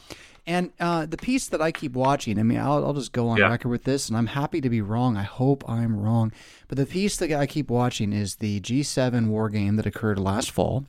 And 0.46 0.72
uh, 0.78 1.06
the 1.06 1.16
piece 1.16 1.48
that 1.48 1.62
I 1.62 1.72
keep 1.72 1.94
watching, 1.94 2.38
I 2.38 2.42
mean, 2.42 2.58
I'll, 2.58 2.84
I'll 2.84 2.92
just 2.92 3.12
go 3.12 3.28
on 3.28 3.38
yeah. 3.38 3.48
record 3.48 3.70
with 3.70 3.84
this, 3.84 4.08
and 4.08 4.18
I'm 4.18 4.26
happy 4.26 4.60
to 4.60 4.68
be 4.68 4.82
wrong. 4.82 5.16
I 5.16 5.22
hope 5.22 5.64
I'm 5.66 5.96
wrong. 5.96 6.32
But 6.68 6.76
the 6.76 6.84
piece 6.84 7.16
that 7.16 7.32
I 7.32 7.46
keep 7.46 7.70
watching 7.70 8.12
is 8.12 8.36
the 8.36 8.60
G7 8.60 9.28
war 9.28 9.48
game 9.48 9.76
that 9.76 9.86
occurred 9.86 10.18
last 10.18 10.50
fall 10.50 10.84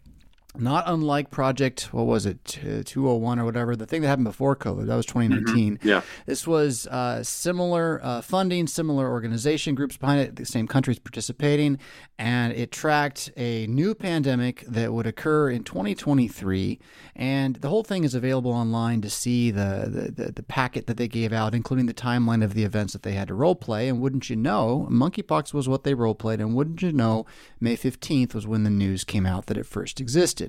not 0.60 0.84
unlike 0.88 1.32
Project, 1.32 1.94
what 1.94 2.06
was 2.06 2.26
it, 2.26 2.44
201 2.46 3.40
or 3.40 3.46
whatever, 3.46 3.76
the 3.76 3.86
thing 3.86 4.02
that 4.02 4.08
happened 4.08 4.26
before 4.26 4.56
COVID, 4.56 4.88
that 4.88 4.96
was 4.96 5.06
2019. 5.06 5.78
Mm-hmm. 5.78 5.88
Yeah. 5.88 6.02
This 6.26 6.48
was 6.48 6.88
uh, 6.88 7.24
similar 7.24 8.00
uh, 8.04 8.22
funding, 8.22 8.68
similar 8.68 9.10
organization 9.10 9.76
groups 9.76 9.98
behind 9.98 10.22
it, 10.22 10.36
the 10.36 10.46
same 10.46 10.68
countries 10.68 11.00
participating, 11.00 11.80
and 12.18 12.54
it 12.54 12.72
tracked 12.72 13.32
a 13.36 13.68
new 13.68 13.94
pandemic 13.96 14.64
that 14.68 14.94
would 14.94 15.08
occur 15.08 15.50
in 15.50 15.64
2023. 15.64 16.80
And 17.16 17.56
the 17.58 17.70
whole 17.70 17.84
thing 17.84 18.04
is 18.04 18.14
available 18.14 18.52
online 18.52 19.02
to 19.02 19.10
see 19.10 19.52
the, 19.52 19.88
the, 19.88 20.24
the, 20.24 20.32
the 20.32 20.44
packet 20.44 20.88
that 20.88 20.98
they 20.98 21.08
gave 21.08 21.32
out, 21.32 21.56
including 21.56 21.86
the 21.86 21.94
timeline 21.94 22.44
of 22.44 22.54
the 22.54 22.64
events 22.64 22.94
that 22.94 23.04
they 23.04 23.14
had 23.14 23.30
to 23.30 23.34
role 23.34 23.56
play. 23.56 23.88
And 23.88 24.02
wouldn't 24.02 24.30
you 24.30 24.36
know, 24.36 24.88
monkeypox 24.92 25.54
was 25.54 25.70
what 25.70 25.84
they 25.84 25.94
role 25.94 26.16
played. 26.16 26.40
And 26.40 26.56
wouldn't 26.56 26.82
you 26.82 26.92
know, 26.92 27.26
May 27.60 27.78
15th 27.78 28.34
was 28.34 28.46
when 28.46 28.64
the 28.64 28.70
news 28.70 29.04
came 29.04 29.26
out 29.26 29.46
that 29.48 29.58
it 29.58 29.66
first 29.66 30.02
existed. 30.02 30.45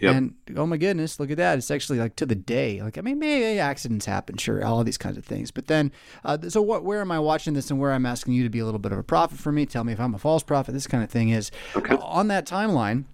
Yep. 0.00 0.14
And 0.14 0.34
oh 0.56 0.66
my 0.66 0.76
goodness, 0.76 1.18
look 1.18 1.30
at 1.30 1.38
that. 1.38 1.58
It's 1.58 1.70
actually 1.70 1.98
like 1.98 2.16
to 2.16 2.26
the 2.26 2.34
day. 2.34 2.80
Like, 2.80 2.98
I 2.98 3.00
mean, 3.00 3.18
maybe 3.18 3.58
accidents 3.58 4.06
happen, 4.06 4.36
sure, 4.36 4.64
all 4.64 4.84
these 4.84 4.98
kinds 4.98 5.18
of 5.18 5.24
things. 5.24 5.50
But 5.50 5.66
then, 5.66 5.90
uh, 6.24 6.38
so 6.48 6.62
what, 6.62 6.84
where 6.84 7.00
am 7.00 7.10
I 7.10 7.18
watching 7.18 7.54
this 7.54 7.70
and 7.70 7.80
where 7.80 7.92
I'm 7.92 8.06
asking 8.06 8.34
you 8.34 8.44
to 8.44 8.50
be 8.50 8.60
a 8.60 8.64
little 8.64 8.78
bit 8.78 8.92
of 8.92 8.98
a 8.98 9.02
prophet 9.02 9.38
for 9.38 9.50
me? 9.50 9.66
Tell 9.66 9.84
me 9.84 9.92
if 9.92 10.00
I'm 10.00 10.14
a 10.14 10.18
false 10.18 10.42
prophet, 10.42 10.72
this 10.72 10.86
kind 10.86 11.02
of 11.02 11.10
thing 11.10 11.30
is 11.30 11.50
okay. 11.74 11.96
on 12.00 12.28
that 12.28 12.46
timeline 12.46 13.04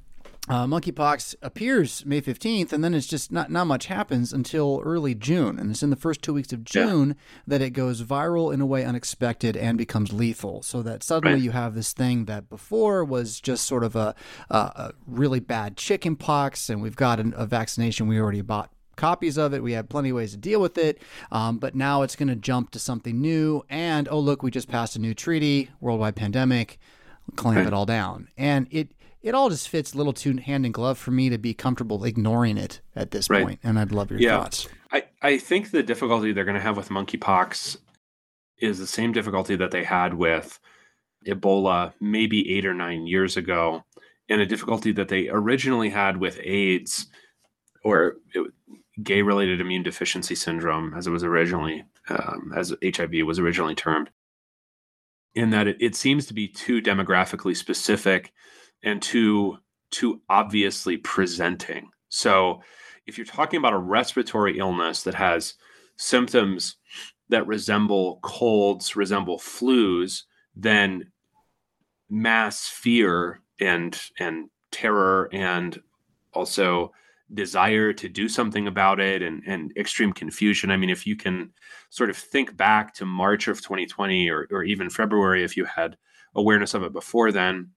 uh, 0.46 0.66
monkeypox 0.66 1.34
appears 1.40 2.04
May 2.04 2.20
15th, 2.20 2.72
and 2.72 2.84
then 2.84 2.92
it's 2.92 3.06
just 3.06 3.32
not, 3.32 3.50
not 3.50 3.66
much 3.66 3.86
happens 3.86 4.30
until 4.30 4.82
early 4.84 5.14
June. 5.14 5.58
And 5.58 5.70
it's 5.70 5.82
in 5.82 5.88
the 5.88 5.96
first 5.96 6.20
two 6.20 6.34
weeks 6.34 6.52
of 6.52 6.64
June 6.64 7.08
yeah. 7.08 7.14
that 7.46 7.62
it 7.62 7.70
goes 7.70 8.02
viral 8.02 8.52
in 8.52 8.60
a 8.60 8.66
way 8.66 8.84
unexpected 8.84 9.56
and 9.56 9.78
becomes 9.78 10.12
lethal. 10.12 10.62
So 10.62 10.82
that 10.82 11.02
suddenly 11.02 11.36
right. 11.36 11.42
you 11.42 11.52
have 11.52 11.74
this 11.74 11.94
thing 11.94 12.26
that 12.26 12.50
before 12.50 13.04
was 13.04 13.40
just 13.40 13.66
sort 13.66 13.84
of 13.84 13.96
a, 13.96 14.14
a, 14.50 14.56
a 14.56 14.92
really 15.06 15.40
bad 15.40 15.78
chicken 15.78 16.14
pox, 16.14 16.68
and 16.68 16.82
we've 16.82 16.96
got 16.96 17.20
an, 17.20 17.32
a 17.36 17.46
vaccination 17.46 18.06
we 18.06 18.20
already 18.20 18.42
bought 18.42 18.70
copies 18.96 19.38
of 19.38 19.54
it. 19.54 19.62
We 19.62 19.72
have 19.72 19.88
plenty 19.88 20.10
of 20.10 20.16
ways 20.16 20.32
to 20.32 20.36
deal 20.36 20.60
with 20.60 20.78
it. 20.78 21.00
Um, 21.32 21.58
but 21.58 21.74
now 21.74 22.02
it's 22.02 22.16
going 22.16 22.28
to 22.28 22.36
jump 22.36 22.70
to 22.72 22.78
something 22.78 23.20
new. 23.20 23.64
And 23.68 24.08
oh, 24.10 24.18
look, 24.18 24.42
we 24.42 24.50
just 24.50 24.68
passed 24.68 24.94
a 24.94 25.00
new 25.00 25.14
treaty, 25.14 25.70
worldwide 25.80 26.16
pandemic, 26.16 26.78
clamp 27.36 27.58
right. 27.58 27.66
it 27.66 27.72
all 27.72 27.86
down. 27.86 28.28
And 28.36 28.68
it 28.70 28.93
it 29.24 29.34
all 29.34 29.48
just 29.48 29.70
fits 29.70 29.94
a 29.94 29.96
little 29.96 30.12
too 30.12 30.36
hand 30.36 30.66
in 30.66 30.70
glove 30.70 30.98
for 30.98 31.10
me 31.10 31.30
to 31.30 31.38
be 31.38 31.54
comfortable 31.54 32.04
ignoring 32.04 32.58
it 32.58 32.82
at 32.94 33.10
this 33.10 33.30
right. 33.30 33.44
point. 33.44 33.60
And 33.64 33.78
I'd 33.78 33.90
love 33.90 34.10
your 34.10 34.20
yeah. 34.20 34.38
thoughts. 34.38 34.68
I, 34.92 35.04
I 35.22 35.38
think 35.38 35.70
the 35.70 35.82
difficulty 35.82 36.32
they're 36.32 36.44
going 36.44 36.56
to 36.56 36.60
have 36.60 36.76
with 36.76 36.90
monkeypox 36.90 37.78
is 38.58 38.78
the 38.78 38.86
same 38.86 39.12
difficulty 39.12 39.56
that 39.56 39.70
they 39.70 39.82
had 39.82 40.14
with 40.14 40.60
Ebola 41.26 41.94
maybe 42.00 42.54
eight 42.54 42.66
or 42.66 42.74
nine 42.74 43.06
years 43.06 43.38
ago, 43.38 43.82
and 44.28 44.42
a 44.42 44.46
difficulty 44.46 44.92
that 44.92 45.08
they 45.08 45.28
originally 45.30 45.88
had 45.88 46.18
with 46.18 46.38
AIDS 46.42 47.06
or 47.82 48.16
gay 49.02 49.22
related 49.22 49.58
immune 49.58 49.82
deficiency 49.82 50.34
syndrome, 50.34 50.92
as 50.94 51.06
it 51.06 51.10
was 51.10 51.24
originally, 51.24 51.84
um, 52.10 52.52
as 52.54 52.74
HIV 52.84 53.26
was 53.26 53.38
originally 53.38 53.74
termed, 53.74 54.10
in 55.34 55.48
that 55.50 55.66
it, 55.66 55.78
it 55.80 55.96
seems 55.96 56.26
to 56.26 56.34
be 56.34 56.46
too 56.46 56.82
demographically 56.82 57.56
specific 57.56 58.34
and 58.84 59.02
too 59.02 59.58
too 59.90 60.20
obviously 60.28 60.96
presenting. 60.96 61.88
So 62.08 62.60
if 63.06 63.18
you're 63.18 63.26
talking 63.26 63.58
about 63.58 63.72
a 63.72 63.78
respiratory 63.78 64.58
illness 64.58 65.02
that 65.02 65.14
has 65.14 65.54
symptoms 65.96 66.76
that 67.28 67.46
resemble 67.46 68.18
colds, 68.22 68.96
resemble 68.96 69.38
flus, 69.38 70.22
then 70.54 71.10
mass 72.10 72.68
fear 72.68 73.40
and 73.60 73.98
and 74.18 74.50
terror 74.70 75.28
and 75.32 75.80
also 76.32 76.92
desire 77.32 77.92
to 77.92 78.08
do 78.08 78.28
something 78.28 78.66
about 78.66 79.00
it 79.00 79.22
and, 79.22 79.42
and 79.46 79.72
extreme 79.76 80.12
confusion. 80.12 80.70
I 80.70 80.76
mean, 80.76 80.90
if 80.90 81.06
you 81.06 81.16
can 81.16 81.52
sort 81.90 82.10
of 82.10 82.16
think 82.16 82.56
back 82.56 82.94
to 82.94 83.06
March 83.06 83.48
of 83.48 83.62
2020 83.62 84.28
or, 84.28 84.46
or 84.50 84.62
even 84.62 84.90
February, 84.90 85.42
if 85.42 85.56
you 85.56 85.64
had 85.64 85.96
awareness 86.34 86.74
of 86.74 86.82
it 86.82 86.92
before 86.92 87.32
then, 87.32 87.70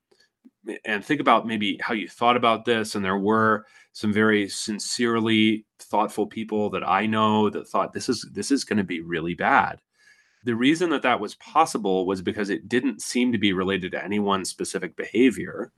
and 0.85 1.03
think 1.03 1.21
about 1.21 1.47
maybe 1.47 1.79
how 1.81 1.93
you 1.93 2.07
thought 2.07 2.37
about 2.37 2.65
this. 2.65 2.95
And 2.95 3.03
there 3.03 3.17
were 3.17 3.65
some 3.93 4.13
very 4.13 4.47
sincerely 4.49 5.65
thoughtful 5.79 6.27
people 6.27 6.69
that 6.71 6.87
I 6.87 7.05
know 7.05 7.49
that 7.49 7.67
thought 7.67 7.93
this 7.93 8.09
is 8.09 8.27
this 8.33 8.51
is 8.51 8.63
going 8.63 8.77
to 8.77 8.83
be 8.83 9.01
really 9.01 9.33
bad. 9.33 9.81
The 10.43 10.55
reason 10.55 10.91
that 10.91 11.01
that 11.01 11.19
was 11.19 11.35
possible 11.35 12.05
was 12.05 12.21
because 12.21 12.49
it 12.49 12.69
didn't 12.69 13.01
seem 13.01 13.31
to 13.31 13.37
be 13.37 13.53
related 13.53 13.91
to 13.91 14.03
any 14.03 14.19
one 14.19 14.45
specific 14.45 14.95
behavior, 14.95 15.71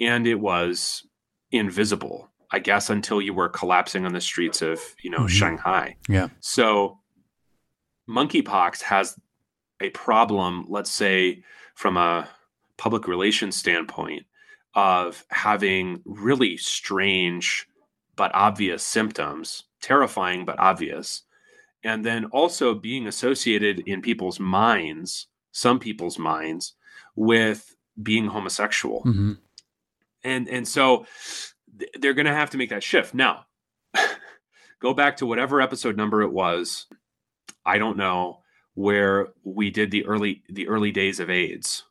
and 0.00 0.26
it 0.26 0.36
was 0.36 1.06
invisible. 1.50 2.30
I 2.50 2.60
guess 2.60 2.88
until 2.88 3.20
you 3.20 3.34
were 3.34 3.48
collapsing 3.48 4.06
on 4.06 4.12
the 4.12 4.20
streets 4.20 4.62
of 4.62 4.80
you 5.02 5.10
know 5.10 5.18
mm-hmm. 5.18 5.26
Shanghai. 5.26 5.96
Yeah. 6.08 6.28
So 6.40 7.00
monkeypox 8.08 8.82
has 8.82 9.18
a 9.80 9.90
problem. 9.90 10.66
Let's 10.68 10.90
say 10.90 11.42
from 11.74 11.96
a 11.96 12.28
public 12.76 13.06
relations 13.06 13.56
standpoint 13.56 14.26
of 14.74 15.24
having 15.30 16.02
really 16.04 16.56
strange 16.56 17.68
but 18.16 18.30
obvious 18.34 18.84
symptoms, 18.84 19.64
terrifying 19.80 20.44
but 20.44 20.58
obvious, 20.58 21.22
and 21.82 22.04
then 22.04 22.24
also 22.26 22.74
being 22.74 23.06
associated 23.06 23.80
in 23.86 24.00
people's 24.00 24.40
minds, 24.40 25.26
some 25.52 25.78
people's 25.78 26.18
minds, 26.18 26.74
with 27.14 27.76
being 28.00 28.28
homosexual. 28.28 29.02
Mm-hmm. 29.04 29.32
And 30.24 30.48
and 30.48 30.66
so 30.66 31.06
they're 31.98 32.14
going 32.14 32.26
to 32.26 32.32
have 32.32 32.50
to 32.50 32.56
make 32.56 32.70
that 32.70 32.82
shift. 32.82 33.14
Now, 33.14 33.46
go 34.80 34.94
back 34.94 35.18
to 35.18 35.26
whatever 35.26 35.60
episode 35.60 35.96
number 35.96 36.22
it 36.22 36.32
was. 36.32 36.86
I 37.66 37.78
don't 37.78 37.96
know 37.96 38.40
where 38.74 39.28
we 39.44 39.70
did 39.70 39.90
the 39.90 40.06
early 40.06 40.42
the 40.48 40.68
early 40.68 40.92
days 40.92 41.20
of 41.20 41.30
AIDS 41.30 41.84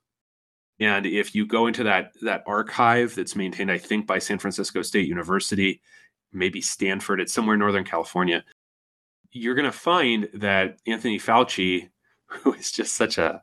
and 0.83 1.05
if 1.05 1.33
you 1.35 1.45
go 1.45 1.67
into 1.67 1.83
that 1.83 2.13
that 2.21 2.43
archive 2.47 3.15
that's 3.15 3.35
maintained, 3.35 3.71
I 3.71 3.77
think, 3.77 4.07
by 4.07 4.19
San 4.19 4.39
Francisco 4.39 4.81
State 4.81 5.07
University, 5.07 5.81
maybe 6.31 6.61
Stanford, 6.61 7.19
it's 7.19 7.33
somewhere 7.33 7.55
in 7.55 7.59
Northern 7.59 7.83
California, 7.83 8.43
you're 9.31 9.55
going 9.55 9.65
to 9.65 9.71
find 9.71 10.29
that 10.33 10.77
Anthony 10.87 11.19
Fauci, 11.19 11.89
who 12.25 12.53
is 12.53 12.71
just 12.71 12.95
such 12.95 13.17
a, 13.17 13.41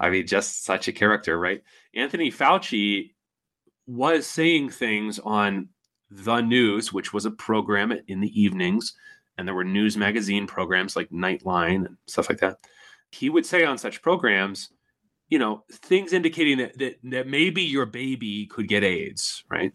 I 0.00 0.10
mean, 0.10 0.26
just 0.26 0.64
such 0.64 0.88
a 0.88 0.92
character, 0.92 1.38
right? 1.38 1.62
Anthony 1.94 2.30
Fauci 2.30 3.14
was 3.86 4.26
saying 4.26 4.70
things 4.70 5.18
on 5.18 5.68
the 6.10 6.40
news, 6.40 6.92
which 6.92 7.12
was 7.12 7.26
a 7.26 7.30
program 7.30 7.92
in 8.06 8.20
the 8.20 8.40
evenings 8.40 8.94
and 9.38 9.46
there 9.46 9.54
were 9.54 9.64
news 9.64 9.96
magazine 9.96 10.46
programs 10.46 10.96
like 10.96 11.08
Nightline 11.10 11.86
and 11.86 11.96
stuff 12.06 12.28
like 12.28 12.40
that. 12.40 12.58
He 13.10 13.30
would 13.30 13.46
say 13.46 13.64
on 13.64 13.78
such 13.78 14.02
programs, 14.02 14.70
you 15.28 15.38
know, 15.38 15.64
things 15.70 16.12
indicating 16.12 16.58
that 16.58 16.78
that, 16.78 16.98
that 17.04 17.26
maybe 17.26 17.62
your 17.62 17.86
baby 17.86 18.46
could 18.46 18.68
get 18.68 18.84
AIDS, 18.84 19.44
right? 19.50 19.72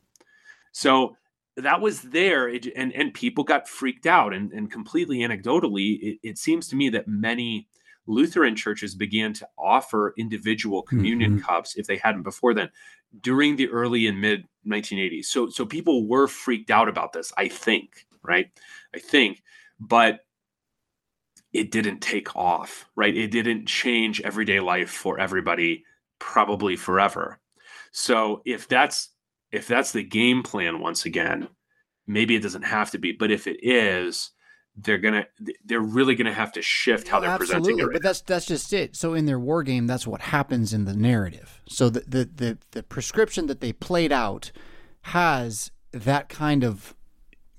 So 0.72 1.16
that 1.56 1.82
was 1.82 2.01
there 2.01 2.47
it, 2.47 2.68
and 2.76 2.93
and 2.93 3.14
people 3.14 3.43
got 3.43 3.68
freaked 3.68 4.08
out 4.08 4.34
and, 4.34 4.51
and 4.51 4.72
completely 4.72 5.20
anecdotally 5.20 5.99
it, 6.01 6.20
it, 6.24 6.38
seems 6.38 6.68
to 6.68 6.76
me 6.76 6.89
that 6.89 7.08
many 7.08 7.68
lutheran 8.08 8.56
churches 8.56 8.95
began 8.95 9.34
to 9.34 9.47
offer 9.58 10.14
individual 10.18 10.82
communion 10.82 11.38
mm-hmm. 11.38 11.45
cups 11.45 11.76
if 11.76 11.86
they 11.86 11.97
hadn't 11.97 12.24
before 12.24 12.54
then 12.54 12.70
during 13.22 13.56
the 13.56 13.70
early 13.70 14.08
and 14.08 14.20
mid 14.20 14.45
1980s 14.68 15.26
so 15.26 15.49
so 15.49 15.66
people 15.66 16.08
were 16.08 16.28
freaked 16.28 16.72
out 16.72 16.89
about 16.89 17.14
this 17.14 17.32
i 17.38 17.47
think 17.47 18.08
right 18.24 18.49
i 18.95 18.99
think 18.99 19.43
but 19.80 20.22
it 21.54 21.72
didn't 21.72 21.99
take 21.99 22.36
off 22.36 22.89
right 22.95 23.16
it 23.16 23.32
didn't 23.32 23.68
change 23.68 24.20
everyday 24.22 24.60
life 24.60 24.89
for 24.89 25.20
everybody 25.20 25.84
probably 26.20 26.76
forever 26.76 27.39
so 27.93 28.41
if 28.43 28.68
that's 28.68 29.10
if 29.54 29.68
that's 29.68 29.91
the 29.91 30.04
game 30.04 30.41
plan 30.43 30.80
once 30.80 31.06
again, 31.06 31.47
maybe 32.08 32.36
it 32.36 32.41
doesn't 32.41 32.64
have 32.64 32.89
to 32.91 32.97
be, 32.97 33.14
but 33.14 33.32
if 33.32 33.45
it 33.45 33.58
is, 33.62 34.32
they're 34.76 34.97
gonna 34.97 35.28
they're 35.64 35.80
really 35.80 36.16
gonna 36.16 36.34
have 36.34 36.51
to 36.54 36.62
shift 36.64 37.08
how 37.08 37.20
they're 37.20 37.30
Absolutely. 37.30 37.60
presenting 37.60 37.80
it. 37.80 37.86
Right 37.86 37.93
but 37.93 38.01
that's 38.01 38.22
that's 38.22 38.47
just 38.47 38.74
it. 38.74 38.95
So 38.95 39.14
in 39.14 39.28
their 39.28 39.39
war 39.39 39.62
game, 39.62 39.86
that's 39.86 40.08
what 40.08 40.22
happens 40.22 40.74
in 40.74 40.86
the 40.86 40.95
narrative. 40.95 41.62
So 41.68 41.89
the 41.89 41.99
the 41.99 42.30
the, 42.36 42.58
the 42.72 42.82
prescription 42.82 43.45
that 43.45 43.62
they 43.62 43.72
played 43.72 44.12
out 44.12 44.51
has 45.01 45.70
that 45.91 46.30
kind 46.30 46.64
of 46.64 46.95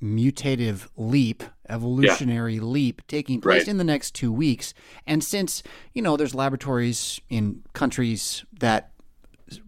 mutative 0.02 0.88
leap, 0.96 1.44
evolutionary 1.68 2.56
yeah. 2.56 2.62
leap 2.62 3.02
taking 3.06 3.40
place 3.40 3.62
right. 3.62 3.68
in 3.68 3.78
the 3.78 3.84
next 3.84 4.14
two 4.14 4.32
weeks. 4.32 4.74
And 5.06 5.22
since, 5.22 5.62
you 5.92 6.02
know, 6.02 6.16
there's 6.16 6.34
laboratories 6.34 7.20
in 7.28 7.62
countries 7.72 8.44
that 8.60 8.90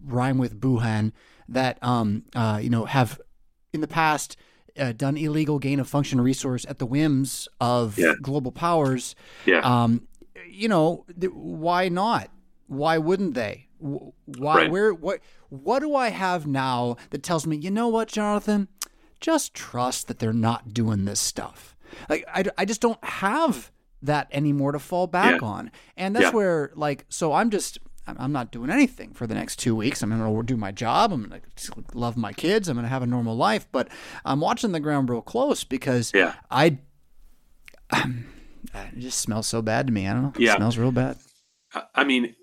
rhyme 0.03 0.37
with 0.37 0.59
Wuhan 0.59 1.11
that 1.49 1.81
um, 1.81 2.23
uh, 2.35 2.59
you 2.61 2.69
know 2.69 2.85
have 2.85 3.19
in 3.73 3.81
the 3.81 3.87
past 3.87 4.37
uh, 4.77 4.91
done 4.91 5.17
illegal 5.17 5.59
gain 5.59 5.79
of 5.79 5.87
function 5.87 6.21
resource 6.21 6.65
at 6.67 6.79
the 6.79 6.85
whims 6.85 7.47
of 7.59 7.97
yeah. 7.97 8.13
global 8.21 8.51
powers. 8.51 9.15
Yeah. 9.45 9.59
Um, 9.59 10.07
you 10.47 10.67
know, 10.67 11.05
th- 11.19 11.31
why 11.33 11.89
not? 11.89 12.29
Why 12.67 12.97
wouldn't 12.97 13.33
they? 13.33 13.67
Why? 13.79 14.11
Right. 14.37 14.71
Where? 14.71 14.93
What? 14.93 15.19
What 15.49 15.79
do 15.79 15.95
I 15.95 16.09
have 16.09 16.45
now 16.45 16.97
that 17.11 17.23
tells 17.23 17.47
me? 17.47 17.55
You 17.55 17.71
know 17.71 17.87
what, 17.87 18.09
Jonathan? 18.09 18.67
Just 19.19 19.53
trust 19.53 20.07
that 20.07 20.19
they're 20.19 20.33
not 20.33 20.73
doing 20.73 21.05
this 21.05 21.19
stuff. 21.19 21.75
Like 22.09 22.25
I, 22.33 22.45
I 22.57 22.65
just 22.65 22.81
don't 22.81 23.03
have 23.03 23.71
that 24.01 24.27
anymore 24.31 24.71
to 24.73 24.79
fall 24.79 25.07
back 25.07 25.41
yeah. 25.41 25.47
on, 25.47 25.71
and 25.95 26.15
that's 26.15 26.25
yeah. 26.25 26.31
where 26.31 26.71
like 26.75 27.05
so 27.09 27.33
I'm 27.33 27.49
just 27.49 27.79
I'm 28.07 28.31
not 28.31 28.51
doing 28.51 28.69
anything 28.69 29.13
for 29.13 29.27
the 29.27 29.35
next 29.35 29.57
two 29.57 29.75
weeks. 29.75 30.01
I'm 30.01 30.09
going 30.09 30.21
to 30.21 30.43
do 30.43 30.55
my 30.55 30.71
job. 30.71 31.11
I'm 31.11 31.27
going 31.27 31.41
to 31.41 31.83
love 31.93 32.15
my 32.15 32.31
kids. 32.31 32.69
I'm 32.69 32.75
going 32.75 32.85
to 32.85 32.89
have 32.89 33.03
a 33.03 33.07
normal 33.07 33.35
life. 33.35 33.67
But 33.71 33.89
I'm 34.23 34.39
watching 34.39 34.71
the 34.71 34.79
ground 34.79 35.09
real 35.09 35.21
close 35.21 35.65
because 35.65 36.11
yeah. 36.15 36.35
I, 36.49 36.77
um, 37.91 38.25
it 38.73 38.99
just 38.99 39.19
smells 39.19 39.47
so 39.47 39.61
bad 39.61 39.87
to 39.87 39.93
me. 39.93 40.07
I 40.07 40.13
don't 40.13 40.23
know. 40.23 40.33
Yeah. 40.37 40.53
It 40.53 40.57
smells 40.57 40.77
real 40.77 40.93
bad. 40.93 41.17
I 41.93 42.05
mean, 42.05 42.33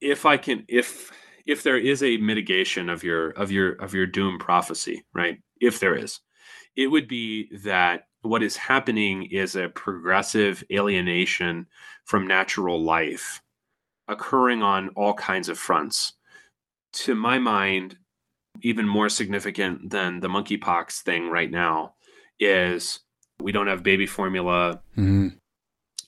if 0.00 0.26
I 0.26 0.36
can, 0.36 0.64
if 0.68 1.12
if 1.46 1.62
there 1.62 1.78
is 1.78 2.02
a 2.02 2.16
mitigation 2.16 2.88
of 2.88 3.04
your 3.04 3.30
of 3.30 3.52
your 3.52 3.72
of 3.74 3.94
your 3.94 4.06
doom 4.06 4.38
prophecy, 4.38 5.04
right? 5.14 5.38
If 5.60 5.78
there 5.78 5.94
is, 5.94 6.20
it 6.76 6.88
would 6.88 7.06
be 7.06 7.50
that 7.64 8.08
what 8.24 8.42
is 8.42 8.56
happening 8.56 9.24
is 9.30 9.54
a 9.54 9.68
progressive 9.68 10.64
alienation 10.72 11.66
from 12.04 12.26
natural 12.26 12.82
life 12.82 13.42
occurring 14.08 14.62
on 14.62 14.88
all 14.90 15.14
kinds 15.14 15.48
of 15.48 15.58
fronts. 15.58 16.14
To 16.92 17.14
my 17.14 17.38
mind, 17.38 17.96
even 18.62 18.88
more 18.88 19.08
significant 19.08 19.90
than 19.90 20.20
the 20.20 20.28
monkeypox 20.28 21.02
thing 21.02 21.28
right 21.28 21.50
now 21.50 21.94
is 22.40 23.00
we 23.40 23.52
don't 23.52 23.66
have 23.66 23.82
baby 23.82 24.06
formula. 24.06 24.80
Mm-hmm. 24.96 25.28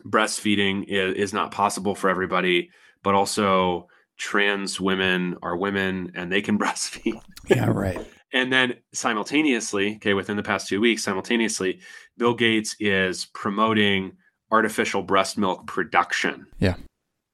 Breastfeeding 0.08 0.84
is, 0.88 1.14
is 1.16 1.32
not 1.32 1.50
possible 1.50 1.94
for 1.94 2.08
everybody, 2.08 2.70
but 3.02 3.14
also 3.14 3.88
trans 4.16 4.80
women 4.80 5.36
are 5.42 5.56
women 5.56 6.12
and 6.14 6.32
they 6.32 6.40
can 6.40 6.58
breastfeed. 6.58 7.20
Yeah, 7.48 7.66
right. 7.66 8.06
And 8.32 8.52
then 8.52 8.74
simultaneously, 8.92 9.96
okay, 9.96 10.14
within 10.14 10.36
the 10.36 10.42
past 10.42 10.68
two 10.68 10.80
weeks, 10.80 11.04
simultaneously, 11.04 11.80
Bill 12.18 12.34
Gates 12.34 12.76
is 12.80 13.26
promoting 13.26 14.12
artificial 14.50 15.02
breast 15.02 15.38
milk 15.38 15.66
production. 15.66 16.46
Yeah 16.58 16.76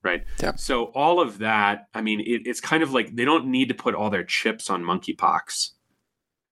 right? 0.05 0.25
Yeah. 0.43 0.55
So 0.57 0.87
all 0.87 1.21
of 1.21 1.39
that, 1.39 1.87
I 1.95 2.01
mean, 2.01 2.21
it, 2.21 2.43
it's 2.45 2.61
kind 2.61 2.83
of 2.83 2.93
like 2.93 3.15
they 3.15 3.25
don't 3.25 3.47
need 3.47 3.69
to 3.69 3.75
put 3.75 3.95
all 3.95 4.11
their 4.11 4.25
chips 4.25 4.71
on 4.71 4.83
monkeypox 4.83 5.71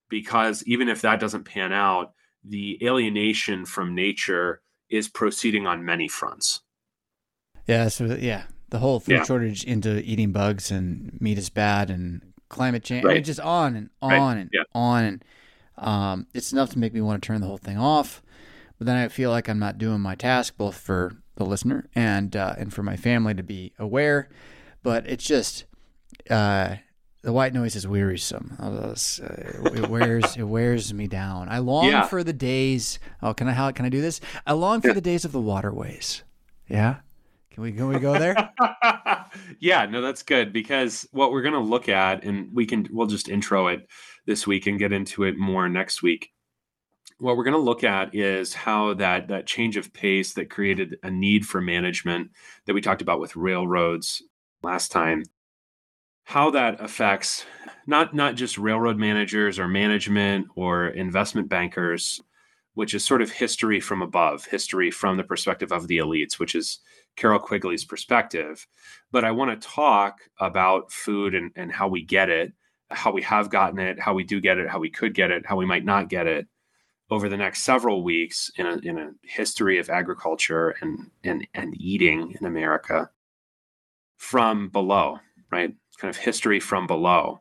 because 0.09 0.63
even 0.67 0.89
if 0.89 1.03
that 1.03 1.21
doesn't 1.21 1.45
pan 1.45 1.73
out, 1.73 2.13
the 2.45 2.79
alienation 2.83 3.65
from 3.65 3.95
nature 3.95 4.63
is 4.89 5.09
proceeding 5.09 5.67
on 5.67 5.85
many 5.85 6.09
fronts. 6.09 6.61
Yeah. 7.67 7.89
So 7.89 8.05
yeah, 8.19 8.45
the 8.71 8.79
whole 8.79 9.01
food 9.01 9.17
yeah. 9.17 9.25
shortage 9.25 9.65
into 9.65 10.01
eating 10.03 10.33
bugs 10.33 10.71
and 10.71 11.17
meat 11.21 11.39
is 11.39 11.51
bad 11.51 11.91
and 11.91 12.30
climate 12.51 12.85
change. 12.85 13.05
Right. 13.05 13.13
I 13.13 13.15
mean, 13.15 13.25
just 13.25 13.41
on 13.41 13.75
and 13.77 13.91
on 14.03 14.11
right. 14.11 14.37
and 14.37 14.51
yeah. 14.53 14.63
on 14.75 15.05
and 15.05 15.25
um, 15.79 16.27
it's 16.35 16.53
enough 16.53 16.71
to 16.71 16.79
make 16.79 16.93
me 16.93 17.01
want 17.01 17.23
to 17.23 17.27
turn 17.27 17.41
the 17.41 17.47
whole 17.47 17.57
thing 17.57 17.79
off. 17.79 18.23
But 18.79 18.87
then 18.87 18.97
I 18.97 19.09
feel 19.09 19.31
like 19.31 19.49
I'm 19.49 19.59
not 19.59 19.79
doing 19.79 20.01
my 20.01 20.15
task 20.15 20.57
both 20.59 20.77
for 20.77 21.17
the 21.37 21.45
listener 21.45 21.89
and 21.95 22.37
uh, 22.37 22.55
and 22.59 22.73
for 22.73 22.83
my 22.83 22.97
family 22.97 23.35
to 23.35 23.43
be 23.43 23.73
aware. 23.79 24.29
But 24.83 25.07
it's 25.07 25.25
just 25.25 25.65
uh, 26.29 26.77
the 27.23 27.33
white 27.33 27.55
noise 27.55 27.77
is 27.77 27.87
wearisome. 27.87 28.57
Uh, 28.59 28.95
it 29.75 29.89
wears 29.89 30.37
it 30.37 30.45
wears 30.45 30.93
me 30.93 31.07
down. 31.07 31.49
I 31.49 31.59
long 31.59 31.87
yeah. 31.87 32.07
for 32.07 32.23
the 32.25 32.33
days. 32.33 32.99
Oh, 33.23 33.35
can 33.35 33.49
I 33.49 33.53
how 33.53 33.71
can 33.71 33.85
I 33.85 33.89
do 33.91 34.01
this? 34.01 34.21
I 34.47 34.53
long 34.53 34.81
for 34.81 34.89
yeah. 34.89 34.95
the 34.95 35.01
days 35.01 35.25
of 35.25 35.33
the 35.33 35.41
waterways. 35.41 36.23
Yeah. 36.69 36.97
Can 37.51 37.63
we 37.63 37.73
can 37.73 37.89
we 37.89 37.99
go 37.99 38.19
there? 38.19 38.53
yeah, 39.61 39.87
no, 39.87 40.01
that's 40.01 40.23
good 40.23 40.53
because 40.53 41.07
what 41.13 41.33
we're 41.33 41.43
gonna 41.43 41.61
look 41.61 41.89
at, 41.89 42.25
and 42.25 42.55
we 42.55 42.67
can 42.67 42.89
we'll 42.91 43.07
just 43.07 43.29
intro 43.29 43.67
it 43.69 43.89
this 44.27 44.47
week 44.47 44.67
and 44.67 44.79
get 44.79 44.93
into 44.93 45.25
it 45.25 45.37
more 45.37 45.69
next 45.69 46.03
week 46.03 46.31
what 47.21 47.37
we're 47.37 47.45
going 47.45 47.53
to 47.53 47.59
look 47.59 47.85
at 47.85 48.15
is 48.15 48.55
how 48.55 48.95
that 48.95 49.29
that 49.29 49.47
change 49.47 49.77
of 49.77 49.93
pace 49.93 50.33
that 50.35 50.51
created 50.51 50.97
a 51.03 51.11
need 51.11 51.47
for 51.47 51.61
management 51.61 52.31
that 52.65 52.75
we 52.75 52.81
talked 52.81 53.03
about 53.03 53.21
with 53.21 53.37
railroads 53.37 54.23
last 54.63 54.91
time 54.91 55.23
how 56.25 56.51
that 56.51 56.81
affects 56.81 57.45
not 57.87 58.15
not 58.15 58.35
just 58.35 58.59
railroad 58.59 58.97
managers 58.97 59.59
or 59.59 59.69
management 59.69 60.47
or 60.57 60.89
investment 60.89 61.49
bankers 61.49 62.21
which 62.75 62.95
is 62.95 63.05
sort 63.05 63.21
of 63.21 63.31
history 63.31 63.81
from 63.81 64.01
above 64.01 64.47
history 64.47 64.91
from 64.91 65.17
the 65.17 65.25
perspective 65.25 65.73
of 65.73 65.89
the 65.89 65.99
elites 65.99 66.39
which 66.39 66.55
is 66.55 66.81
carroll 67.17 67.39
quigley's 67.39 67.85
perspective 67.85 68.67
but 69.11 69.25
i 69.25 69.31
want 69.31 69.51
to 69.51 69.69
talk 69.69 70.21
about 70.39 70.93
food 70.93 71.35
and, 71.35 71.51
and 71.57 71.73
how 71.73 71.89
we 71.89 72.03
get 72.03 72.29
it 72.29 72.53
how 72.91 73.13
we 73.13 73.23
have 73.23 73.51
gotten 73.51 73.79
it 73.79 74.01
how 74.01 74.15
we 74.15 74.25
do 74.25 74.41
get 74.41 74.59
it 74.59 74.69
how 74.69 74.79
we 74.79 74.91
could 74.91 75.15
get 75.15 75.31
it 75.31 75.47
how 75.47 75.57
we 75.57 75.67
might 75.67 75.85
not 75.85 76.09
get 76.09 76.27
it 76.27 76.47
over 77.11 77.29
the 77.29 77.37
next 77.37 77.63
several 77.63 78.03
weeks 78.03 78.51
in 78.57 78.67
a, 78.67 78.77
in 78.79 78.99
a 78.99 79.11
history 79.23 79.79
of 79.79 79.91
agriculture 79.91 80.77
and, 80.81 81.11
and, 81.25 81.47
and 81.55 81.75
eating 81.81 82.37
in 82.41 82.47
America 82.47 83.11
from 84.17 84.69
below, 84.69 85.19
right? 85.51 85.75
Kind 85.99 86.15
of 86.15 86.17
history 86.17 86.61
from 86.61 86.87
below. 86.87 87.41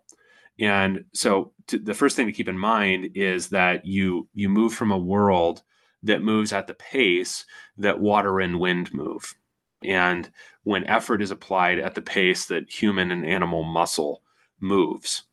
And 0.60 1.06
so 1.14 1.54
to, 1.68 1.78
the 1.78 1.94
first 1.94 2.16
thing 2.16 2.26
to 2.26 2.32
keep 2.32 2.50
in 2.50 2.58
mind 2.58 3.12
is 3.16 3.50
that 3.50 3.86
you 3.86 4.28
you 4.34 4.50
move 4.50 4.74
from 4.74 4.92
a 4.92 4.98
world 4.98 5.62
that 6.04 6.22
moves 6.22 6.52
at 6.52 6.68
the 6.68 6.74
pace 6.74 7.46
that 7.78 8.00
water 8.00 8.40
and 8.40 8.60
wind 8.60 8.94
move. 8.94 9.36
And 9.84 10.30
when 10.64 10.86
effort 10.86 11.22
is 11.22 11.32
applied 11.32 11.80
at 11.80 11.96
the 11.96 12.02
pace 12.02 12.46
that 12.48 12.70
human 12.70 13.12
and 13.12 13.26
animal 13.26 13.64
muscle 13.64 14.22
moves, 14.60 15.24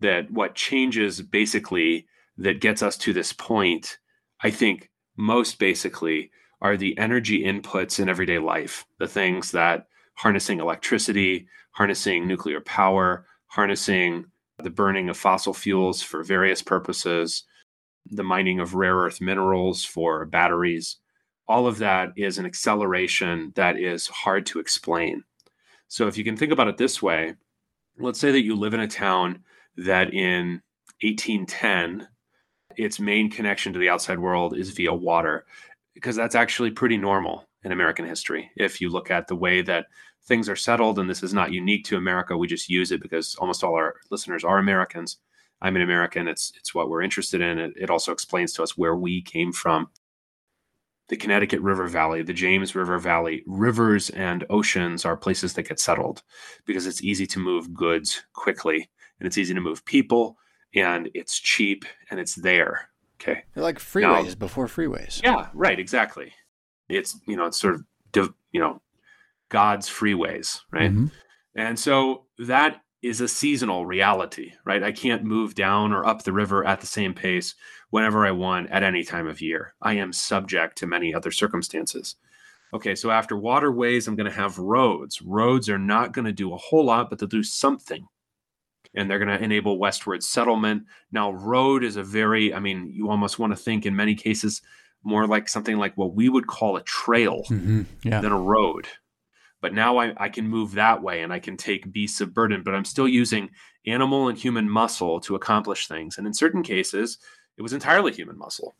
that 0.00 0.30
what 0.30 0.54
changes 0.54 1.22
basically 1.22 2.06
that 2.36 2.60
gets 2.60 2.82
us 2.82 2.96
to 2.98 3.12
this 3.12 3.32
point, 3.32 3.98
I 4.42 4.50
think 4.50 4.90
most 5.16 5.58
basically 5.58 6.30
are 6.62 6.76
the 6.76 6.96
energy 6.98 7.44
inputs 7.44 7.98
in 7.98 8.08
everyday 8.08 8.38
life, 8.38 8.84
the 8.98 9.08
things 9.08 9.50
that 9.52 9.86
harnessing 10.14 10.60
electricity, 10.60 11.46
harnessing 11.72 12.26
nuclear 12.26 12.60
power, 12.60 13.26
harnessing 13.46 14.26
the 14.58 14.70
burning 14.70 15.08
of 15.08 15.16
fossil 15.16 15.54
fuels 15.54 16.02
for 16.02 16.22
various 16.22 16.62
purposes, 16.62 17.44
the 18.06 18.22
mining 18.22 18.60
of 18.60 18.74
rare 18.74 18.96
earth 18.96 19.20
minerals 19.20 19.84
for 19.84 20.24
batteries. 20.26 20.96
All 21.50 21.66
of 21.66 21.78
that 21.78 22.12
is 22.16 22.38
an 22.38 22.46
acceleration 22.46 23.52
that 23.56 23.76
is 23.76 24.06
hard 24.06 24.46
to 24.46 24.60
explain. 24.60 25.24
So, 25.88 26.06
if 26.06 26.16
you 26.16 26.22
can 26.22 26.36
think 26.36 26.52
about 26.52 26.68
it 26.68 26.78
this 26.78 27.02
way, 27.02 27.34
let's 27.98 28.20
say 28.20 28.30
that 28.30 28.44
you 28.44 28.54
live 28.54 28.72
in 28.72 28.78
a 28.78 28.86
town 28.86 29.42
that 29.76 30.14
in 30.14 30.62
1810 31.02 32.06
its 32.76 33.00
main 33.00 33.28
connection 33.28 33.72
to 33.72 33.80
the 33.80 33.88
outside 33.88 34.20
world 34.20 34.56
is 34.56 34.70
via 34.70 34.94
water, 34.94 35.44
because 35.92 36.14
that's 36.14 36.36
actually 36.36 36.70
pretty 36.70 36.96
normal 36.96 37.48
in 37.64 37.72
American 37.72 38.06
history. 38.06 38.52
If 38.54 38.80
you 38.80 38.88
look 38.88 39.10
at 39.10 39.26
the 39.26 39.34
way 39.34 39.60
that 39.62 39.86
things 40.22 40.48
are 40.48 40.54
settled, 40.54 41.00
and 41.00 41.10
this 41.10 41.24
is 41.24 41.34
not 41.34 41.52
unique 41.52 41.84
to 41.86 41.96
America, 41.96 42.36
we 42.36 42.46
just 42.46 42.68
use 42.68 42.92
it 42.92 43.02
because 43.02 43.34
almost 43.34 43.64
all 43.64 43.74
our 43.74 43.96
listeners 44.12 44.44
are 44.44 44.58
Americans. 44.58 45.16
I'm 45.60 45.74
an 45.74 45.82
American. 45.82 46.28
It's 46.28 46.52
it's 46.56 46.76
what 46.76 46.88
we're 46.88 47.02
interested 47.02 47.40
in. 47.40 47.58
It, 47.58 47.72
it 47.76 47.90
also 47.90 48.12
explains 48.12 48.52
to 48.52 48.62
us 48.62 48.78
where 48.78 48.94
we 48.94 49.20
came 49.20 49.52
from. 49.52 49.88
The 51.10 51.16
Connecticut 51.16 51.60
River 51.60 51.88
Valley, 51.88 52.22
the 52.22 52.32
James 52.32 52.76
River 52.76 52.96
Valley, 52.98 53.42
rivers 53.44 54.10
and 54.10 54.44
oceans 54.48 55.04
are 55.04 55.16
places 55.16 55.54
that 55.54 55.64
get 55.68 55.80
settled 55.80 56.22
because 56.66 56.86
it's 56.86 57.02
easy 57.02 57.26
to 57.26 57.40
move 57.40 57.74
goods 57.74 58.22
quickly 58.32 58.88
and 59.18 59.26
it's 59.26 59.36
easy 59.36 59.52
to 59.52 59.60
move 59.60 59.84
people 59.84 60.38
and 60.72 61.10
it's 61.12 61.40
cheap 61.40 61.84
and 62.10 62.20
it's 62.20 62.36
there. 62.36 62.90
Okay. 63.20 63.42
They're 63.54 63.64
like 63.64 63.80
freeways 63.80 64.28
now, 64.28 64.34
before 64.36 64.68
freeways. 64.68 65.20
Yeah, 65.20 65.48
right, 65.52 65.80
exactly. 65.80 66.32
It's, 66.88 67.18
you 67.26 67.34
know, 67.36 67.46
it's 67.46 67.58
sort 67.58 67.74
of, 67.74 68.32
you 68.52 68.60
know, 68.60 68.80
God's 69.48 69.90
freeways, 69.90 70.60
right? 70.70 70.92
Mm-hmm. 70.92 71.06
And 71.56 71.76
so 71.76 72.26
that 72.38 72.82
is 73.02 73.20
a 73.20 73.28
seasonal 73.28 73.86
reality, 73.86 74.52
right? 74.64 74.82
I 74.82 74.92
can't 74.92 75.24
move 75.24 75.54
down 75.54 75.92
or 75.92 76.06
up 76.06 76.22
the 76.22 76.32
river 76.32 76.64
at 76.66 76.80
the 76.80 76.86
same 76.86 77.14
pace 77.14 77.54
whenever 77.90 78.26
I 78.26 78.30
want 78.30 78.70
at 78.70 78.82
any 78.82 79.02
time 79.04 79.26
of 79.26 79.40
year. 79.40 79.74
I 79.80 79.94
am 79.94 80.12
subject 80.12 80.76
to 80.78 80.86
many 80.86 81.14
other 81.14 81.30
circumstances. 81.30 82.16
Okay, 82.72 82.94
so 82.94 83.10
after 83.10 83.36
waterways, 83.36 84.06
I'm 84.06 84.16
going 84.16 84.30
to 84.30 84.36
have 84.36 84.58
roads. 84.58 85.22
Roads 85.22 85.68
are 85.68 85.78
not 85.78 86.12
going 86.12 86.26
to 86.26 86.32
do 86.32 86.52
a 86.52 86.58
whole 86.58 86.84
lot, 86.84 87.10
but 87.10 87.18
they'll 87.18 87.28
do 87.28 87.42
something 87.42 88.06
and 88.94 89.10
they're 89.10 89.18
going 89.18 89.36
to 89.36 89.42
enable 89.42 89.78
westward 89.78 90.22
settlement. 90.22 90.84
Now, 91.10 91.32
road 91.32 91.84
is 91.84 91.96
a 91.96 92.02
very, 92.02 92.52
I 92.52 92.60
mean, 92.60 92.90
you 92.92 93.10
almost 93.10 93.38
want 93.38 93.52
to 93.52 93.56
think 93.56 93.86
in 93.86 93.96
many 93.96 94.14
cases 94.14 94.62
more 95.02 95.26
like 95.26 95.48
something 95.48 95.78
like 95.78 95.96
what 95.96 96.14
we 96.14 96.28
would 96.28 96.46
call 96.46 96.76
a 96.76 96.82
trail 96.82 97.42
mm-hmm. 97.48 97.82
yeah. 98.04 98.20
than 98.20 98.32
a 98.32 98.40
road. 98.40 98.86
But 99.60 99.74
now 99.74 99.98
I, 99.98 100.14
I 100.16 100.28
can 100.28 100.48
move 100.48 100.72
that 100.72 101.02
way 101.02 101.22
and 101.22 101.32
I 101.32 101.38
can 101.38 101.56
take 101.56 101.92
beasts 101.92 102.20
of 102.20 102.34
burden, 102.34 102.62
but 102.64 102.74
I'm 102.74 102.84
still 102.84 103.08
using 103.08 103.50
animal 103.86 104.28
and 104.28 104.38
human 104.38 104.68
muscle 104.68 105.20
to 105.20 105.34
accomplish 105.34 105.86
things. 105.86 106.18
And 106.18 106.26
in 106.26 106.34
certain 106.34 106.62
cases, 106.62 107.18
it 107.56 107.62
was 107.62 107.72
entirely 107.72 108.12
human 108.12 108.38
muscle. 108.38 108.76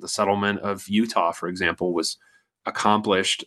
The 0.00 0.08
settlement 0.08 0.60
of 0.60 0.88
Utah, 0.88 1.32
for 1.32 1.48
example, 1.48 1.92
was 1.92 2.16
accomplished 2.66 3.44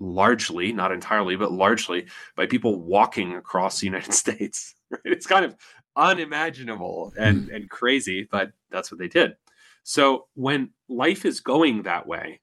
largely, 0.00 0.72
not 0.72 0.92
entirely, 0.92 1.36
but 1.36 1.52
largely 1.52 2.06
by 2.36 2.46
people 2.46 2.80
walking 2.80 3.34
across 3.34 3.80
the 3.80 3.86
United 3.86 4.12
States. 4.24 4.74
It's 5.04 5.26
kind 5.26 5.44
of 5.44 5.56
unimaginable 5.96 7.12
and, 7.18 7.44
hmm. 7.44 7.54
and 7.54 7.70
crazy, 7.70 8.26
but 8.30 8.52
that's 8.70 8.90
what 8.90 8.98
they 8.98 9.08
did. 9.08 9.36
So 9.82 10.26
when 10.34 10.70
life 10.88 11.24
is 11.24 11.40
going 11.40 11.82
that 11.82 12.06
way, 12.06 12.40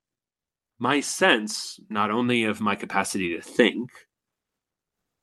my 0.80 1.00
sense, 1.00 1.80
not 1.90 2.12
only 2.12 2.44
of 2.44 2.62
my 2.62 2.76
capacity 2.76 3.36
to 3.36 3.42
think, 3.42 3.90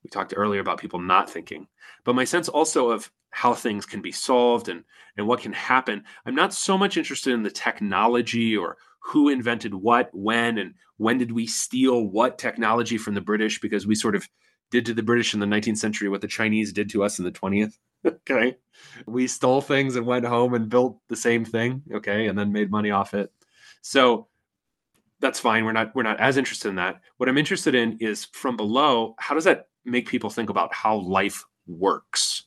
we 0.03 0.11
talked 0.11 0.35
earlier 0.37 0.61
about 0.61 0.81
people 0.81 1.01
not 1.01 1.31
thinking, 1.31 1.69
but 2.05 2.15
my 2.15 2.25
sense 2.25 2.49
also 2.49 2.91
of 2.91 3.11
how 3.31 3.55
things 3.55 3.87
can 3.87 4.03
be 4.03 4.13
solved 4.13 4.69
and, 4.69 4.85
and 5.17 5.27
what 5.27 5.41
can 5.41 5.53
happen. 5.53 6.05
I'm 6.27 6.35
not 6.35 6.53
so 6.53 6.77
much 6.77 6.97
interested 6.97 7.33
in 7.33 7.43
the 7.43 7.51
technology 7.51 8.57
or 8.57 8.77
who 9.01 9.29
invented 9.29 9.75
what, 9.75 10.11
when, 10.13 10.59
and 10.59 10.75
when 10.97 11.19
did 11.19 11.33
we 11.33 11.47
steal 11.47 12.07
what 12.07 12.39
technology 12.39 12.99
from 12.99 13.15
the 13.15 13.21
British 13.21 13.61
because 13.61 13.87
we 13.87 13.95
sort 13.95 14.15
of 14.15 14.29
did 14.71 14.87
to 14.87 14.95
the 14.95 15.03
British 15.03 15.35
in 15.35 15.41
the 15.41 15.47
19th 15.47 15.79
century 15.79 16.09
what 16.09 16.21
the 16.21 16.29
Chinese 16.29 16.73
did 16.73 16.91
to 16.91 17.05
us 17.05 17.19
in 17.19 17.25
the 17.25 17.33
20th. 17.33 17.75
okay. 18.07 18.57
We 19.07 19.27
stole 19.27 19.61
things 19.61 19.97
and 19.97 20.07
went 20.07 20.25
home 20.25 20.55
and 20.55 20.69
built 20.69 20.99
the 21.09 21.17
same 21.17 21.45
thing. 21.45 21.83
Okay. 21.95 22.27
And 22.27 22.39
then 22.39 22.53
made 22.53 22.71
money 22.71 22.91
off 22.91 23.15
it. 23.15 23.31
So 23.83 24.29
that's 25.23 25.41
fine. 25.41 25.65
We're 25.65 25.73
not 25.73 25.95
we're 25.95 26.03
not 26.03 26.21
as 26.21 26.37
interested 26.37 26.69
in 26.69 26.75
that. 26.75 27.01
What 27.17 27.29
I'm 27.29 27.39
interested 27.39 27.75
in 27.75 27.97
is 27.99 28.27
from 28.27 28.57
below, 28.57 29.15
how 29.19 29.35
does 29.35 29.45
that 29.45 29.69
make 29.85 30.09
people 30.09 30.29
think 30.29 30.51
about 30.51 30.75
how 30.75 30.97
life 30.97 31.45
works? 31.67 32.45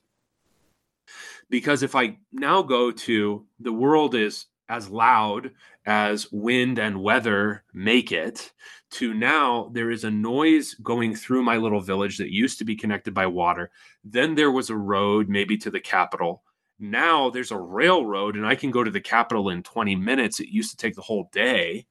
Because 1.50 1.82
if 1.84 1.96
I 1.96 2.18
now 2.32 2.62
go 2.62 2.92
to 2.92 3.46
the 3.60 3.74
world 3.74 4.14
is 4.14 4.48
as 4.68 4.90
loud 4.90 5.52
as 5.86 6.32
wind 6.32 6.80
and 6.80 7.02
weather 7.02 7.64
make 7.74 8.12
it 8.12 8.52
to 8.90 9.14
now 9.14 9.70
there 9.74 9.92
is 9.92 10.04
a 10.04 10.12
noise 10.12 10.74
going 10.76 11.16
through 11.16 11.44
my 11.44 11.56
little 11.56 11.82
village 11.82 12.18
that 12.18 12.34
used 12.34 12.58
to 12.58 12.66
be 12.66 12.76
connected 12.76 13.14
by 13.14 13.28
water 13.28 13.70
then 14.04 14.34
there 14.34 14.52
was 14.52 14.72
a 14.72 14.76
road 14.76 15.30
maybe 15.30 15.56
to 15.56 15.70
the 15.70 15.80
capital 15.80 16.42
now 16.80 17.30
there's 17.30 17.52
a 17.52 17.58
railroad 17.58 18.36
and 18.36 18.48
i 18.48 18.56
can 18.56 18.72
go 18.72 18.84
to 18.84 18.90
the 18.90 19.00
capital 19.00 19.50
in 19.50 19.62
20 19.62 19.96
minutes 19.96 20.40
it 20.40 20.48
used 20.48 20.72
to 20.72 20.78
take 20.78 20.96
the 20.96 21.02
whole 21.04 21.30
day 21.32 21.86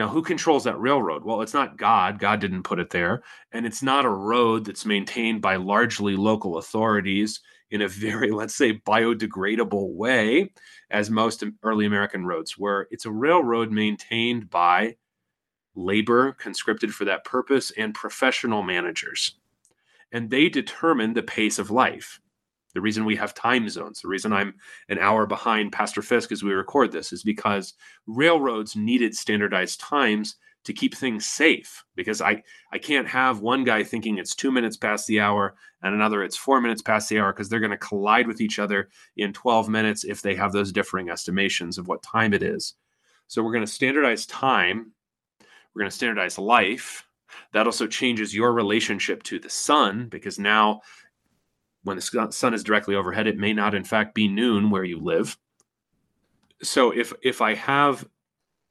now 0.00 0.08
who 0.08 0.22
controls 0.22 0.64
that 0.64 0.80
railroad 0.80 1.24
well 1.24 1.42
it's 1.42 1.54
not 1.54 1.76
god 1.76 2.18
god 2.18 2.40
didn't 2.40 2.64
put 2.64 2.80
it 2.80 2.90
there 2.90 3.22
and 3.52 3.64
it's 3.64 3.82
not 3.82 4.04
a 4.04 4.10
road 4.10 4.64
that's 4.64 4.84
maintained 4.84 5.40
by 5.40 5.54
largely 5.56 6.16
local 6.16 6.58
authorities 6.58 7.40
in 7.70 7.82
a 7.82 7.88
very, 7.88 8.30
let's 8.32 8.54
say, 8.54 8.74
biodegradable 8.74 9.94
way, 9.94 10.52
as 10.90 11.10
most 11.10 11.44
early 11.62 11.86
American 11.86 12.26
roads 12.26 12.58
were. 12.58 12.88
It's 12.90 13.06
a 13.06 13.12
railroad 13.12 13.70
maintained 13.70 14.50
by 14.50 14.96
labor 15.74 16.32
conscripted 16.32 16.92
for 16.94 17.04
that 17.04 17.24
purpose 17.24 17.70
and 17.76 17.94
professional 17.94 18.62
managers. 18.62 19.36
And 20.12 20.28
they 20.28 20.48
determine 20.48 21.14
the 21.14 21.22
pace 21.22 21.58
of 21.58 21.70
life. 21.70 22.20
The 22.74 22.80
reason 22.80 23.04
we 23.04 23.16
have 23.16 23.34
time 23.34 23.68
zones, 23.68 24.00
the 24.00 24.08
reason 24.08 24.32
I'm 24.32 24.54
an 24.88 24.98
hour 24.98 25.26
behind 25.26 25.72
Pastor 25.72 26.02
Fisk 26.02 26.32
as 26.32 26.42
we 26.42 26.52
record 26.52 26.92
this, 26.92 27.12
is 27.12 27.22
because 27.22 27.74
railroads 28.06 28.76
needed 28.76 29.14
standardized 29.14 29.80
times 29.80 30.36
to 30.64 30.72
keep 30.72 30.94
things 30.94 31.26
safe 31.26 31.84
because 31.96 32.20
I, 32.20 32.42
I 32.72 32.78
can't 32.78 33.08
have 33.08 33.40
one 33.40 33.64
guy 33.64 33.82
thinking 33.82 34.18
it's 34.18 34.34
two 34.34 34.52
minutes 34.52 34.76
past 34.76 35.06
the 35.06 35.20
hour 35.20 35.54
and 35.82 35.94
another 35.94 36.22
it's 36.22 36.36
four 36.36 36.60
minutes 36.60 36.82
past 36.82 37.08
the 37.08 37.18
hour 37.18 37.32
because 37.32 37.48
they're 37.48 37.60
going 37.60 37.70
to 37.70 37.78
collide 37.78 38.26
with 38.26 38.40
each 38.40 38.58
other 38.58 38.90
in 39.16 39.32
12 39.32 39.68
minutes 39.68 40.04
if 40.04 40.20
they 40.20 40.34
have 40.34 40.52
those 40.52 40.72
differing 40.72 41.08
estimations 41.08 41.78
of 41.78 41.88
what 41.88 42.02
time 42.02 42.34
it 42.34 42.42
is. 42.42 42.74
So 43.26 43.42
we're 43.42 43.52
going 43.52 43.64
to 43.64 43.72
standardize 43.72 44.26
time. 44.26 44.92
We're 45.74 45.80
going 45.80 45.90
to 45.90 45.96
standardize 45.96 46.38
life. 46.38 47.06
That 47.52 47.66
also 47.66 47.86
changes 47.86 48.34
your 48.34 48.52
relationship 48.52 49.22
to 49.24 49.38
the 49.38 49.48
sun 49.48 50.08
because 50.08 50.38
now 50.38 50.82
when 51.82 51.96
the 51.96 52.28
sun 52.30 52.54
is 52.54 52.64
directly 52.64 52.94
overhead, 52.94 53.26
it 53.26 53.38
may 53.38 53.52
not 53.52 53.74
in 53.74 53.84
fact 53.84 54.14
be 54.14 54.28
noon 54.28 54.70
where 54.70 54.84
you 54.84 54.98
live. 54.98 55.38
So 56.62 56.90
if 56.90 57.12
if 57.22 57.40
I 57.40 57.54
have 57.54 58.06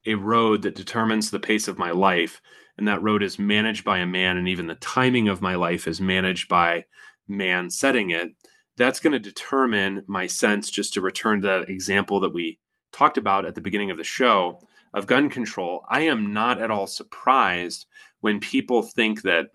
a 0.06 0.16
road 0.16 0.62
that 0.62 0.76
determines 0.76 1.30
the 1.30 1.40
pace 1.40 1.68
of 1.68 1.78
my 1.78 1.92
life 1.92 2.42
and 2.78 2.88
that 2.88 3.04
road 3.04 3.22
is 3.22 3.38
managed 3.38 3.84
by 3.84 4.00
a 4.00 4.06
man 4.06 4.38
and 4.38 4.48
even 4.48 4.68
the 4.68 4.76
timing 4.76 5.28
of 5.28 5.42
my 5.42 5.56
life 5.56 5.88
is 5.88 6.00
managed 6.00 6.48
by 6.48 6.86
man 7.28 7.70
setting 7.70 8.10
it 8.10 8.30
that's 8.78 9.02
going 9.02 9.12
to 9.12 9.20
determine 9.20 10.04
my 10.08 10.26
sense 10.26 10.72
just 10.72 10.94
to 10.94 11.02
return 11.02 11.42
to 11.42 11.48
that 11.48 11.70
example 11.70 12.22
that 12.22 12.34
we 12.34 12.58
talked 12.94 13.18
about 13.18 13.46
at 13.46 13.54
the 13.54 13.62
beginning 13.62 13.92
of 13.92 13.98
the 13.98 14.04
show 14.04 14.60
of 14.94 15.06
gun 15.06 15.30
control 15.30 15.84
i 15.90 16.02
am 16.02 16.34
not 16.34 16.62
at 16.62 16.72
all 16.72 16.88
surprised 16.88 17.86
when 18.22 18.40
people 18.40 18.82
think 18.82 19.22
that 19.22 19.48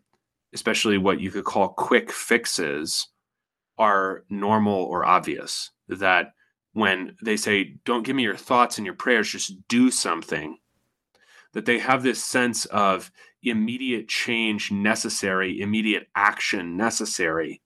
especially 0.53 0.99
what 0.99 1.21
you 1.21 1.31
could 1.31 1.45
call 1.45 1.69
quick 1.69 2.13
fixes 2.13 3.09
are 3.79 4.25
normal 4.29 4.85
or 4.85 5.05
obvious 5.05 5.71
that 5.89 6.33
when 6.73 7.17
they 7.23 7.37
say, 7.37 7.77
Don't 7.85 8.05
give 8.05 8.17
me 8.17 8.23
your 8.23 8.37
thoughts 8.37 8.79
and 8.79 8.85
your 8.85 8.95
prayers, 8.95 9.31
just 9.31 9.67
do 9.69 9.91
something, 9.91 10.59
that 11.53 11.67
they 11.67 11.79
have 11.79 12.03
this 12.03 12.23
sense 12.23 12.67
of 12.67 13.11
immediate 13.43 14.09
change 14.09 14.71
necessary, 14.71 15.61
immediate 15.61 16.09
action 16.15 16.77
necessary. 16.77 17.63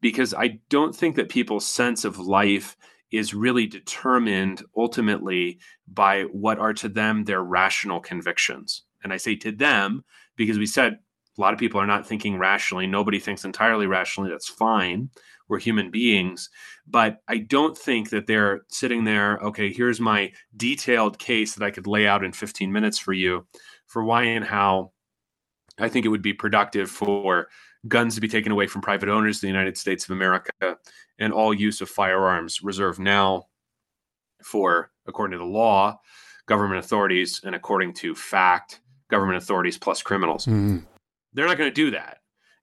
Because 0.00 0.34
I 0.34 0.60
don't 0.68 0.94
think 0.94 1.16
that 1.16 1.28
people's 1.28 1.66
sense 1.66 2.04
of 2.04 2.18
life 2.18 2.76
is 3.12 3.34
really 3.34 3.66
determined 3.66 4.62
ultimately 4.76 5.58
by 5.86 6.22
what 6.32 6.58
are 6.58 6.72
to 6.72 6.88
them 6.88 7.24
their 7.24 7.42
rational 7.42 8.00
convictions. 8.00 8.82
And 9.04 9.12
I 9.12 9.16
say 9.16 9.36
to 9.36 9.52
them 9.52 10.04
because 10.34 10.58
we 10.58 10.66
said 10.66 10.98
a 11.38 11.40
lot 11.40 11.52
of 11.52 11.60
people 11.60 11.80
are 11.80 11.86
not 11.86 12.06
thinking 12.06 12.38
rationally. 12.38 12.86
Nobody 12.86 13.18
thinks 13.18 13.44
entirely 13.44 13.86
rationally. 13.86 14.30
That's 14.30 14.48
fine 14.48 15.10
we're 15.52 15.58
human 15.58 15.90
beings. 15.90 16.48
But 16.86 17.18
I 17.28 17.36
don't 17.36 17.76
think 17.76 18.08
that 18.08 18.26
they're 18.26 18.62
sitting 18.68 19.04
there, 19.04 19.36
okay, 19.42 19.70
here's 19.70 20.00
my 20.00 20.32
detailed 20.56 21.18
case 21.18 21.54
that 21.54 21.64
I 21.64 21.70
could 21.70 21.86
lay 21.86 22.06
out 22.06 22.24
in 22.24 22.32
15 22.32 22.72
minutes 22.72 22.98
for 22.98 23.12
you 23.12 23.46
for 23.86 24.02
why 24.02 24.22
and 24.22 24.46
how 24.46 24.92
I 25.78 25.90
think 25.90 26.06
it 26.06 26.08
would 26.08 26.22
be 26.22 26.32
productive 26.32 26.90
for 26.90 27.48
guns 27.86 28.14
to 28.14 28.22
be 28.22 28.28
taken 28.28 28.50
away 28.50 28.66
from 28.66 28.80
private 28.80 29.10
owners 29.10 29.42
in 29.42 29.46
the 29.46 29.52
United 29.52 29.76
States 29.76 30.04
of 30.04 30.12
America 30.12 30.78
and 31.18 31.34
all 31.34 31.52
use 31.52 31.82
of 31.82 31.90
firearms 31.90 32.62
reserved 32.62 32.98
now 32.98 33.44
for, 34.42 34.90
according 35.06 35.32
to 35.32 35.44
the 35.44 35.50
law, 35.50 36.00
government 36.46 36.82
authorities 36.82 37.42
and 37.44 37.54
according 37.54 37.92
to 37.92 38.14
fact, 38.14 38.80
government 39.10 39.36
authorities 39.36 39.76
plus 39.76 40.00
criminals. 40.00 40.46
Mm. 40.46 40.86
They're 41.34 41.46
not 41.46 41.58
going 41.58 41.70
to 41.70 41.74
do 41.74 41.90
that. 41.90 42.20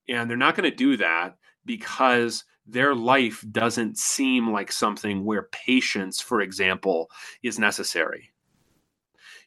And 0.08 0.28
they're 0.28 0.38
not 0.38 0.56
going 0.56 0.70
to 0.70 0.76
do 0.76 0.98
that 0.98 1.36
because 1.66 2.46
their 2.72 2.94
life 2.94 3.44
doesn't 3.52 3.98
seem 3.98 4.52
like 4.52 4.72
something 4.72 5.26
where 5.26 5.50
patience, 5.52 6.22
for 6.22 6.42
example, 6.42 7.10
is 7.44 7.60
necessary. 7.60 8.32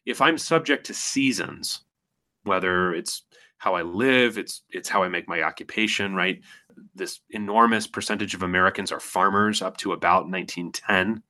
If 0.05 0.21
I'm 0.21 0.37
subject 0.37 0.85
to 0.87 0.93
seasons, 0.93 1.81
whether 2.43 2.93
it's 2.93 3.23
how 3.57 3.75
I 3.75 3.83
live, 3.83 4.37
it's 4.37 4.63
it's 4.69 4.89
how 4.89 5.03
I 5.03 5.07
make 5.07 5.29
my 5.29 5.41
occupation, 5.41 6.13
right? 6.13 6.41
This 6.93 7.21
enormous 7.29 7.87
percentage 7.87 8.33
of 8.33 8.43
Americans 8.43 8.91
are 8.91 8.99
farmers 8.99 9.61
up 9.61 9.77
to 9.77 9.93
about 9.93 10.29
1910. 10.29 11.23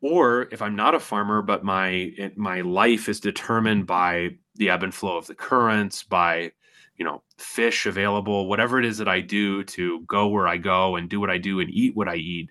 Or 0.00 0.48
if 0.50 0.62
I'm 0.62 0.76
not 0.76 0.94
a 0.94 1.00
farmer, 1.00 1.42
but 1.42 1.62
my 1.62 2.12
my 2.36 2.62
life 2.62 3.10
is 3.10 3.20
determined 3.20 3.86
by 3.86 4.30
the 4.54 4.70
ebb 4.70 4.82
and 4.82 4.94
flow 4.94 5.18
of 5.18 5.26
the 5.26 5.34
currents, 5.34 6.02
by 6.02 6.52
you 7.00 7.04
know 7.04 7.22
fish 7.38 7.86
available 7.86 8.48
whatever 8.48 8.78
it 8.78 8.84
is 8.84 8.98
that 8.98 9.08
i 9.08 9.20
do 9.20 9.64
to 9.64 10.02
go 10.02 10.28
where 10.28 10.46
i 10.46 10.56
go 10.56 10.94
and 10.94 11.08
do 11.08 11.18
what 11.18 11.30
i 11.30 11.38
do 11.38 11.58
and 11.58 11.70
eat 11.70 11.96
what 11.96 12.08
i 12.08 12.14
eat 12.14 12.50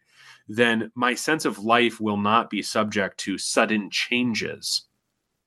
then 0.50 0.91
my 0.95 1.14
sense 1.14 1.45
of 1.45 1.60
life 1.60 2.02
will 2.02 2.18
not 2.18 2.50
be 2.50 2.64
subject 2.64 3.20
to 3.20 3.38
sudden 3.38 3.89
changes. 3.91 4.88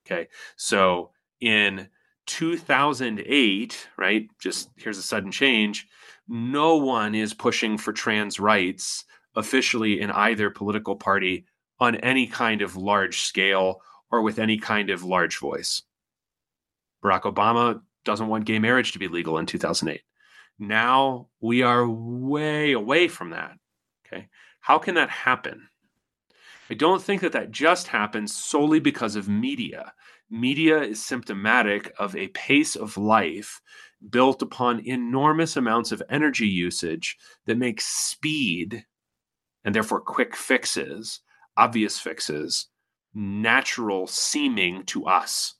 Okay? 0.07 0.29
So 0.55 1.11
in 1.41 1.89
2008 2.25 3.89
right 3.97 4.29
just 4.39 4.69
here's 4.77 4.97
a 4.97 5.03
sudden 5.03 5.29
change 5.29 5.85
no 6.29 6.77
one 6.77 7.13
is 7.13 7.33
pushing 7.33 7.77
for 7.77 7.91
trans 7.91 8.39
rights 8.39 9.03
officially 9.35 9.99
in 9.99 10.09
either 10.09 10.49
political 10.49 10.95
party 10.95 11.45
on 11.81 11.97
any 11.97 12.25
kind 12.25 12.61
of 12.61 12.77
large 12.77 13.19
scale 13.19 13.81
or 14.09 14.21
with 14.21 14.39
any 14.39 14.57
kind 14.57 14.89
of 14.89 15.03
large 15.03 15.37
voice. 15.37 15.81
Barack 17.03 17.23
obama 17.23 17.81
doesn't 18.05 18.27
want 18.27 18.45
gay 18.45 18.59
marriage 18.59 18.91
to 18.93 18.99
be 18.99 19.07
legal 19.07 19.37
in 19.37 19.45
2008. 19.45 20.01
Now 20.59 21.27
we 21.41 21.61
are 21.61 21.87
way 21.87 22.73
away 22.73 23.07
from 23.07 23.31
that. 23.31 23.57
Okay. 24.05 24.27
How 24.59 24.77
can 24.77 24.95
that 24.95 25.09
happen? 25.09 25.67
I 26.69 26.75
don't 26.75 27.01
think 27.01 27.21
that 27.21 27.33
that 27.33 27.51
just 27.51 27.87
happens 27.87 28.35
solely 28.35 28.79
because 28.79 29.15
of 29.15 29.27
media. 29.27 29.93
Media 30.29 30.81
is 30.81 31.03
symptomatic 31.03 31.93
of 31.99 32.15
a 32.15 32.29
pace 32.29 32.75
of 32.75 32.97
life 32.97 33.61
built 34.09 34.41
upon 34.41 34.85
enormous 34.85 35.57
amounts 35.57 35.91
of 35.91 36.01
energy 36.09 36.47
usage 36.47 37.17
that 37.45 37.57
makes 37.57 37.85
speed 37.85 38.85
and 39.65 39.73
therefore 39.73 40.01
quick 40.01 40.35
fixes, 40.35 41.21
obvious 41.57 41.99
fixes, 41.99 42.67
natural 43.13 44.07
seeming 44.07 44.83
to 44.85 45.05
us 45.05 45.55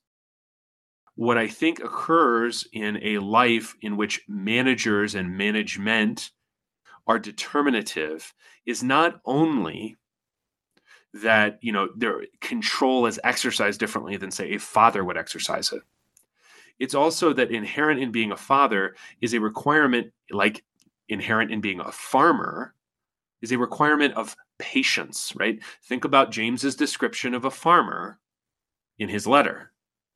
what 1.15 1.37
I 1.37 1.47
think 1.47 1.79
occurs 1.79 2.67
in 2.71 2.99
a 3.03 3.19
life 3.19 3.75
in 3.81 3.97
which 3.97 4.21
managers 4.27 5.15
and 5.15 5.37
management 5.37 6.31
are 7.05 7.19
determinative 7.19 8.33
is 8.65 8.83
not 8.83 9.19
only 9.25 9.97
that 11.13 11.59
you 11.61 11.71
know 11.71 11.89
their 11.95 12.23
control 12.41 13.05
is 13.05 13.19
exercised 13.23 13.79
differently 13.79 14.17
than 14.17 14.31
say 14.31 14.53
a 14.53 14.59
father 14.59 15.03
would 15.03 15.17
exercise 15.17 15.71
it. 15.71 15.81
It's 16.79 16.95
also 16.95 17.33
that 17.33 17.51
inherent 17.51 17.99
in 17.99 18.11
being 18.11 18.31
a 18.31 18.37
father 18.37 18.95
is 19.21 19.33
a 19.33 19.39
requirement 19.39 20.11
like 20.31 20.63
inherent 21.09 21.51
in 21.51 21.61
being 21.61 21.79
a 21.79 21.91
farmer 21.91 22.73
is 23.41 23.51
a 23.51 23.57
requirement 23.57 24.15
of 24.15 24.35
patience 24.57 25.33
right? 25.35 25.59
Think 25.83 26.05
about 26.05 26.31
james's 26.31 26.75
description 26.75 27.35
of 27.35 27.45
a 27.45 27.51
farmer 27.51 28.17
in 28.97 29.09
his 29.09 29.27
letter 29.27 29.72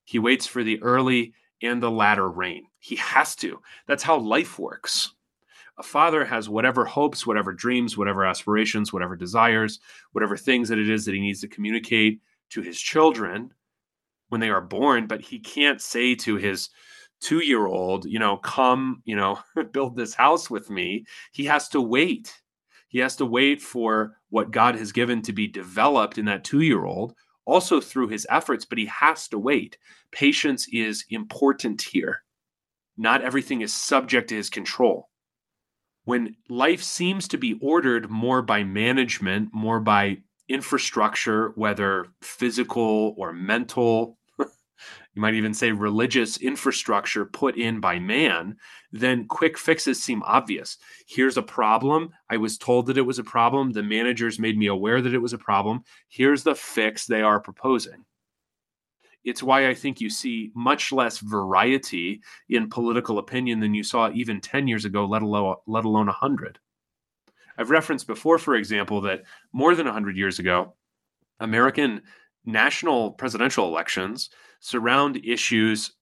he 0.08 0.20
waits 0.20 0.48
for 0.48 0.64
the 0.64 0.82
early 0.82 1.34
and 1.62 1.84
the 1.84 1.92
latter 1.92 2.30
rain. 2.30 2.68
He 2.80 2.96
has 2.96 3.36
to. 3.38 3.60
That's 3.88 4.04
how 4.04 4.18
life 4.18 4.58
works. 4.58 5.14
A 5.78 5.84
father 5.84 6.24
has 6.24 6.48
whatever 6.48 6.86
hopes, 6.86 7.28
whatever 7.28 7.52
dreams, 7.52 7.98
whatever 7.98 8.26
aspirations, 8.26 8.94
whatever 8.94 9.18
desires, 9.18 9.82
whatever 10.14 10.38
things 10.38 10.70
that 10.70 10.80
it 10.80 10.90
is 10.90 11.04
that 11.04 11.14
he 11.14 11.20
needs 11.20 11.42
to 11.42 11.50
communicate 11.50 12.22
to 12.52 12.62
his 12.62 12.80
children 12.80 13.52
when 14.30 14.40
they 14.40 14.50
are 14.50 14.62
born, 14.62 15.08
but 15.08 15.20
he 15.20 15.40
can't 15.40 15.82
say 15.82 16.16
to 16.16 16.38
his 16.38 16.70
two 17.20 17.40
year 17.40 17.66
old, 17.68 18.06
you 18.06 18.18
know, 18.18 18.38
come, 18.38 19.02
you 19.04 19.16
know, 19.18 19.40
build 19.74 19.98
this 19.98 20.14
house 20.14 20.50
with 20.50 20.70
me. 20.70 21.04
He 21.34 21.44
has 21.44 21.68
to 21.70 21.82
wait. 21.82 22.34
He 22.88 23.00
has 23.00 23.18
to 23.18 23.26
wait 23.26 23.62
for 23.62 24.16
what 24.30 24.52
God 24.52 24.76
has 24.76 24.94
given 24.94 25.22
to 25.24 25.34
be 25.34 25.50
developed 25.50 26.18
in 26.18 26.24
that 26.26 26.46
two 26.46 26.62
year 26.62 26.86
old 26.86 27.14
also 27.48 27.80
through 27.80 28.10
his 28.10 28.28
efforts, 28.30 28.66
but 28.66 28.78
he 28.78 28.86
has 28.86 29.28
to 29.30 29.40
wait. 29.40 29.78
Patience 30.12 30.68
is 30.72 31.06
important 31.10 31.82
here. 31.82 32.24
Not 32.98 33.24
everything 33.24 33.62
is 33.62 33.74
subject 33.74 34.30
to 34.30 34.36
his 34.36 34.50
control. 34.50 35.10
When 36.04 36.36
life 36.50 36.84
seems 36.84 37.28
to 37.30 37.38
be 37.38 37.58
ordered 37.62 38.10
more 38.10 38.42
by 38.42 38.64
management, 38.64 39.50
more 39.54 39.80
by 39.80 40.18
infrastructure, 40.50 41.52
whether 41.56 42.08
physical 42.22 43.16
or 43.18 43.34
mental, 43.34 44.17
you 45.18 45.22
might 45.22 45.34
even 45.34 45.54
say 45.54 45.72
religious 45.72 46.38
infrastructure 46.38 47.26
put 47.26 47.58
in 47.58 47.80
by 47.80 47.98
man, 47.98 48.56
then 48.92 49.26
quick 49.26 49.58
fixes 49.58 50.02
seem 50.02 50.22
obvious. 50.22 50.78
Here's 51.08 51.38
a 51.38 51.42
problem. 51.42 52.12
I 52.30 52.38
was 52.38 52.60
told 52.60 52.86
that 52.86 53.00
it 53.00 53.02
was 53.02 53.18
a 53.18 53.24
problem. 53.24 53.72
The 53.72 53.82
managers 53.82 54.38
made 54.38 54.60
me 54.60 54.68
aware 54.68 55.02
that 55.02 55.16
it 55.16 55.18
was 55.18 55.34
a 55.34 55.40
problem. 55.40 55.82
Here's 56.08 56.44
the 56.44 56.54
fix 56.54 57.08
they 57.08 57.24
are 57.24 57.40
proposing. 57.40 58.06
It's 59.24 59.42
why 59.42 59.68
I 59.68 59.74
think 59.74 60.00
you 60.00 60.12
see 60.12 60.52
much 60.54 60.92
less 60.92 61.18
variety 61.18 62.22
in 62.48 62.70
political 62.70 63.18
opinion 63.18 63.60
than 63.60 63.74
you 63.74 63.82
saw 63.82 64.12
even 64.12 64.40
10 64.40 64.68
years 64.68 64.86
ago, 64.86 65.08
let 65.08 65.24
alone, 65.24 65.56
let 65.66 65.84
alone 65.84 66.06
100. 66.06 66.60
I've 67.58 67.72
referenced 67.72 68.06
before, 68.06 68.38
for 68.38 68.54
example, 68.54 69.02
that 69.02 69.24
more 69.52 69.74
than 69.74 69.88
100 69.88 70.16
years 70.16 70.38
ago, 70.38 70.76
American 71.40 72.04
national 72.46 73.14
presidential 73.14 73.68
elections 73.68 74.30
surround 74.60 75.18
issues 75.24 75.94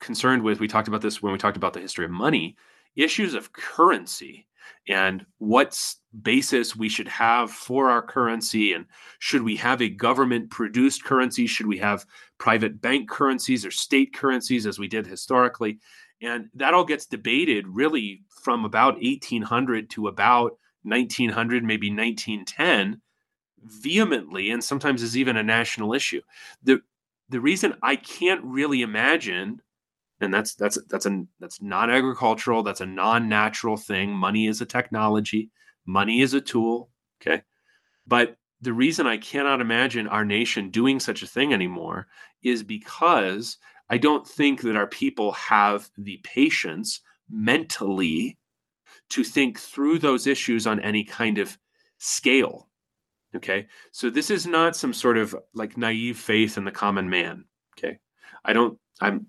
concerned 0.00 0.42
with 0.42 0.60
we 0.60 0.68
talked 0.68 0.88
about 0.88 1.00
this 1.00 1.22
when 1.22 1.32
we 1.32 1.38
talked 1.38 1.56
about 1.56 1.72
the 1.72 1.80
history 1.80 2.04
of 2.04 2.10
money 2.10 2.56
issues 2.96 3.34
of 3.34 3.52
currency 3.52 4.46
and 4.88 5.24
what 5.38 5.78
basis 6.22 6.76
we 6.76 6.88
should 6.88 7.08
have 7.08 7.50
for 7.50 7.90
our 7.90 8.02
currency 8.02 8.72
and 8.72 8.86
should 9.18 9.42
we 9.42 9.56
have 9.56 9.82
a 9.82 9.88
government 9.88 10.50
produced 10.50 11.04
currency 11.04 11.46
should 11.46 11.66
we 11.66 11.78
have 11.78 12.06
private 12.38 12.80
bank 12.80 13.08
currencies 13.08 13.66
or 13.66 13.70
state 13.70 14.14
currencies 14.14 14.66
as 14.66 14.78
we 14.78 14.86
did 14.86 15.06
historically 15.06 15.78
and 16.22 16.48
that 16.54 16.74
all 16.74 16.84
gets 16.84 17.06
debated 17.06 17.66
really 17.68 18.22
from 18.28 18.64
about 18.64 18.94
1800 18.94 19.90
to 19.90 20.08
about 20.08 20.58
1900 20.82 21.64
maybe 21.64 21.90
1910 21.90 23.00
vehemently 23.64 24.50
and 24.50 24.62
sometimes 24.62 25.02
is 25.02 25.16
even 25.16 25.36
a 25.36 25.42
national 25.42 25.94
issue. 25.94 26.20
The 26.62 26.80
the 27.28 27.40
reason 27.40 27.74
I 27.82 27.96
can't 27.96 28.42
really 28.44 28.82
imagine 28.82 29.60
and 30.20 30.34
that's 30.34 30.54
that's 30.54 30.78
that's 30.88 31.06
a 31.06 31.24
that's 31.38 31.62
non-agricultural, 31.62 32.62
that's 32.62 32.80
a 32.80 32.86
non-natural 32.86 33.76
thing. 33.76 34.10
Money 34.10 34.46
is 34.46 34.60
a 34.60 34.66
technology, 34.66 35.50
money 35.86 36.20
is 36.20 36.34
a 36.34 36.40
tool, 36.40 36.90
okay? 37.20 37.42
But 38.06 38.36
the 38.60 38.72
reason 38.72 39.06
I 39.06 39.18
cannot 39.18 39.60
imagine 39.60 40.08
our 40.08 40.24
nation 40.24 40.70
doing 40.70 40.98
such 40.98 41.22
a 41.22 41.26
thing 41.26 41.52
anymore 41.52 42.08
is 42.42 42.62
because 42.62 43.58
I 43.90 43.98
don't 43.98 44.26
think 44.26 44.62
that 44.62 44.76
our 44.76 44.86
people 44.86 45.32
have 45.32 45.88
the 45.96 46.20
patience 46.24 47.00
mentally 47.30 48.38
to 49.10 49.22
think 49.22 49.58
through 49.58 50.00
those 50.00 50.26
issues 50.26 50.66
on 50.66 50.80
any 50.80 51.04
kind 51.04 51.38
of 51.38 51.56
scale 51.98 52.67
Okay. 53.36 53.66
So 53.92 54.10
this 54.10 54.30
is 54.30 54.46
not 54.46 54.76
some 54.76 54.92
sort 54.92 55.18
of 55.18 55.36
like 55.54 55.76
naive 55.76 56.18
faith 56.18 56.56
in 56.56 56.64
the 56.64 56.70
common 56.70 57.10
man. 57.10 57.44
Okay. 57.78 57.98
I 58.44 58.52
don't, 58.52 58.78
I'm 59.00 59.26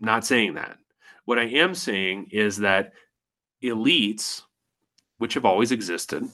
not 0.00 0.24
saying 0.24 0.54
that. 0.54 0.78
What 1.26 1.38
I 1.38 1.44
am 1.44 1.74
saying 1.74 2.28
is 2.30 2.58
that 2.58 2.92
elites, 3.62 4.42
which 5.18 5.34
have 5.34 5.44
always 5.44 5.70
existed, 5.70 6.24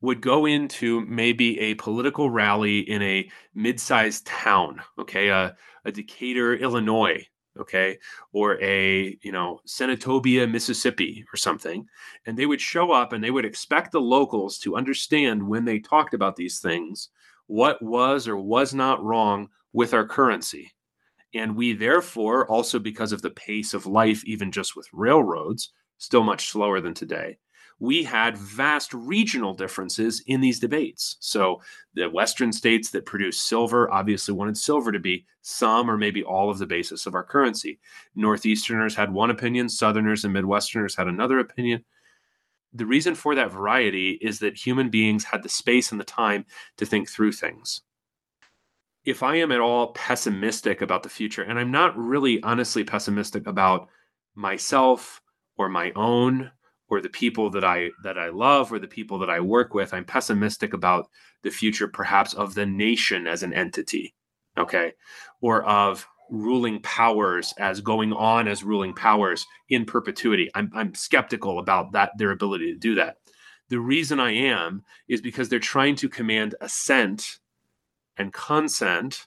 would 0.00 0.20
go 0.20 0.46
into 0.46 1.00
maybe 1.02 1.58
a 1.60 1.74
political 1.74 2.30
rally 2.30 2.80
in 2.80 3.02
a 3.02 3.30
mid-sized 3.54 4.26
town, 4.26 4.80
okay, 4.98 5.28
a, 5.28 5.56
a 5.84 5.92
Decatur, 5.92 6.54
Illinois, 6.54 7.26
okay, 7.58 7.98
or 8.32 8.60
a, 8.62 9.18
you 9.22 9.32
know, 9.32 9.60
Senatobia, 9.66 10.50
Mississippi 10.50 11.24
or 11.32 11.36
something. 11.36 11.86
And 12.26 12.36
they 12.36 12.46
would 12.46 12.60
show 12.60 12.92
up 12.92 13.12
and 13.12 13.22
they 13.22 13.30
would 13.30 13.44
expect 13.44 13.92
the 13.92 14.00
locals 14.00 14.58
to 14.58 14.76
understand 14.76 15.46
when 15.46 15.64
they 15.64 15.78
talked 15.78 16.14
about 16.14 16.36
these 16.36 16.60
things 16.60 17.08
what 17.46 17.80
was 17.82 18.26
or 18.26 18.36
was 18.36 18.74
not 18.74 19.02
wrong 19.02 19.48
with 19.72 19.94
our 19.94 20.06
currency. 20.06 20.72
And 21.34 21.56
we, 21.56 21.74
therefore, 21.74 22.48
also 22.50 22.78
because 22.78 23.12
of 23.12 23.22
the 23.22 23.30
pace 23.30 23.74
of 23.74 23.86
life, 23.86 24.24
even 24.24 24.50
just 24.50 24.74
with 24.76 24.88
railroads, 24.92 25.72
still 25.98 26.22
much 26.22 26.48
slower 26.48 26.80
than 26.80 26.94
today, 26.94 27.38
we 27.78 28.02
had 28.04 28.38
vast 28.38 28.94
regional 28.94 29.52
differences 29.52 30.22
in 30.26 30.40
these 30.40 30.58
debates. 30.58 31.16
So 31.20 31.60
the 31.94 32.08
Western 32.08 32.52
states 32.52 32.90
that 32.90 33.04
produced 33.04 33.46
silver 33.46 33.92
obviously 33.92 34.32
wanted 34.32 34.56
silver 34.56 34.92
to 34.92 34.98
be 34.98 35.26
some 35.42 35.90
or 35.90 35.98
maybe 35.98 36.22
all 36.22 36.50
of 36.50 36.58
the 36.58 36.66
basis 36.66 37.06
of 37.06 37.14
our 37.14 37.24
currency. 37.24 37.78
Northeasterners 38.16 38.94
had 38.94 39.12
one 39.12 39.30
opinion, 39.30 39.68
Southerners 39.68 40.24
and 40.24 40.34
Midwesterners 40.34 40.96
had 40.96 41.06
another 41.06 41.38
opinion. 41.38 41.84
the 42.76 42.86
reason 42.86 43.14
for 43.14 43.34
that 43.34 43.52
variety 43.52 44.18
is 44.20 44.38
that 44.40 44.56
human 44.56 44.90
beings 44.90 45.24
had 45.24 45.42
the 45.42 45.48
space 45.48 45.90
and 45.90 46.00
the 46.00 46.04
time 46.04 46.44
to 46.76 46.86
think 46.86 47.08
through 47.08 47.32
things. 47.32 47.80
If 49.04 49.22
I 49.22 49.36
am 49.36 49.52
at 49.52 49.60
all 49.60 49.92
pessimistic 49.92 50.82
about 50.82 51.02
the 51.02 51.08
future, 51.08 51.42
and 51.42 51.58
I'm 51.58 51.70
not 51.70 51.96
really 51.96 52.42
honestly 52.42 52.84
pessimistic 52.84 53.46
about 53.46 53.88
myself 54.34 55.22
or 55.56 55.68
my 55.68 55.92
own 55.94 56.50
or 56.88 57.00
the 57.00 57.08
people 57.08 57.50
that 57.50 57.64
I 57.64 57.90
that 58.02 58.18
I 58.18 58.28
love 58.28 58.72
or 58.72 58.78
the 58.78 58.86
people 58.86 59.18
that 59.18 59.30
I 59.30 59.40
work 59.40 59.74
with, 59.74 59.92
I'm 59.92 60.04
pessimistic 60.04 60.72
about 60.72 61.08
the 61.42 61.50
future 61.50 61.88
perhaps 61.88 62.34
of 62.34 62.54
the 62.54 62.66
nation 62.66 63.26
as 63.26 63.42
an 63.42 63.52
entity, 63.52 64.14
okay? 64.56 64.92
Or 65.40 65.64
of 65.64 66.06
ruling 66.30 66.80
powers 66.82 67.54
as 67.58 67.80
going 67.80 68.12
on 68.12 68.48
as 68.48 68.64
ruling 68.64 68.92
powers 68.92 69.46
in 69.68 69.84
perpetuity. 69.84 70.50
I'm, 70.54 70.70
I'm 70.74 70.94
skeptical 70.94 71.58
about 71.58 71.92
that 71.92 72.12
their 72.18 72.32
ability 72.32 72.72
to 72.72 72.78
do 72.78 72.94
that. 72.96 73.18
The 73.68 73.80
reason 73.80 74.20
I 74.20 74.32
am 74.32 74.84
is 75.08 75.20
because 75.20 75.48
they're 75.48 75.58
trying 75.58 75.96
to 75.96 76.08
command 76.08 76.54
assent 76.60 77.38
and 78.16 78.32
consent 78.32 79.26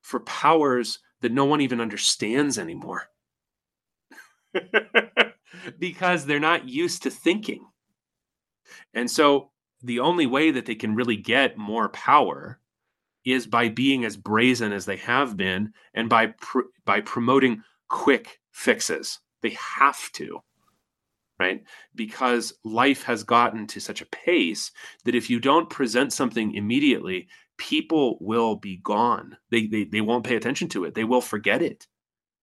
for 0.00 0.20
powers 0.20 0.98
that 1.20 1.32
no 1.32 1.44
one 1.44 1.60
even 1.60 1.80
understands 1.80 2.58
anymore. 2.58 3.08
because 5.78 6.24
they're 6.24 6.40
not 6.40 6.68
used 6.68 7.02
to 7.02 7.10
thinking. 7.10 7.64
And 8.94 9.10
so 9.10 9.50
the 9.82 10.00
only 10.00 10.26
way 10.26 10.50
that 10.50 10.66
they 10.66 10.74
can 10.74 10.94
really 10.94 11.16
get 11.16 11.56
more 11.56 11.88
power 11.90 12.60
is 13.24 13.46
by 13.46 13.68
being 13.68 14.04
as 14.04 14.16
brazen 14.16 14.72
as 14.72 14.86
they 14.86 14.96
have 14.96 15.36
been 15.36 15.72
and 15.94 16.08
by 16.08 16.28
pr- 16.40 16.70
by 16.84 17.00
promoting 17.00 17.62
quick 17.88 18.40
fixes. 18.50 19.18
They 19.42 19.56
have 19.78 20.10
to. 20.12 20.40
Right? 21.38 21.64
Because 21.94 22.52
life 22.64 23.02
has 23.04 23.22
gotten 23.24 23.66
to 23.68 23.80
such 23.80 24.02
a 24.02 24.06
pace 24.06 24.72
that 25.04 25.14
if 25.14 25.30
you 25.30 25.40
don't 25.40 25.70
present 25.70 26.12
something 26.12 26.54
immediately, 26.54 27.28
people 27.56 28.18
will 28.20 28.56
be 28.56 28.76
gone. 28.84 29.38
They, 29.50 29.66
they, 29.66 29.84
they 29.84 30.02
won't 30.02 30.24
pay 30.24 30.36
attention 30.36 30.68
to 30.70 30.84
it. 30.84 30.94
They 30.94 31.04
will 31.04 31.22
forget 31.22 31.62
it. 31.62 31.86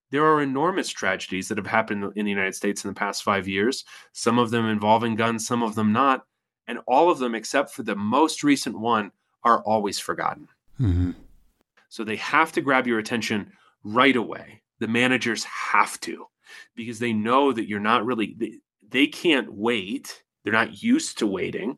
There 0.10 0.26
are 0.26 0.42
enormous 0.42 0.90
tragedies 0.90 1.50
that 1.50 1.58
have 1.58 1.68
happened 1.68 2.14
in 2.16 2.26
the 2.26 2.32
United 2.32 2.56
States 2.56 2.84
in 2.84 2.90
the 2.90 2.96
past 2.96 3.24
five 3.24 3.48
years, 3.48 3.84
some 4.14 4.40
of 4.40 4.52
them 4.52 4.66
involving 4.66 5.16
guns, 5.16 5.46
some 5.46 5.64
of 5.64 5.76
them 5.76 5.92
not. 5.92 6.26
And 6.68 6.80
all 6.86 7.10
of 7.10 7.20
them, 7.20 7.36
except 7.36 7.72
for 7.72 7.84
the 7.84 7.96
most 7.96 8.44
recent 8.44 8.78
one, 8.78 9.12
are 9.44 9.62
always 9.64 10.00
forgotten. 10.00 10.48
Mm-hmm. 10.80 11.12
So 11.90 12.04
they 12.04 12.18
have 12.18 12.52
to 12.54 12.62
grab 12.62 12.88
your 12.88 13.00
attention 13.00 13.52
right 13.84 14.16
away. 14.16 14.62
The 14.80 14.88
managers 14.88 15.44
have 15.46 16.00
to 16.02 16.28
because 16.76 17.00
they 17.00 17.14
know 17.14 17.52
that 17.52 17.68
you're 17.68 17.80
not 17.80 18.06
really, 18.06 18.36
they, 18.38 18.60
they 18.90 19.08
can't 19.08 19.52
wait. 19.52 20.24
They're 20.44 20.54
not 20.54 20.84
used 20.84 21.18
to 21.20 21.28
waiting. 21.28 21.78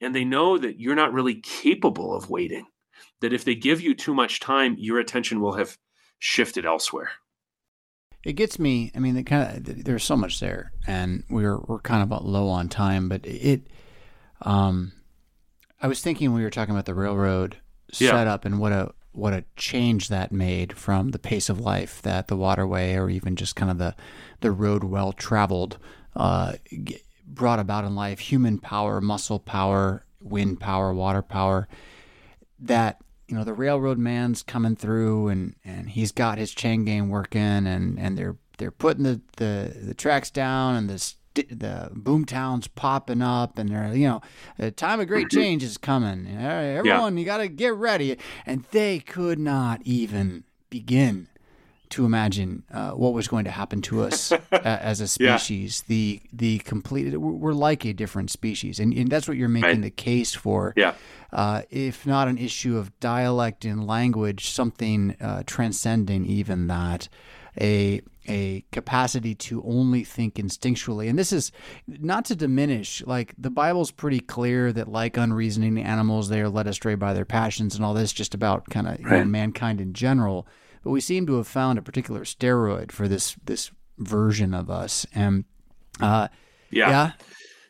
And 0.00 0.14
they 0.14 0.24
know 0.24 0.58
that 0.58 0.80
you're 0.80 0.94
not 0.94 1.12
really 1.12 1.40
capable 1.40 2.14
of 2.14 2.30
waiting. 2.30 2.66
That 3.20 3.32
if 3.32 3.44
they 3.44 3.54
give 3.54 3.80
you 3.80 3.94
too 3.94 4.14
much 4.14 4.40
time, 4.40 4.76
your 4.78 4.98
attention 4.98 5.40
will 5.40 5.54
have 5.54 5.76
shifted 6.18 6.64
elsewhere. 6.64 7.10
It 8.24 8.34
gets 8.34 8.58
me. 8.58 8.92
I 8.94 8.98
mean, 8.98 9.16
it 9.16 9.24
kind 9.24 9.68
of 9.68 9.84
there's 9.84 10.04
so 10.04 10.16
much 10.16 10.40
there, 10.40 10.72
and 10.86 11.24
we're 11.30 11.58
we're 11.58 11.80
kind 11.80 12.02
of 12.02 12.24
low 12.24 12.48
on 12.48 12.68
time. 12.68 13.08
But 13.08 13.24
it, 13.24 13.62
um, 14.42 14.92
I 15.80 15.86
was 15.86 16.00
thinking 16.00 16.32
we 16.34 16.42
were 16.42 16.50
talking 16.50 16.74
about 16.74 16.84
the 16.84 16.94
railroad 16.94 17.56
yeah. 17.98 18.10
setup 18.10 18.44
and 18.44 18.58
what 18.58 18.72
a 18.72 18.92
what 19.12 19.32
a 19.32 19.44
change 19.56 20.08
that 20.08 20.30
made 20.30 20.72
from 20.72 21.10
the 21.10 21.18
pace 21.18 21.48
of 21.48 21.58
life 21.58 22.00
that 22.02 22.28
the 22.28 22.36
waterway 22.36 22.94
or 22.94 23.10
even 23.10 23.36
just 23.36 23.56
kind 23.56 23.70
of 23.70 23.78
the 23.78 23.94
the 24.40 24.52
road 24.52 24.84
well 24.84 25.12
traveled 25.12 25.78
uh, 26.14 26.52
brought 27.26 27.58
about 27.58 27.84
in 27.84 27.94
life 27.94 28.20
human 28.20 28.58
power 28.58 29.00
muscle 29.00 29.38
power 29.38 30.04
wind 30.20 30.60
power 30.60 30.92
water 30.92 31.22
power 31.22 31.66
that 32.58 33.00
you 33.30 33.36
know 33.36 33.44
the 33.44 33.54
railroad 33.54 33.98
man's 33.98 34.42
coming 34.42 34.74
through 34.74 35.28
and 35.28 35.54
and 35.64 35.90
he's 35.90 36.10
got 36.10 36.36
his 36.36 36.52
chain 36.52 36.84
gang 36.84 37.08
working 37.08 37.40
and 37.40 37.98
and 37.98 38.18
they're 38.18 38.36
they're 38.58 38.72
putting 38.72 39.04
the 39.04 39.20
the, 39.36 39.74
the 39.82 39.94
tracks 39.94 40.30
down 40.30 40.74
and 40.74 40.90
the 40.90 41.14
the 41.48 41.90
boom 41.92 42.24
towns 42.24 42.66
popping 42.66 43.22
up 43.22 43.56
and 43.56 43.70
they're 43.70 43.94
you 43.94 44.08
know 44.08 44.20
the 44.58 44.72
time 44.72 44.98
of 44.98 45.06
great 45.06 45.28
mm-hmm. 45.28 45.40
change 45.40 45.62
is 45.62 45.78
coming 45.78 46.26
everyone 46.26 47.16
yeah. 47.16 47.20
you 47.20 47.24
got 47.24 47.36
to 47.36 47.46
get 47.46 47.72
ready 47.74 48.16
and 48.44 48.64
they 48.72 48.98
could 48.98 49.38
not 49.38 49.80
even 49.84 50.42
begin 50.68 51.28
to 51.90 52.04
imagine 52.04 52.62
uh, 52.72 52.90
what 52.92 53.12
was 53.12 53.28
going 53.28 53.44
to 53.44 53.50
happen 53.50 53.82
to 53.82 54.02
us 54.02 54.32
as 54.52 55.00
a 55.00 55.08
species 55.08 55.84
yeah. 55.86 55.94
the 55.94 56.22
the 56.32 56.58
complete 56.60 57.16
we're 57.16 57.52
like 57.52 57.84
a 57.84 57.92
different 57.92 58.30
species 58.30 58.80
and, 58.80 58.92
and 58.94 59.10
that's 59.10 59.28
what 59.28 59.36
you're 59.36 59.48
making 59.48 59.68
right. 59.68 59.82
the 59.82 59.90
case 59.90 60.34
for 60.34 60.72
yeah 60.76 60.94
uh, 61.32 61.62
if 61.70 62.06
not 62.06 62.26
an 62.26 62.38
issue 62.38 62.76
of 62.76 62.98
dialect 63.00 63.64
and 63.64 63.86
language 63.86 64.50
something 64.50 65.16
uh, 65.20 65.42
transcending 65.46 66.24
even 66.24 66.66
that 66.66 67.08
a 67.60 68.00
a 68.28 68.64
capacity 68.70 69.34
to 69.34 69.62
only 69.64 70.04
think 70.04 70.34
instinctually. 70.34 71.08
And 71.08 71.18
this 71.18 71.32
is 71.32 71.50
not 71.88 72.24
to 72.26 72.36
diminish, 72.36 73.02
like 73.06 73.34
the 73.36 73.50
Bible's 73.50 73.90
pretty 73.90 74.20
clear 74.20 74.72
that, 74.72 74.88
like 74.88 75.16
unreasoning 75.16 75.78
animals, 75.78 76.28
they 76.28 76.40
are 76.40 76.48
led 76.48 76.66
astray 76.66 76.94
by 76.94 77.12
their 77.12 77.24
passions 77.24 77.74
and 77.74 77.84
all 77.84 77.94
this, 77.94 78.12
just 78.12 78.34
about 78.34 78.68
kind 78.70 78.86
of 78.86 78.92
right. 79.04 79.18
you 79.18 79.24
know, 79.24 79.24
mankind 79.24 79.80
in 79.80 79.92
general. 79.94 80.46
But 80.82 80.90
we 80.90 81.00
seem 81.00 81.26
to 81.26 81.36
have 81.36 81.46
found 81.46 81.78
a 81.78 81.82
particular 81.82 82.22
steroid 82.22 82.92
for 82.92 83.08
this 83.08 83.36
this 83.44 83.70
version 83.98 84.54
of 84.54 84.70
us. 84.70 85.06
And 85.14 85.44
uh, 86.00 86.28
yeah. 86.70 87.12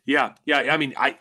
yeah, 0.07 0.33
yeah, 0.47 0.63
yeah. 0.65 0.75
I 0.75 0.77
mean, 0.77 0.95
I 0.97 1.19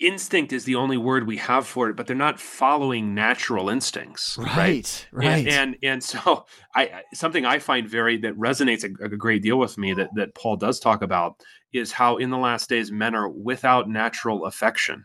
instinct 0.00 0.52
is 0.52 0.64
the 0.64 0.76
only 0.76 0.96
word 0.96 1.26
we 1.26 1.38
have 1.38 1.66
for 1.66 1.90
it, 1.90 1.96
but 1.96 2.06
they're 2.06 2.14
not 2.14 2.38
following 2.38 3.14
natural 3.14 3.68
instincts. 3.68 4.38
Right, 4.38 5.06
right. 5.10 5.26
right. 5.26 5.46
And, 5.46 5.48
and, 5.48 5.76
and 5.82 6.04
so 6.04 6.46
I 6.74 7.02
something 7.14 7.44
I 7.44 7.58
find 7.58 7.88
very 7.88 8.16
that 8.18 8.38
resonates 8.38 8.84
a, 8.84 9.04
a, 9.04 9.08
great 9.08 9.42
deal 9.42 9.58
with 9.58 9.76
me 9.76 9.92
that 9.94 10.10
that 10.14 10.34
Paul 10.34 10.56
does 10.56 10.78
talk 10.78 11.02
about 11.02 11.42
is 11.72 11.92
how 11.92 12.16
in 12.16 12.30
the 12.30 12.38
last 12.38 12.68
days 12.68 12.92
men 12.92 13.14
are 13.14 13.28
without 13.28 13.88
natural 13.88 14.44
affection. 14.44 15.04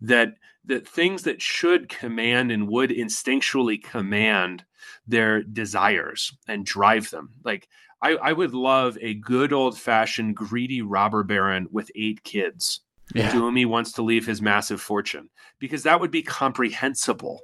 That 0.00 0.34
that 0.64 0.88
things 0.88 1.22
that 1.22 1.40
should 1.40 1.88
command 1.88 2.50
and 2.50 2.68
would 2.68 2.90
instinctually 2.90 3.82
command 3.82 4.64
their 5.06 5.42
desires 5.42 6.32
and 6.48 6.64
drive 6.64 7.10
them. 7.10 7.30
Like 7.44 7.68
I, 8.02 8.12
I 8.16 8.32
would 8.32 8.54
love 8.54 8.96
a 9.00 9.14
good 9.14 9.52
old 9.52 9.78
fashioned 9.78 10.36
greedy 10.36 10.82
robber 10.82 11.22
baron 11.22 11.68
with 11.70 11.90
eight 11.94 12.22
kids 12.24 12.80
yeah. 13.14 13.30
to 13.30 13.38
whom 13.38 13.56
he 13.56 13.64
wants 13.64 13.92
to 13.92 14.02
leave 14.02 14.26
his 14.26 14.40
massive 14.40 14.80
fortune, 14.80 15.28
because 15.58 15.82
that 15.82 16.00
would 16.00 16.10
be 16.10 16.22
comprehensible. 16.22 17.40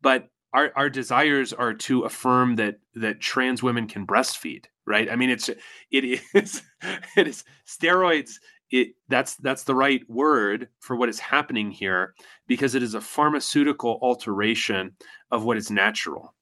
But 0.00 0.28
our, 0.52 0.70
our 0.76 0.88
desires 0.88 1.52
are 1.52 1.74
to 1.74 2.02
affirm 2.02 2.56
that 2.56 2.76
that 2.94 3.20
trans 3.20 3.62
women 3.62 3.88
can 3.88 4.06
breastfeed, 4.06 4.66
right? 4.86 5.10
I 5.10 5.16
mean, 5.16 5.30
it's 5.30 5.48
it 5.90 6.04
is 6.04 6.62
it 7.16 7.26
is 7.26 7.44
steroids. 7.66 8.34
It 8.70 8.94
that's 9.08 9.34
that's 9.36 9.64
the 9.64 9.74
right 9.74 10.08
word 10.08 10.68
for 10.78 10.96
what 10.96 11.08
is 11.08 11.18
happening 11.18 11.70
here 11.70 12.14
because 12.46 12.74
it 12.74 12.82
is 12.82 12.94
a 12.94 13.00
pharmaceutical 13.00 13.98
alteration 14.00 14.96
of 15.30 15.44
what 15.44 15.56
is 15.56 15.70
natural, 15.70 16.34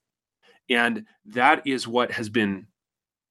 and 0.69 1.05
that 1.27 1.67
is 1.67 1.87
what 1.89 2.13
has 2.13 2.29
been 2.29 2.67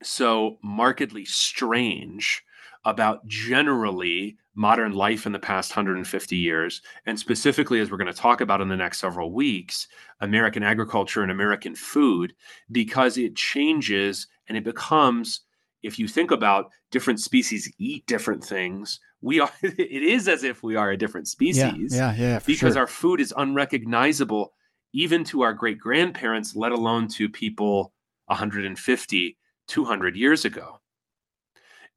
so 0.03 0.57
markedly 0.63 1.25
strange 1.25 2.43
about 2.85 3.25
generally 3.27 4.37
modern 4.55 4.91
life 4.91 5.25
in 5.25 5.31
the 5.31 5.39
past 5.39 5.71
150 5.71 6.35
years, 6.35 6.81
and 7.05 7.17
specifically, 7.17 7.79
as 7.79 7.89
we're 7.89 7.97
going 7.97 8.11
to 8.11 8.13
talk 8.13 8.41
about 8.41 8.61
in 8.61 8.67
the 8.67 8.75
next 8.75 8.99
several 8.99 9.31
weeks, 9.31 9.87
American 10.19 10.63
agriculture 10.63 11.21
and 11.21 11.31
American 11.31 11.75
food, 11.75 12.33
because 12.71 13.17
it 13.17 13.35
changes 13.35 14.27
and 14.47 14.57
it 14.57 14.63
becomes, 14.63 15.41
if 15.83 15.97
you 15.97 16.07
think 16.07 16.31
about 16.31 16.69
different 16.91 17.19
species 17.19 17.71
eat 17.77 18.05
different 18.07 18.43
things, 18.43 18.99
we 19.21 19.39
are, 19.39 19.51
it 19.61 20.03
is 20.03 20.27
as 20.27 20.43
if 20.43 20.63
we 20.63 20.75
are 20.75 20.91
a 20.91 20.97
different 20.97 21.27
species. 21.27 21.95
Yeah, 21.95 22.13
yeah, 22.13 22.15
yeah 22.15 22.39
because 22.45 22.73
sure. 22.73 22.81
our 22.81 22.87
food 22.87 23.21
is 23.21 23.33
unrecognizable 23.37 24.53
even 24.93 25.23
to 25.25 25.41
our 25.41 25.53
great 25.53 25.79
grandparents, 25.79 26.55
let 26.55 26.71
alone 26.71 27.07
to 27.09 27.29
people 27.29 27.93
150, 28.27 29.37
200 29.67 30.15
years 30.15 30.45
ago. 30.45 30.79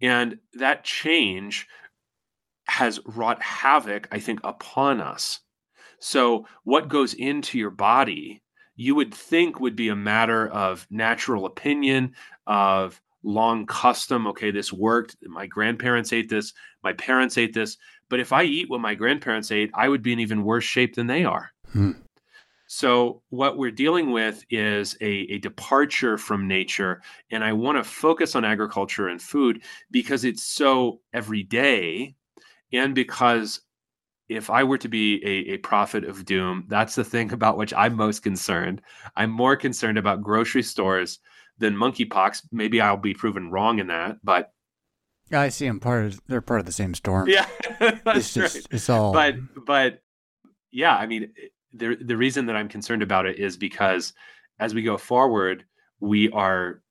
And 0.01 0.39
that 0.55 0.85
change 0.85 1.67
has 2.67 3.01
wrought 3.07 3.43
havoc, 3.43 4.09
I 4.11 4.19
think, 4.19 4.41
upon 4.43 5.01
us. 5.01 5.41
So, 6.01 6.47
what 6.65 6.89
goes 6.89 7.15
into 7.15 7.59
your 7.59 7.71
body, 7.71 8.43
you 8.77 8.95
would 8.95 9.15
think 9.15 9.61
would 9.61 9.77
be 9.77 9.89
a 9.89 9.97
matter 9.97 10.49
of 10.49 10.87
natural 10.91 11.47
opinion, 11.47 12.15
of 12.47 13.01
long 13.23 13.67
custom. 13.67 14.27
Okay, 14.29 14.51
this 14.51 14.73
worked. 14.73 15.17
My 15.23 15.47
grandparents 15.47 16.13
ate 16.13 16.29
this. 16.29 16.53
My 16.83 16.93
parents 16.93 17.39
ate 17.39 17.55
this. 17.55 17.77
But 18.11 18.21
if 18.21 18.33
I 18.33 18.43
eat 18.43 18.69
what 18.69 18.81
my 18.81 18.95
grandparents 18.95 19.51
ate, 19.51 19.71
I 19.75 19.89
would 19.89 20.03
be 20.03 20.13
in 20.13 20.21
even 20.21 20.45
worse 20.45 20.65
shape 20.65 20.95
than 20.95 21.07
they 21.07 21.25
are. 21.25 21.51
Hmm. 21.73 21.93
So, 22.77 23.23
what 23.29 23.57
we're 23.57 23.71
dealing 23.71 24.11
with 24.11 24.45
is 24.51 24.97
a, 25.01 25.07
a 25.07 25.39
departure 25.39 26.19
from 26.19 26.49
nature. 26.49 27.03
And 27.31 27.45
I 27.45 27.53
want 27.53 27.79
to 27.79 27.85
focus 27.85 28.35
on 28.35 28.45
agriculture 28.45 29.07
and 29.07 29.23
food 29.23 29.63
because 29.93 30.25
it's 30.25 30.43
so 30.43 30.99
everyday. 31.13 32.17
And 32.73 32.93
because 32.93 33.61
if 34.29 34.51
I 34.51 34.65
were 34.65 34.79
to 34.79 34.89
be 34.89 35.25
a, 35.25 35.53
a 35.53 35.59
prophet 35.59 36.03
of 36.03 36.25
doom, 36.25 36.65
that's 36.67 36.97
the 36.97 37.05
thing 37.05 37.33
about 37.33 37.59
which 37.59 37.73
I'm 37.75 37.95
most 37.95 38.25
concerned. 38.25 38.83
I'm 39.15 39.31
more 39.31 39.55
concerned 39.55 39.97
about 39.97 40.23
grocery 40.23 40.65
stores 40.65 41.21
than 41.59 41.77
monkeypox. 41.77 42.43
Maybe 42.51 42.81
I'll 42.81 42.97
be 42.97 43.15
proven 43.15 43.53
wrong 43.53 43.79
in 43.79 43.87
that, 43.87 44.17
but 44.25 44.51
I 45.33 45.51
see 45.51 45.69
them 45.69 45.79
part 45.79 46.07
of 46.07 46.21
they're 46.27 46.41
part 46.41 46.59
of 46.59 46.67
the 46.67 46.73
same 46.73 46.95
storm. 46.95 47.29
Yeah, 47.29 47.47
it's 47.81 48.35
just 48.35 48.57
right. 48.57 48.67
it's 48.73 48.91
all. 48.91 49.13
But 49.13 49.37
but 49.65 50.03
yeah, 50.73 50.97
I 50.97 51.07
mean, 51.07 51.33
the 51.75 51.97
the 51.97 52.17
reason 52.17 52.47
that 52.47 52.57
I'm 52.57 52.69
concerned 52.69 53.03
about 53.03 53.27
it 53.27 53.39
is 53.39 53.57
because 53.57 54.13
as 54.59 54.75
we 54.75 54.83
go 54.83 54.97
forward, 54.97 55.65
we 56.01 56.31
are, 56.31 56.83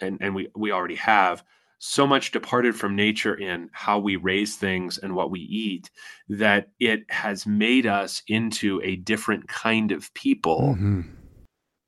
and 0.00 0.18
and 0.20 0.34
we 0.34 0.48
we 0.54 0.72
already 0.72 0.96
have 0.96 1.42
so 1.78 2.06
much 2.06 2.32
departed 2.32 2.74
from 2.74 2.96
nature 2.96 3.34
in 3.34 3.70
how 3.72 3.98
we 3.98 4.16
raise 4.16 4.56
things 4.56 4.98
and 4.98 5.14
what 5.14 5.30
we 5.30 5.40
eat 5.40 5.90
that 6.28 6.70
it 6.80 7.04
has 7.08 7.46
made 7.46 7.86
us 7.86 8.22
into 8.26 8.80
a 8.82 8.96
different 8.96 9.46
kind 9.48 9.92
of 9.92 10.12
people. 10.14 10.74
Mm-hmm. 10.74 11.02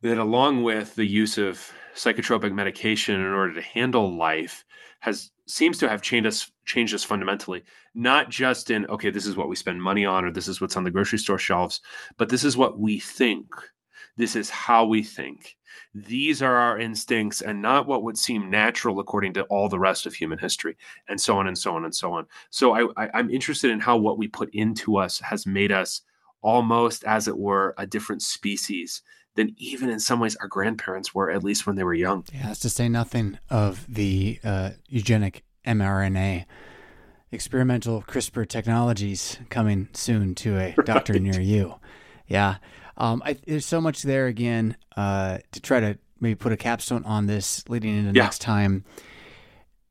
That, 0.03 0.16
along 0.16 0.62
with 0.62 0.94
the 0.94 1.05
use 1.05 1.36
of 1.36 1.72
psychotropic 1.94 2.55
medication 2.55 3.16
in 3.16 3.26
order 3.26 3.55
to 3.55 3.61
handle 3.61 4.16
life, 4.16 4.64
has 5.01 5.30
seems 5.46 5.78
to 5.78 5.88
have 5.88 6.03
changed 6.03 6.26
us 6.26 6.51
changed 6.64 6.94
us 6.94 7.05
fundamentally. 7.05 7.64
Not 7.94 8.30
just 8.30 8.70
in 8.70 8.86
okay 8.86 9.11
this 9.11 9.26
is 9.26 9.36
what 9.36 9.48
we 9.48 9.57
spend 9.57 9.82
money 9.82 10.07
on 10.07 10.24
or 10.24 10.30
this 10.30 10.48
is 10.48 10.61
what's 10.61 10.76
on 10.76 10.84
the 10.84 10.90
grocery 10.90 11.18
store 11.18 11.38
shelves 11.38 11.80
but 12.16 12.28
this 12.28 12.44
is 12.44 12.57
what 12.57 12.78
we 12.78 13.01
think. 13.01 13.48
This 14.16 14.36
is 14.36 14.51
how 14.51 14.86
we 14.86 15.03
think. 15.03 15.57
These 15.94 16.42
are 16.42 16.55
our 16.55 16.78
instincts 16.78 17.40
and 17.40 17.62
not 17.62 17.86
what 17.86 18.03
would 18.03 18.18
seem 18.18 18.51
natural 18.51 19.01
according 19.01 19.32
to 19.34 19.44
all 19.44 19.68
the 19.68 19.78
rest 19.78 20.07
of 20.07 20.14
human 20.14 20.38
history 20.38 20.76
and 21.09 21.20
so 21.20 21.36
on 21.38 21.46
and 21.48 21.57
so 21.57 21.74
on 21.74 21.84
and 21.84 21.94
so 21.94 22.12
on. 22.12 22.26
So 22.51 22.72
I, 22.72 23.05
I 23.05 23.11
i'm 23.14 23.30
interested 23.30 23.70
in 23.70 23.80
how 23.80 23.96
what 23.96 24.18
we 24.18 24.28
put 24.28 24.55
into 24.55 24.96
us 24.96 25.18
has 25.20 25.46
made 25.46 25.72
us 25.72 26.03
almost 26.42 27.05
as 27.05 27.28
it 27.28 27.36
were 27.36 27.74
a 27.76 27.86
different 27.86 28.22
species 28.22 29.03
than 29.37 29.55
even 29.59 29.89
in 29.89 30.01
some 30.01 30.20
ways 30.20 30.37
our 30.37 30.49
grandparents 30.49 31.14
were, 31.14 31.31
at 31.31 31.45
least 31.45 31.66
when 31.66 31.76
they 31.76 31.85
were 31.85 31.95
young. 31.95 32.24
Yeah, 32.33 32.49
that's 32.49 32.61
to 32.61 32.70
say 32.70 32.89
nothing 32.89 33.39
of 33.49 33.87
the 33.89 34.39
uh, 34.43 34.70
eugenic 34.89 35.45
mRNA 35.66 36.47
experimental 37.33 38.03
CRISPR 38.03 38.49
technologies 38.49 39.39
coming 39.51 39.89
soon 39.93 40.35
to 40.37 40.59
a 40.59 40.74
doctor 40.85 41.14
right. 41.14 41.22
near 41.22 41.41
you. 41.41 41.76
Yeah. 42.26 42.57
Um, 42.97 43.22
I, 43.24 43.37
there's 43.47 43.66
so 43.66 43.81
much 43.81 44.03
there 44.03 44.26
again 44.26 44.76
uh, 44.97 45.39
to 45.53 45.61
try 45.61 45.81
to 45.81 45.99
maybe 46.20 46.35
put 46.35 46.53
a 46.53 46.57
capstone 46.57 47.05
on 47.05 47.26
this 47.26 47.66
leading 47.68 47.97
into 47.97 48.12
yeah. 48.12 48.24
next 48.24 48.41
time. 48.41 48.85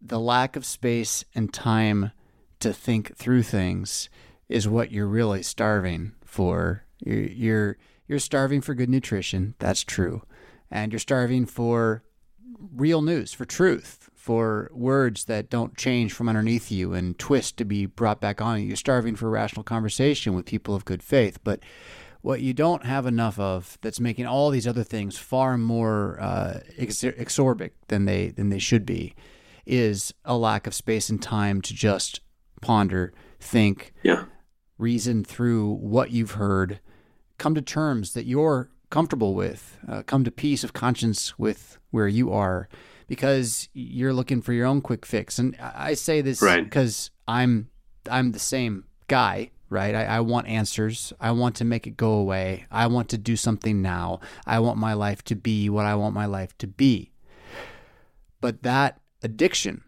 The 0.02 0.20
lack 0.20 0.56
of 0.56 0.66
space 0.66 1.26
and 1.34 1.52
time 1.52 2.12
to 2.60 2.74
think 2.74 3.16
through 3.16 3.44
things 3.44 4.10
is 4.48 4.68
what 4.68 4.92
you're 4.92 5.08
really 5.08 5.44
starving 5.44 6.14
for. 6.24 6.84
You're, 7.00 7.20
you're 7.20 7.78
you're 8.10 8.20
starving 8.20 8.60
for 8.60 8.74
good 8.74 8.90
nutrition. 8.90 9.54
That's 9.60 9.84
true. 9.84 10.24
And 10.70 10.92
you're 10.92 11.00
starving 11.00 11.46
for 11.46 12.04
real 12.76 13.02
news, 13.02 13.32
for 13.32 13.46
truth, 13.46 14.10
for 14.16 14.70
words 14.74 15.26
that 15.26 15.50
don't 15.50 15.78
change 15.78 16.12
from 16.12 16.28
underneath 16.28 16.72
you 16.72 16.94
and 16.94 17.18
twist 17.18 17.56
to 17.58 17.66
be 17.66 17.86
brought 17.86 18.20
back 18.20 18.42
on 18.42 18.60
you. 18.60 18.68
You're 18.68 18.76
starving 18.76 19.16
for 19.16 19.30
rational 19.30 19.64
conversation 19.64 20.34
with 20.34 20.46
people 20.46 20.74
of 20.74 20.86
good 20.86 21.04
faith. 21.04 21.40
But 21.44 21.62
what 22.22 22.42
you 22.42 22.52
don't 22.52 22.84
have 22.84 23.06
enough 23.06 23.40
of 23.40 23.78
that's 23.82 24.00
making 24.00 24.26
all 24.26 24.50
these 24.50 24.68
other 24.68 24.84
things 24.84 25.18
far 25.18 25.58
more 25.58 26.20
uh, 26.20 26.60
exorbitant 26.78 27.74
than 27.88 28.06
they 28.06 28.30
than 28.30 28.50
they 28.50 28.60
should 28.60 28.86
be 28.86 29.16
is 29.66 30.14
a 30.26 30.36
lack 30.36 30.66
of 30.66 30.74
space 30.74 31.10
and 31.10 31.22
time 31.22 31.62
to 31.62 31.76
just 31.76 32.22
ponder, 32.60 33.14
think, 33.40 33.94
yeah. 34.02 34.26
reason 34.80 35.24
through 35.24 35.74
what 35.76 36.12
you've 36.12 36.32
heard, 36.32 36.80
come 37.40 37.56
to 37.56 37.62
terms 37.62 38.14
that 38.14 38.26
you're 38.26 38.70
comfortable 38.90 39.34
with, 39.34 39.78
uh, 39.88 40.04
come 40.04 40.24
to 40.24 40.32
peace 40.32 40.64
of 40.64 40.74
conscience 40.74 41.38
with 41.40 41.80
where 41.92 42.08
you 42.08 42.32
are, 42.32 42.70
because 43.08 43.70
you're 43.74 44.14
looking 44.14 44.42
for 44.42 44.54
your 44.54 44.68
own 44.68 44.82
quick 44.82 45.06
fix. 45.06 45.40
And 45.40 45.56
I 45.60 45.96
say 45.96 46.22
this 46.22 46.42
right. 46.42 46.64
because 46.64 47.10
I'm 47.28 47.70
I'm 48.10 48.32
the 48.32 48.40
same 48.40 48.86
guy, 49.08 49.52
right? 49.70 49.96
I, 49.96 50.06
I 50.06 50.20
want 50.20 50.48
answers. 50.48 51.14
I 51.20 51.32
want 51.32 51.56
to 51.56 51.66
make 51.66 51.88
it 51.88 51.98
go 51.98 52.14
away. 52.14 52.66
I 52.72 52.88
want 52.88 53.10
to 53.10 53.18
do 53.18 53.36
something 53.36 53.82
now. 53.82 54.20
I 54.46 54.60
want 54.60 54.78
my 54.78 54.94
life 54.94 55.24
to 55.26 55.36
be 55.36 55.70
what 55.70 55.86
I 55.86 55.96
want 55.96 56.14
my 56.14 56.26
life 56.26 56.58
to 56.60 56.68
be. 56.68 57.12
But 58.42 58.64
that 58.64 59.02
addiction 59.22 59.84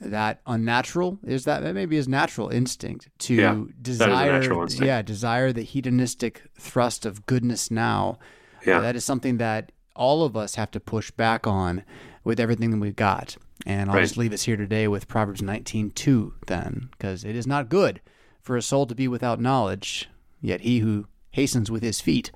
that 0.00 0.40
unnatural 0.46 1.18
is 1.24 1.44
that 1.44 1.62
that 1.62 1.74
maybe 1.74 1.96
is 1.96 2.06
natural 2.06 2.48
instinct 2.50 3.08
to 3.18 3.34
yeah, 3.34 3.64
desire 3.80 4.42
yeah 4.84 5.02
desire 5.02 5.52
the 5.52 5.62
hedonistic 5.62 6.42
thrust 6.58 7.06
of 7.06 7.26
goodness 7.26 7.70
now. 7.70 8.18
Yeah. 8.66 8.80
That 8.80 8.96
is 8.96 9.04
something 9.04 9.38
that 9.38 9.72
all 9.94 10.24
of 10.24 10.36
us 10.36 10.56
have 10.56 10.70
to 10.72 10.80
push 10.80 11.10
back 11.10 11.46
on 11.46 11.82
with 12.24 12.38
everything 12.40 12.70
that 12.70 12.78
we've 12.78 12.96
got. 12.96 13.36
And 13.64 13.88
i'll 13.88 13.96
right. 13.96 14.02
just 14.02 14.18
leave 14.18 14.32
us 14.32 14.42
here 14.42 14.56
today 14.56 14.86
with 14.86 15.08
proverbs 15.08 15.40
19 15.40 15.90
2 15.92 16.34
then 16.46 16.88
because 16.92 17.24
it 17.24 17.34
is 17.34 17.46
not 17.46 17.68
good 17.68 18.00
for 18.42 18.56
a 18.56 18.62
soul 18.62 18.86
to 18.86 18.94
be 18.94 19.08
without 19.08 19.40
knowledge 19.40 20.08
yet 20.40 20.60
he 20.60 20.80
who 20.80 21.06
hastens 21.30 21.70
with 21.70 21.82
his 21.82 22.00
feet 22.00 22.30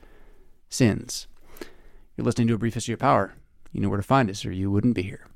sins 0.71 1.29
you're 2.17 2.25
listening 2.25 2.49
to 2.49 2.55
a 2.55 2.59
brief 2.59 2.75
history 2.75 2.95
of 2.95 3.01
power. 3.01 3.35
You 3.73 3.81
know 3.81 3.89
where 3.89 3.99
to 3.99 4.03
find 4.03 4.29
us 4.29 4.45
or 4.45 4.51
you 4.51 4.71
wouldn't 4.71 4.95
be 4.95 5.03
here 5.03 5.27